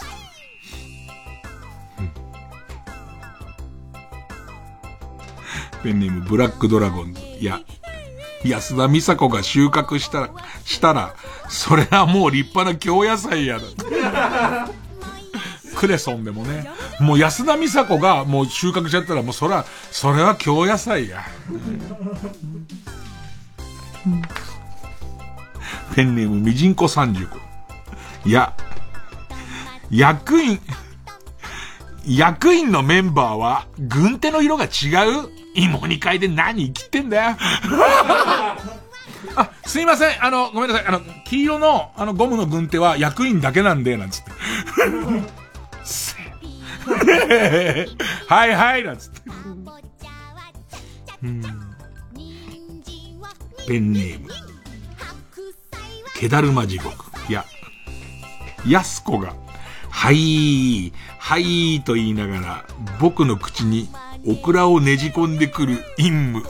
[5.82, 7.20] ペンネームブラックドラゴンズ。
[7.40, 7.60] いや、
[8.44, 10.30] 安田美沙子が収穫した、
[10.64, 11.14] したら、
[11.48, 13.64] それはもう立派な京野菜やだ。
[15.76, 16.70] クレソンでもね。
[17.00, 21.24] もう安田美沙子がもう収穫しちゃったらもうそら、それは京野菜や。
[25.94, 27.28] ペンネームみじんこ35。
[28.24, 28.54] いや、
[29.90, 30.60] 役員、
[32.06, 37.36] 役員のメンバーは、軍手の色が違う芋煮会で何生きてんだよ。
[39.36, 40.24] あ、すいません。
[40.24, 40.86] あの、ごめんなさい。
[40.86, 44.30] あの、黄色の、あの、ゴムの軍手は役員だけなんで、なんつって。
[48.28, 49.20] はいはい、なんつって。
[51.22, 51.42] うん。
[53.66, 54.28] ペンネーム。
[56.14, 56.92] けだるま地獄。
[57.28, 57.44] いや、
[58.66, 59.34] やすこが、
[59.90, 62.64] はい、はいと言いながら、
[63.00, 63.88] 僕の口に
[64.24, 66.42] オクラをねじ込んでくる陰夢。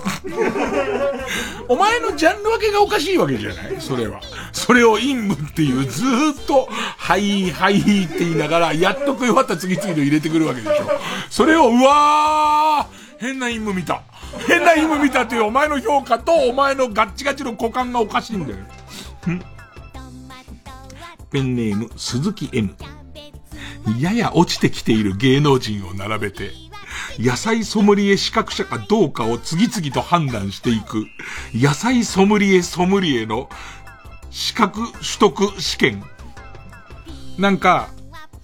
[1.68, 4.20] お前のジャンル分けがおかしいわけじゃないそれは。
[4.52, 10.84] それを陰夢っていうずーっと、はいはいって言いながら、やっと食い終わった次々と入れてくるわけでしょ。
[11.30, 14.02] それを、うわー変な陰夢見た。
[14.46, 18.58] 変な陰夢見たっていうお前の評価とお前のガッチガチの股間がおかしいんだよ。
[18.58, 19.42] ん
[21.30, 22.74] ペンネーム、鈴木 M。
[23.98, 26.50] やや落ちてきている芸能人を並べて、
[27.18, 31.06] 野菜ソムリエ資格者かどうかを次々と判断していく、
[31.54, 33.48] 野菜ソムリエソムリエの
[34.30, 36.04] 資格取得試験。
[37.38, 37.88] なんか、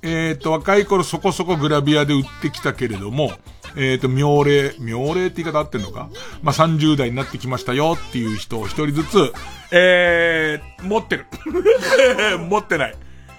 [0.03, 3.33] えっ、ー、と、若い頃そこそこグラビアで売ってきたけれども、
[3.77, 6.09] えっ、ー、と、妙齢、妙齢って言い方合ってんのか？
[6.43, 9.33] まあ、30代になってきましたよっていう人を一人ずつ、
[9.71, 11.27] えー、持ってる。
[12.49, 12.97] 持ってない。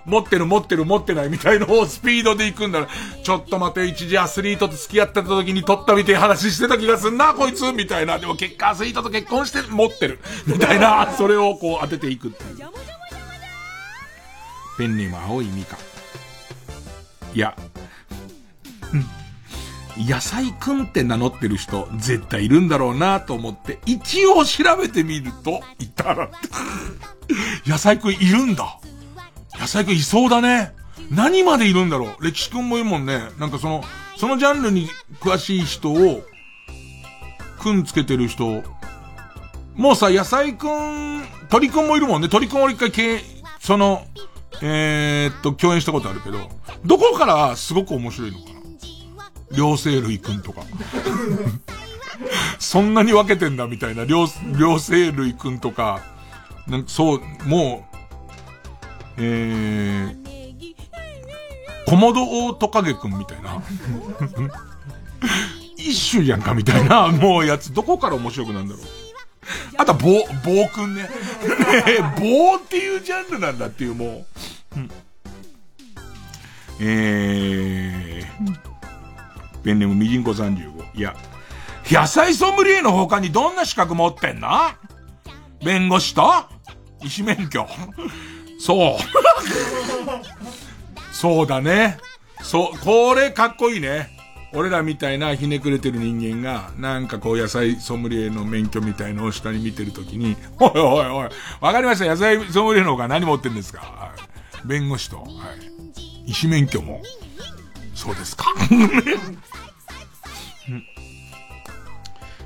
[0.10, 2.88] 持ってる持ってる持ってないみたいのをスピードで行くんだら、
[3.23, 8.19] ちょっと待て、一時アスリートと付き合ってた時に取ったみたいな話してた気がすんな、こいつみたいな。
[8.19, 10.19] でも結果アスリートと結婚して持ってる。
[10.48, 12.69] みたいな、 それをこう当てていくっていう。
[14.77, 15.77] ペンネーム青いミカ。
[17.34, 17.56] いや、
[19.98, 26.30] 野菜くんって名乗ってる人絶対いるんだろうなと思って一応調べてみるといたら
[27.65, 28.80] 野菜くんいるんだ。
[29.60, 30.73] 野菜くんいそうだね。
[31.11, 33.19] 何までいるんだろう歴史くんもいるもんね。
[33.40, 33.84] なんかその、
[34.18, 34.88] そのジャンルに
[35.22, 36.23] 詳しい人を、
[37.60, 38.64] くんつけてる人、
[39.76, 42.30] もうさ、野菜くん、鳥くんもいるもんね。
[42.30, 43.22] 鳥くん俺一回け、
[43.60, 44.06] その、
[44.61, 46.38] えー、っと、共演したことあるけど、
[46.86, 48.60] どこからすごく面白いのかな
[49.57, 50.61] 両生類くんとか。
[52.60, 54.27] そんなに分けてんだみたいな、両、
[54.57, 56.02] 両生類くんとか、
[56.68, 57.89] なんかそう、もう、
[59.20, 60.16] えー、
[61.86, 63.62] コモドオオトカゲくんみたいな。
[65.76, 68.84] 一種やんかみたいな、もうやつ、どこから面白くなんだろう。
[69.78, 70.12] あとは、棒、
[70.44, 71.04] 棒くんね。
[71.04, 71.10] ね
[72.20, 74.26] 棒っていうジャンルなんだっていう、もう。
[74.76, 74.90] うん、
[76.82, 78.60] えー、
[79.64, 80.98] ペンネームみじんこ35。
[80.98, 81.16] いや、
[81.90, 84.50] 野菜ソムリエの他にどんな資格持ってんの？
[85.64, 86.32] 弁護士と？
[87.02, 87.66] 医師免許
[88.60, 88.98] そう。
[91.14, 91.98] そうだね。
[92.41, 94.15] そう、これかっこいいね。
[94.52, 101.30] 俺らみたいなひねくれてる人間が、なんかこう野菜ソムリエの免許みたいのを下に見てるときに、おいおいおい、
[101.61, 104.11] わかりました、野菜ソムリエの方が何持ってんですか、は
[104.65, 106.30] い、弁護士と、はい。
[106.31, 107.02] 医師免許も。
[107.94, 108.45] そうですか。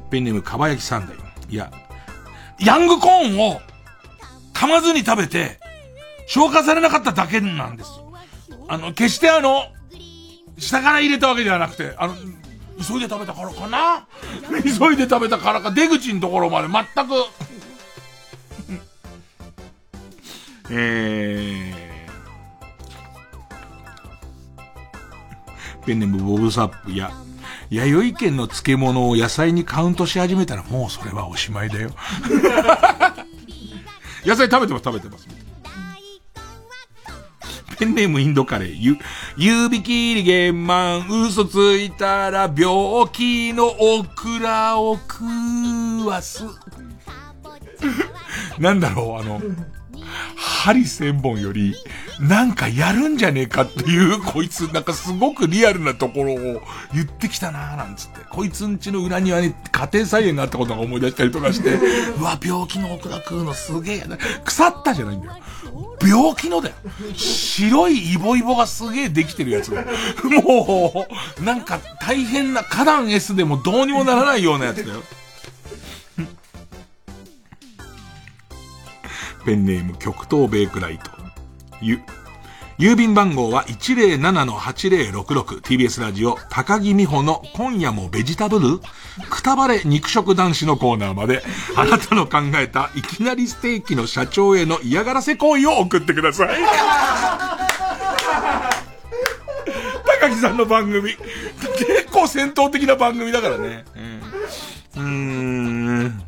[0.09, 1.19] ペンネームかば焼きさんだよ。
[1.49, 1.71] いや、
[2.59, 3.61] ヤングコーンを
[4.53, 5.59] 噛まずに食べて、
[6.27, 7.91] 消化されなかっただけなんです。
[8.67, 9.65] あの、決してあの、
[10.57, 14.07] 下から入れたわけではなくて、あの、急いで食べたからかな？
[14.63, 17.13] 急いで食べたからか、出口のところまで全く
[20.71, 27.11] えー、ペンネームボブサップや、
[27.69, 31.91] 弥生県の漬物を野菜にカウントし始めたらもうそれはおしまいだよ。
[34.25, 35.27] 野菜食べてます食べてます。
[37.77, 38.97] ペンネームインドカレー、ゆ、
[39.37, 46.43] ゆびきりげんまん、嘘ついたら病気のオクラを食わす。
[48.59, 49.41] なんだろう、あの、
[50.35, 51.75] 針千本より、
[52.19, 56.37] なんかやるんじゃねえかっていう、こいつ、なんかすごくリアルなところを
[56.93, 58.19] 言ってきたなーなんつって。
[58.29, 64.17] こいつんちの裏庭に家庭菜園があったことが思い出したりとかして、うわ、病気のオクラ食うのすげえやな。
[64.45, 65.33] 腐ったじゃないんだよ。
[66.01, 66.75] 病気のだよ。
[67.15, 69.87] 白いイボイボがすげえできてるやつだよ。
[70.41, 71.07] も
[71.39, 75.01] う、なんか大変な、花壇 S でもどうにもならないようなやつだよ。
[79.45, 81.11] ペンネーム極東ベイクライト。
[81.81, 81.99] ゆ、
[82.83, 88.81] 郵便番号は 107-8066TBS ラジオ高木美穂の今夜もベジタブル
[89.29, 91.41] くたばれ肉食男子のコーナーまで
[91.77, 96.49] あなたの考えたいきなりステーキの社長への嫌がらせ行為を送ってください。
[100.19, 101.15] 高木さんの番組
[101.77, 103.85] 結構戦闘的な番組だからね。
[104.97, 106.21] うん。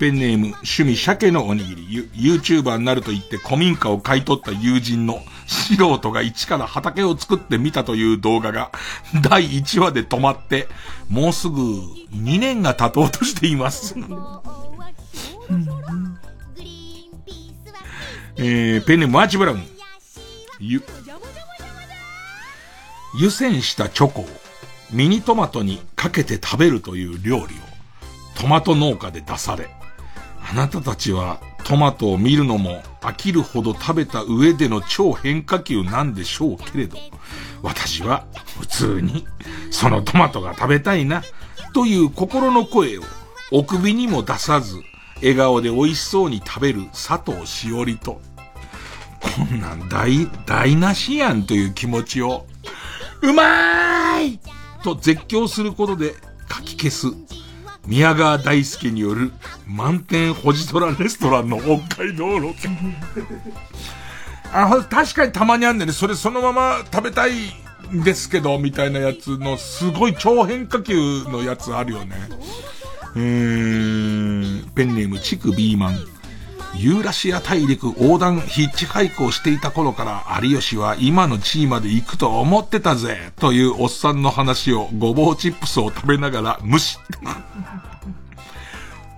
[0.00, 8.72] ペンネーム、趣味鮭のおにぎり、ユ、YouTuber になると言って古民家を買い取った友人の素人が一から畑を作ってみたという動画が
[9.22, 10.68] 第1話で止まって、
[11.10, 13.94] もうすぐ2年が経とうとしています
[18.38, 19.62] えー、ペンネームマーチブラウン。
[20.58, 20.82] ゆ、
[23.18, 24.28] 湯煎したチョコを
[24.92, 27.46] ミニトマトにかけて食べるという料理を
[28.34, 29.68] トマト農家で出され、
[30.50, 36.98] あなたたちはトマトを見るのも飽きるほど食べた上での超変化球なんでしょうけれど、
[37.62, 38.26] 私は
[38.58, 39.26] 普通に
[39.70, 41.22] そのトマトが食べたいな、
[41.72, 43.02] という心の声を
[43.52, 44.74] お首にも出さず、
[45.16, 48.20] 笑顔で美味しそうに食べる佐藤しおりと、
[49.20, 52.46] こんなん大、台無しやんという気持ちを、
[53.22, 54.40] うまーい
[54.82, 56.14] と絶叫することで
[56.52, 57.06] 書き消す。
[57.86, 59.32] 宮川大輔による
[59.66, 62.68] 満点星空レストランの北海道ロケ。
[64.52, 65.92] あ、確かにたまにあんねんね。
[65.92, 67.32] それそのまま食べたい
[67.92, 72.16] んですけど、みたいなやつのすごい超変化球のやつあるよね。
[73.14, 75.98] うーん、ペンネームチクビーマン。
[76.74, 86.98] ユーラシア大陸横断ヒッチハイクをしていた頃から有吉は今の地位まで行くと思ってたぜというおっさんの話をごぼうチップスを食べながら無視。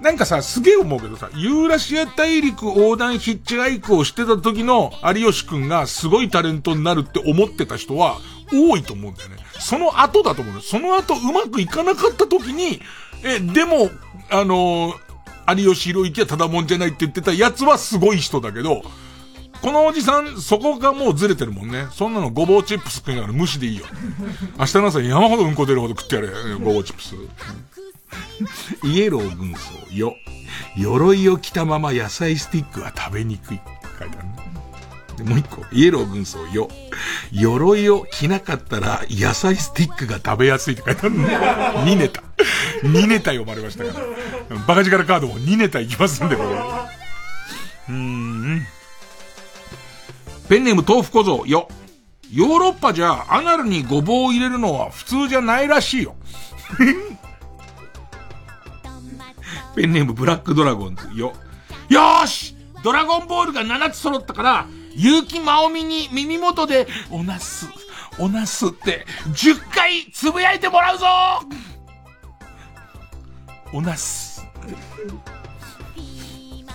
[0.00, 8.16] なんかさ、すげえ思うけどさ、ユーラシア大陸横断ヒッチハイクをしてた時の有吉くんがすごいタレントになるって思ってた人は
[8.52, 9.36] 多いと思うんだよね。
[9.60, 10.60] その後だと思う。
[10.60, 12.80] その後うまくいかなかった時に、
[13.22, 13.90] え、でも、
[14.28, 15.11] あのー
[15.48, 18.82] 有吉弘行はただもんじゃないって言ってたやつはすごい人だけど、
[19.62, 21.86] このおじさん、そこがもうずれてるもんね。
[21.92, 23.84] そんなのごぼうチップス食いながら無視でいいよ。
[24.58, 27.14] 明日の朝山ほどうんこ出るほど食ってやれ、ごぼうチップス。
[28.84, 30.16] イエロー軍曹、よ。
[30.76, 33.60] 鎧を着たまま野菜スティックは食べにくい。
[33.98, 34.51] 書いてあるね。
[35.16, 36.68] で、もう一個、イエロー軍曹、よ。
[37.32, 41.26] 鎧を着なかったら野菜スティックが食べやすいって書いてあるね。
[41.26, 42.22] 2ネタ。
[42.82, 44.56] 2ネタ読まれましたから。
[44.66, 46.48] バカ力カードも2ネタいきますんで、これ。
[46.48, 48.66] うーん。
[50.48, 51.68] ペンネーム豆腐小僧、よ。
[52.30, 56.16] ヨーロッパじゃアナルにごぼうを入れるのは普通じゃないらしいよ。
[59.76, 61.34] ペンネームブラックドラゴンズ、よ。
[61.88, 67.68] よーしドラゴンボールが7つ揃ったから、結城まおみに耳元で、おなす、
[68.18, 71.06] おなすって、10回つぶやいてもらうぞ
[73.72, 74.46] おなす。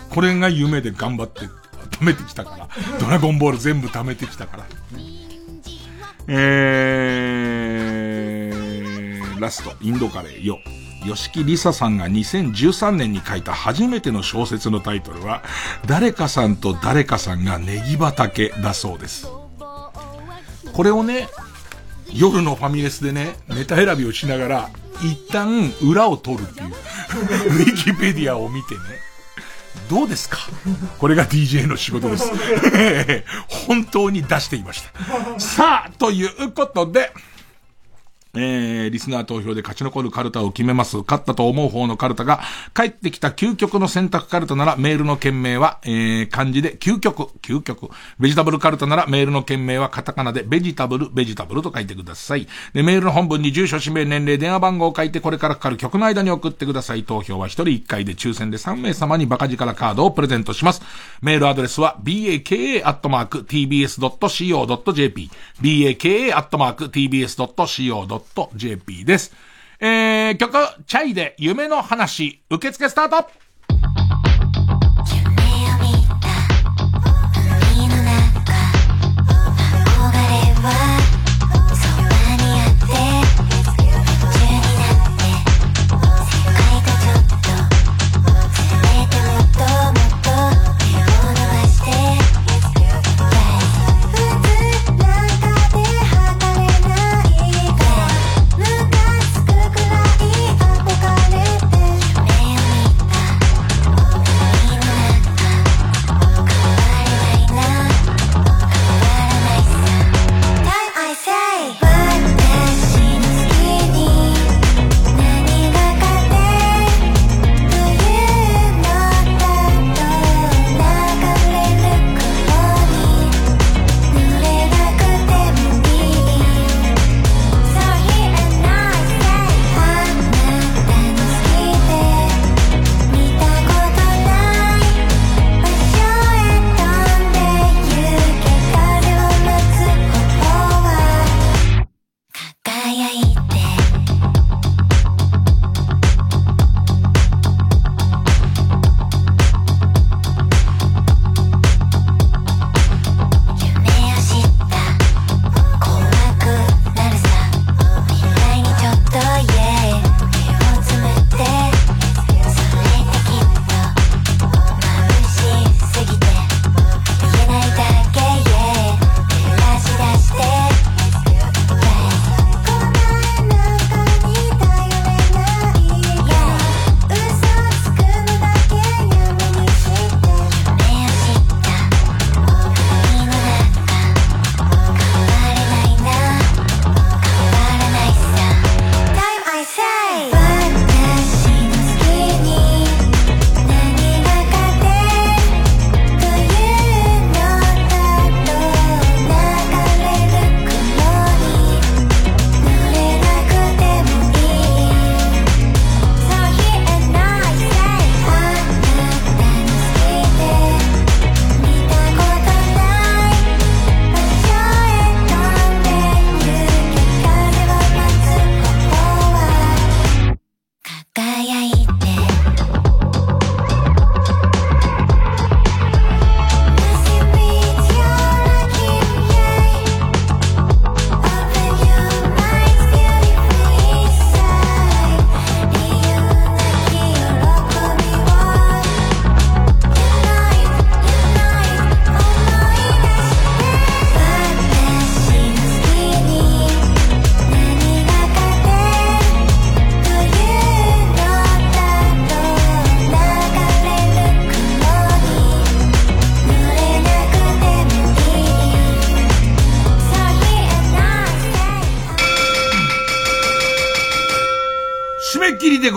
[0.10, 1.42] これが夢で頑張って
[1.98, 2.68] 貯めてきたから。
[3.00, 4.66] ドラゴンボール全部貯めてきたから。
[6.28, 10.60] えー、ラスト、インドカレーよ。
[11.06, 15.44] 吉木りささんが2013年に書いた初めての小説のタイトルは、
[15.86, 19.28] 誰かさんと誰かさんがネギ畑だそうです。
[20.74, 21.28] これをね、
[22.14, 24.70] 夜のファミレスでね、ネタ選びをしながら、
[25.02, 26.68] 一旦裏を取るっていう。
[26.68, 28.82] ウィキペディアを見てね。
[29.90, 30.38] どうですか？
[31.00, 32.30] これが DJ の仕事です。
[33.68, 35.40] 本当に出していました。
[35.40, 37.12] さあ、ということで、
[38.34, 40.98] えー、リスナー投票で勝ち残るカルタを決めます。
[40.98, 42.42] 勝ったと思う方のカルタが、
[42.76, 47.90] 帰ってきた究極の選択カルタならメールの件名は、えー、漢字で究極、究極。
[48.20, 52.48] ベジタブルカルタならメールの件名はカタカナでベジタブル、ベジタブルと書いてください。
[52.74, 57.04] で、メールの本文に住所、氏名、年齢、電話番号を書いてこれからかかる曲の間に送ってください。
[57.04, 60.82] 投票は1人1回で抽選で3名様にバカ力カードをプレゼントします。
[61.22, 62.60] メールアドレスは baka.tbs.co.jp
[65.62, 66.78] baka.tbs.co.jp
[68.20, 69.34] .jp です。
[69.80, 70.58] えー、曲、
[70.88, 73.30] チャイで夢の話、受付スタート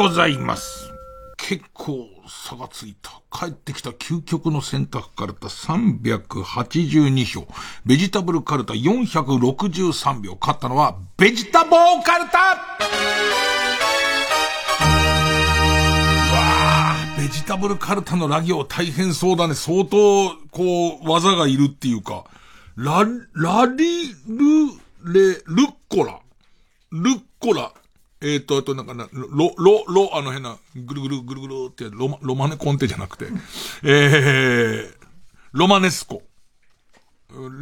[0.00, 0.90] ございます。
[1.36, 3.20] 結構差がついた。
[3.30, 7.46] 帰ってきた究極の選択カルタ382票。
[7.84, 10.38] ベジタブルカルタ463票。
[10.40, 12.56] 勝ったのはベジタボーカルタわ
[16.32, 19.54] あ、ベジタブルカルタのラ行大変そうだね。
[19.54, 22.24] 相当、こう、技がいるっていうか。
[22.74, 23.04] ラ、
[23.34, 24.14] ラリル
[25.04, 26.20] レ、ルッコラ。
[26.90, 27.74] ルッコラ。
[28.22, 33.26] えっ、と、あとなんかな、ロ、ロ、ロ、あの変な、ぐるぐるぐるぐるって、ロマ、ロマネコンテじゃなくて、
[33.82, 34.94] えー、
[35.52, 36.22] ロマネスコ。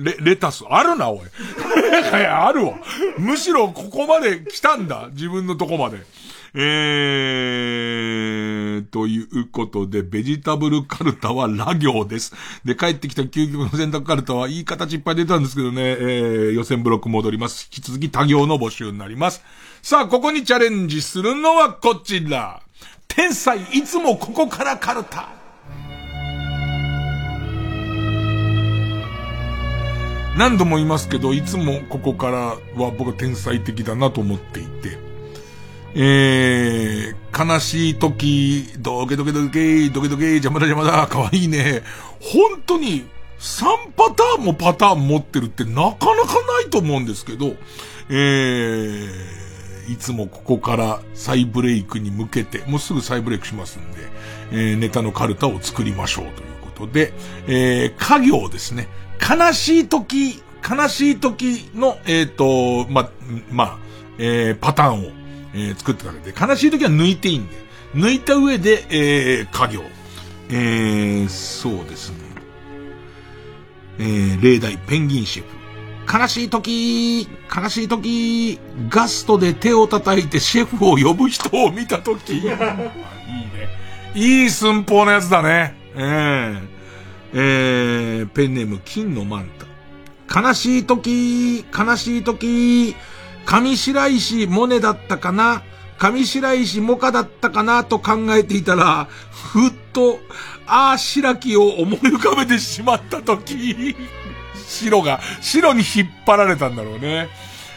[0.02, 0.64] レ、レタス。
[0.68, 1.18] あるな、おい。
[1.20, 1.22] い
[2.12, 2.74] や、あるわ。
[3.18, 5.08] むしろここまで来たんだ。
[5.12, 6.04] 自分のとこまで。
[6.54, 12.34] えー、ということで、ベジタブルカルタはラ行です。
[12.64, 17.68] で、帰ってきた究極の選択カルタはいい形いっぱい出たんですけどね、えー、予選ブロック戻ります。
[17.72, 19.42] 引き続き他行の募集になります。
[19.82, 22.62] さあ、ここにチャレンジするのはこちら。
[23.08, 25.28] 天才、いつもここからカルタ。
[30.38, 32.56] 何度も言いますけど、いつもここからは
[32.96, 35.07] 僕は天才的だなと思っていて。
[36.00, 41.82] えー、悲しい時、ドケドケドケ、ドケドケ、邪魔だ邪魔だ、かわいいね。
[42.20, 43.04] 本当に、
[43.40, 43.64] 3
[43.96, 47.56] パターンもパターン持ってるってなかなかないと思うんですけど、
[48.10, 53.98] えー、いつもここから再ブレイクに向けて、もうすぐ再ブレイクしますんで、
[54.52, 57.12] えー、ネタのカルタを作りましょうということで、
[57.48, 58.86] えー、家業ですね。
[59.20, 63.10] 悲しい時、悲しい時の、えっ、ー、と、ま、
[63.50, 63.78] まあ、
[64.18, 65.17] えー、パターンを、
[65.58, 67.54] えー、作ってたわけで、悲しい時は抜いていいんで、
[67.94, 69.82] 抜いた上で、えー、家業。
[70.50, 72.16] えー、そうですね。
[73.98, 75.58] えー、例題、ペンギンシェフ。
[76.10, 78.58] 悲しい時、悲しい時、
[78.88, 82.38] ガストで手を叩いてシェフを呼ぶ人を見た時。
[82.38, 82.56] いいね。
[84.14, 85.76] いい寸法のやつだね。
[85.94, 86.68] えー、
[87.34, 90.40] えー、ペンネーム、金のマンタ。
[90.40, 92.94] 悲しい時、悲しい時、
[93.48, 95.62] 上白石モネだったかな？
[95.98, 97.82] 上白石モカだったかな？
[97.82, 100.18] と考えていたら、ふっと、
[100.66, 103.96] ああ、白木を思い浮かべてしまったとき、
[104.66, 107.30] 白が、白に引っ張られたんだろうね。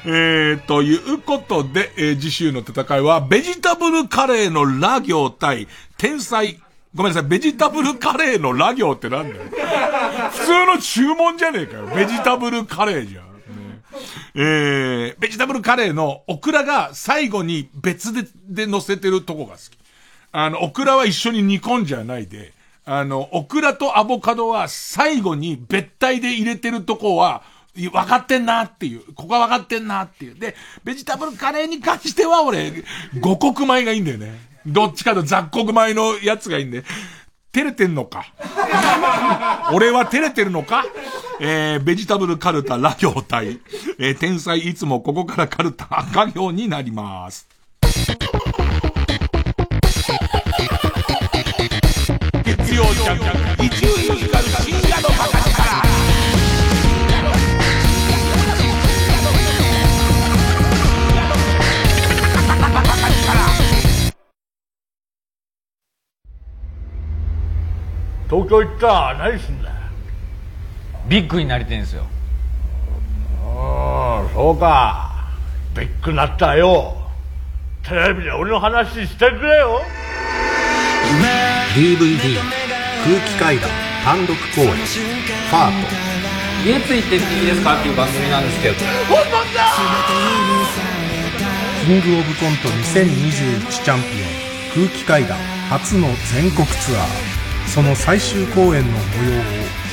[0.03, 6.59] えー、ということで、えー、次週の戦いは、ベジタブルカレーのラ行対、天才、
[6.93, 9.41] ごめんなさい、ベジタブルカレーのラ行ってなんだよ。
[10.31, 11.87] 普通の注文じゃねえかよ。
[11.95, 13.30] ベジタブルカレーじゃん。
[14.35, 19.77] えー、ベジタブルカレーのオクラが最後に別で、で乗せてるとこが好き。
[20.31, 22.53] あの、オクラは一緒に煮込んじゃないで、
[22.85, 27.43] あの、オクラとアボカドは最後に別体で入れてるとこは、
[27.75, 29.13] 分かってんなっていう。
[29.13, 30.35] ここは分かってんなっていう。
[30.35, 32.83] で、ベジタブルカレーに関しては俺、
[33.19, 34.33] 五穀米がいいんだよね。
[34.65, 36.83] どっちかと雑穀米のやつがいいんで。
[37.53, 38.25] 照れてんのか？
[39.73, 40.85] 俺は照れてるのか？
[41.39, 43.59] えー、ベジタブルカルタラ行対、
[43.97, 47.47] えー、天才いつもここからカルタ赤行になります。
[52.43, 55.60] 月曜ジャンク、一流ミュージカル深夜のバカ
[68.31, 69.75] 東京行ったら何すんだよ
[71.09, 72.03] ビッグになりてんすよ。
[73.43, 75.11] ああそうか。
[75.75, 76.95] ビッグなったよ。
[77.83, 79.81] テレビで俺の話してくれよ。
[81.75, 82.37] DVD
[83.03, 83.69] 空気階段
[84.05, 85.87] 単独公演ファート。
[86.65, 88.75] 家ついてっていいですかっていう番組なんですけど。
[89.09, 89.65] 本物だ！
[91.85, 94.07] キングオブコント2021チャンピ
[94.77, 95.37] オン空気階段
[95.69, 97.30] 初の全国ツアー
[97.73, 99.43] その最終公演の模様を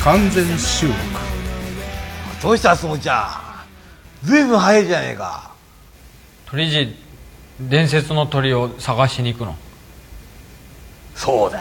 [0.02, 0.98] 完全収録。
[2.42, 3.66] どうしたすもちゃ
[4.24, 4.26] ん。
[4.26, 5.52] ずいぶん早いじゃねえか。
[6.46, 6.92] 鳥人
[7.60, 9.54] 伝説の鳥を探しに行くの。
[11.14, 11.60] そうだ。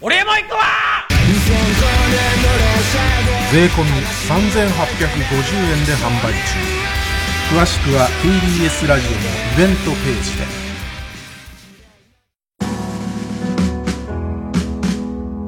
[0.00, 0.60] 俺も行くわ！
[3.52, 4.56] 税込み3850
[5.70, 6.38] 円で販売中。
[7.54, 9.20] 詳しくは TBS ラジオのイ
[9.58, 10.63] ベントページで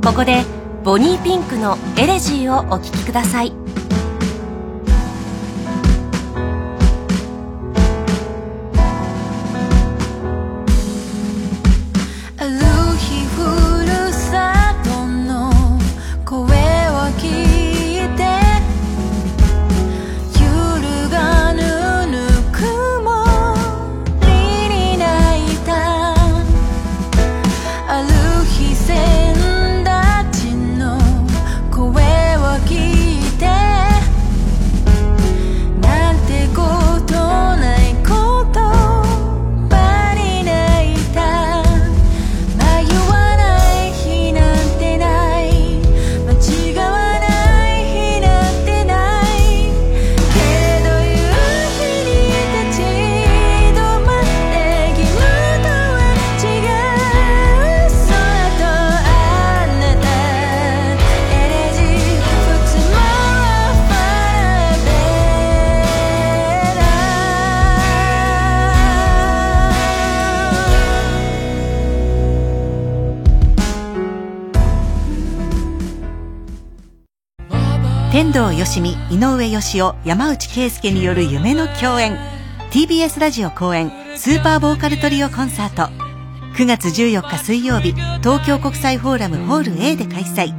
[0.06, 0.44] ここで
[0.84, 3.52] ボニーピンクのエレジーをお聴きください。
[78.66, 82.18] しみ井上芳雄山内圭介による夢の共演。
[82.70, 85.90] TBS ラジオ公演スーパーボーカルトリオコンサート。
[86.56, 90.54] 9月14日水曜日東京国際フォーラムホール A で開催。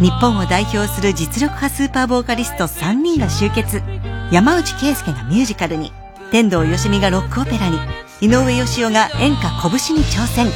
[0.00, 3.82] 日本を代表する実力派スーパーボーカリスト3人が集結。
[4.30, 5.92] 山内圭介がミュージカルに。
[6.30, 7.78] 天童よしみがロックオペラに。
[8.20, 10.46] 井上芳雄が演歌拳に挑戦。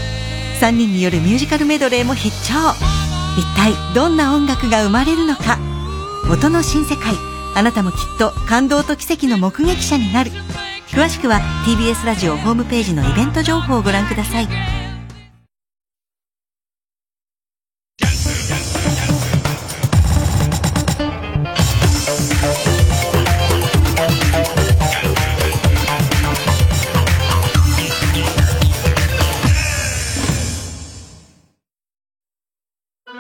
[0.60, 2.54] 3人によるミュージカルメドレーも必聴。
[3.36, 5.58] 一体どんな音楽が生まれるのか。
[6.28, 7.14] 音の新世界。
[7.54, 10.32] あなたもきっと感動と奇跡の目撃者になる。
[10.88, 14.75] 詳しくは TBS ラジオホームページのイベント情報をご覧ください。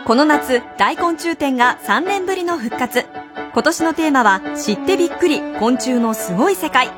[0.06, 3.06] この夏、大昆虫展が3年ぶりの復活。
[3.52, 6.90] 今年のテーマは、知ってびっくり、昆虫のすごい世界。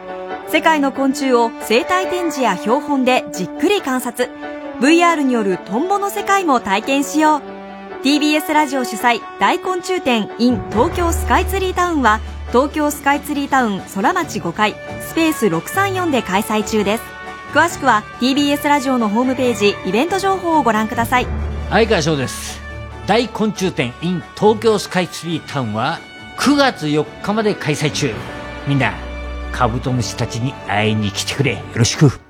[0.50, 4.28] 世界の昆虫を生態展示や標本でじっくり観察。
[4.80, 7.42] VR によるトンボの世界も体験しよう。
[8.04, 17.04] TBS ラジオ主催、大昆虫展 in 東京スカイツリータウンは、東京スカイツリータウン空町5階、スペース634で開催中です。
[17.54, 21.26] 詳しくは TBS ラジオのホームページ、イベント情報をご覧ください。
[21.70, 22.67] 相川翔です
[23.08, 25.98] 大昆虫展 in 東京スカイツリータウンは
[26.36, 28.12] 9月4日まで開催中。
[28.66, 28.92] みんな
[29.50, 31.54] カブトムシたちに会いに来てくれ。
[31.54, 32.20] よろしく。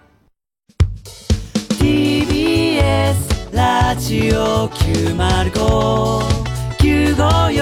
[1.81, 7.59] TBS ラジオ905954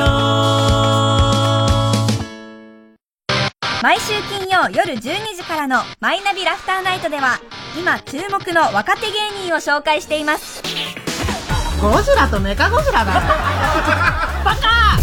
[3.82, 7.40] 毎週金曜夜12時からのマイナビラフターナイトでは
[7.78, 9.12] 今注目の若手芸
[9.46, 10.62] 人を紹介しています
[11.80, 13.20] ゴジラとメカゴジラだバ
[14.56, 14.96] カ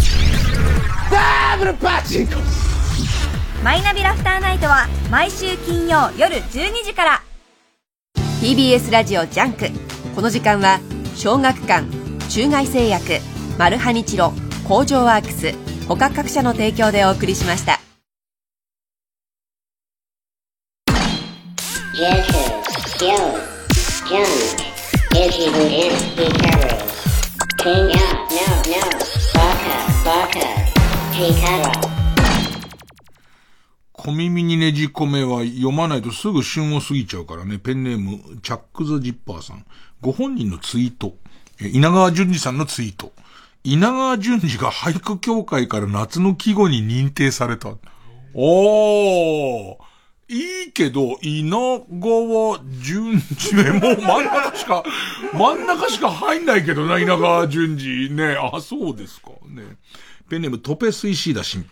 [1.10, 2.32] ダブルパチンコ
[3.62, 7.22] マイナビラフターナイトは毎週金曜夜12時から
[8.40, 9.66] TBS ラジオジャンク
[10.16, 10.80] この時間は
[11.14, 11.86] 小学館
[12.28, 13.20] 中外製薬
[13.56, 14.32] マルハニチロ
[14.66, 15.54] 工場ワークス
[15.86, 17.78] 他各社の提供でお送りしました
[25.16, 26.53] is even in Hikaru.
[33.94, 37.58] 小耳にねじ込めは読まないとすぐ旬を過ぎちゃうからね。
[37.58, 39.64] ペンネーム、チャック・ザ・ジッパーさん。
[40.02, 41.14] ご本人のツイート。
[41.58, 43.14] え稲川淳二さんのツイート。
[43.62, 47.70] 稲川淳二が俳句協会から夏の季語に認定された。
[48.34, 49.93] おー。
[50.28, 54.82] いいけど、稲川淳二ね、もう真ん中しか、
[55.34, 58.36] 真ん中しか入んないけどな、稲川淳二ね。
[58.40, 59.30] あ、そうですか。
[59.48, 59.76] ね。
[60.30, 61.66] ペンネームトペスイシーダ失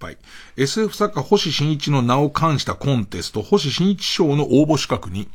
[0.00, 0.16] 敗。
[0.56, 5.28] SF 作家星新一の名を冠したコンテスト、星新一賞の応募資格に、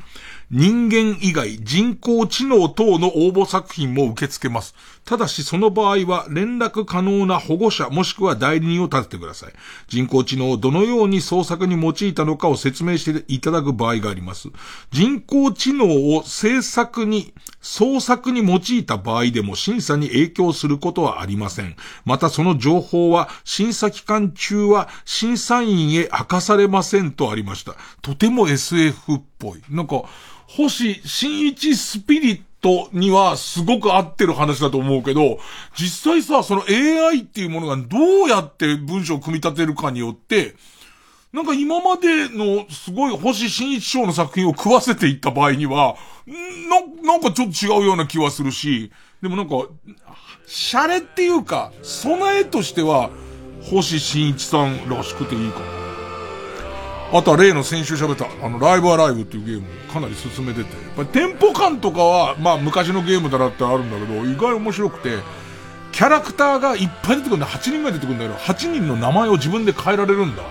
[0.50, 4.76] 人間以外人工知能等の応募作品も受け付けます。
[5.06, 9.54] ただしその場合は連絡可能な保護者もしくは代理人を立ててください。
[9.88, 14.50] 人工知能をどのように創作に用いたのかを説明していただく場合があります。
[14.92, 21.76] 人工知能を制作に、創作に用いた場合でも審査に影響することはありません。
[22.04, 27.76] またその情報は審査期間中は審査員へ明かされませんとありました。
[28.02, 29.62] とても SF っぽい。
[29.70, 30.04] なんか、
[30.48, 35.38] 星新一スピリットトにはすごく合ってる話だと思うけど、
[35.76, 40.56] 実際さ、その AI っていうものがどうやって文章を組み立てるかによって、
[41.32, 45.96] なんか今までのすごい星新一賞の作品を食わせていった場合には、
[47.04, 49.68] な、なんかちょっと違うような気はするし、でもなんか、
[50.48, 53.12] シャレっていうか、備えとしては、
[53.70, 55.85] 星新一さんらしくていいかな。
[57.18, 65.20] あとは例の先週喋った、あの、ライブアライブっていうゲームかなり進めてて、やっぱテンポ感とかは、まあ昔のゲームだなってあるんだけど、意外面白くて、
[65.94, 70.44] キャラクターがいっぱい出てくるんだ、8人が出てくるんだけど、8人の名前を自分で変えられるんだ。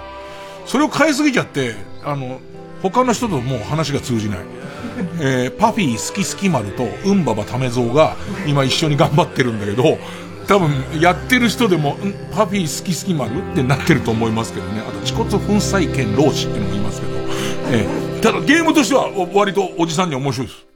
[0.64, 2.40] それを変えすぎちゃって、あの、
[2.80, 4.38] 他の人ともう話が通じない。
[5.20, 8.16] えー、パフィー好き好き丸と、うんばばためぞうが、
[8.46, 9.98] 今一緒に頑張ってるんだけど、
[10.46, 14.80] 多分、やってる人でも、んパフィー好き好き丸ってなってると思いますけどね。
[14.80, 17.12] あと、恥骨粉砕剣老子っていうのも言いますけど。
[17.70, 20.66] えー、ただゲームとしては、割とおじさんには面白いです。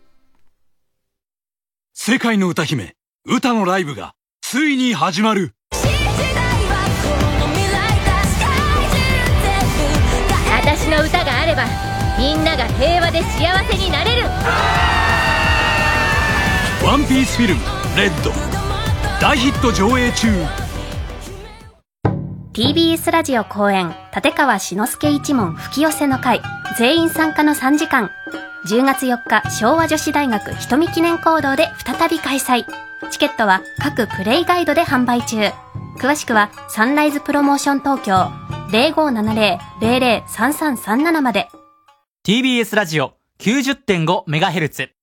[1.93, 2.95] 世界の歌姫、
[3.27, 5.53] 歌のライブが、ついに始まる。
[10.62, 11.65] 私の歌があれば
[12.19, 14.28] みんなが平和で幸せになれる
[16.85, 17.61] ワンピースフィルム、
[17.97, 18.47] レッド。
[19.20, 20.28] 大ヒット上映中。
[22.53, 26.40] TBS ラジオ公演立川志の輔一門吹き寄せの会
[26.78, 28.12] 全員参加の3時間
[28.69, 32.65] 10月4日昭和女子大学瞳記念講堂で再び開催
[33.11, 35.51] チケットは各プレイガイドで販売中。
[35.99, 38.31] 詳しくはサンライズプロモーション東京
[39.81, 41.49] 0570-003337まで。
[42.24, 44.97] TBS ラジオ 90.5MHz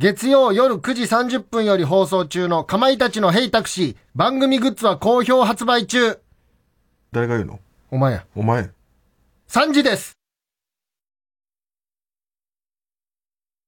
[0.00, 6.18] 月曜夜9時30分より放送中のかまいたちのヘイタクシー番組グッズは好評発売中。
[7.12, 7.60] 誰が言うの？
[7.92, 8.26] お前や。
[8.34, 8.72] お前。
[9.48, 10.14] 3時です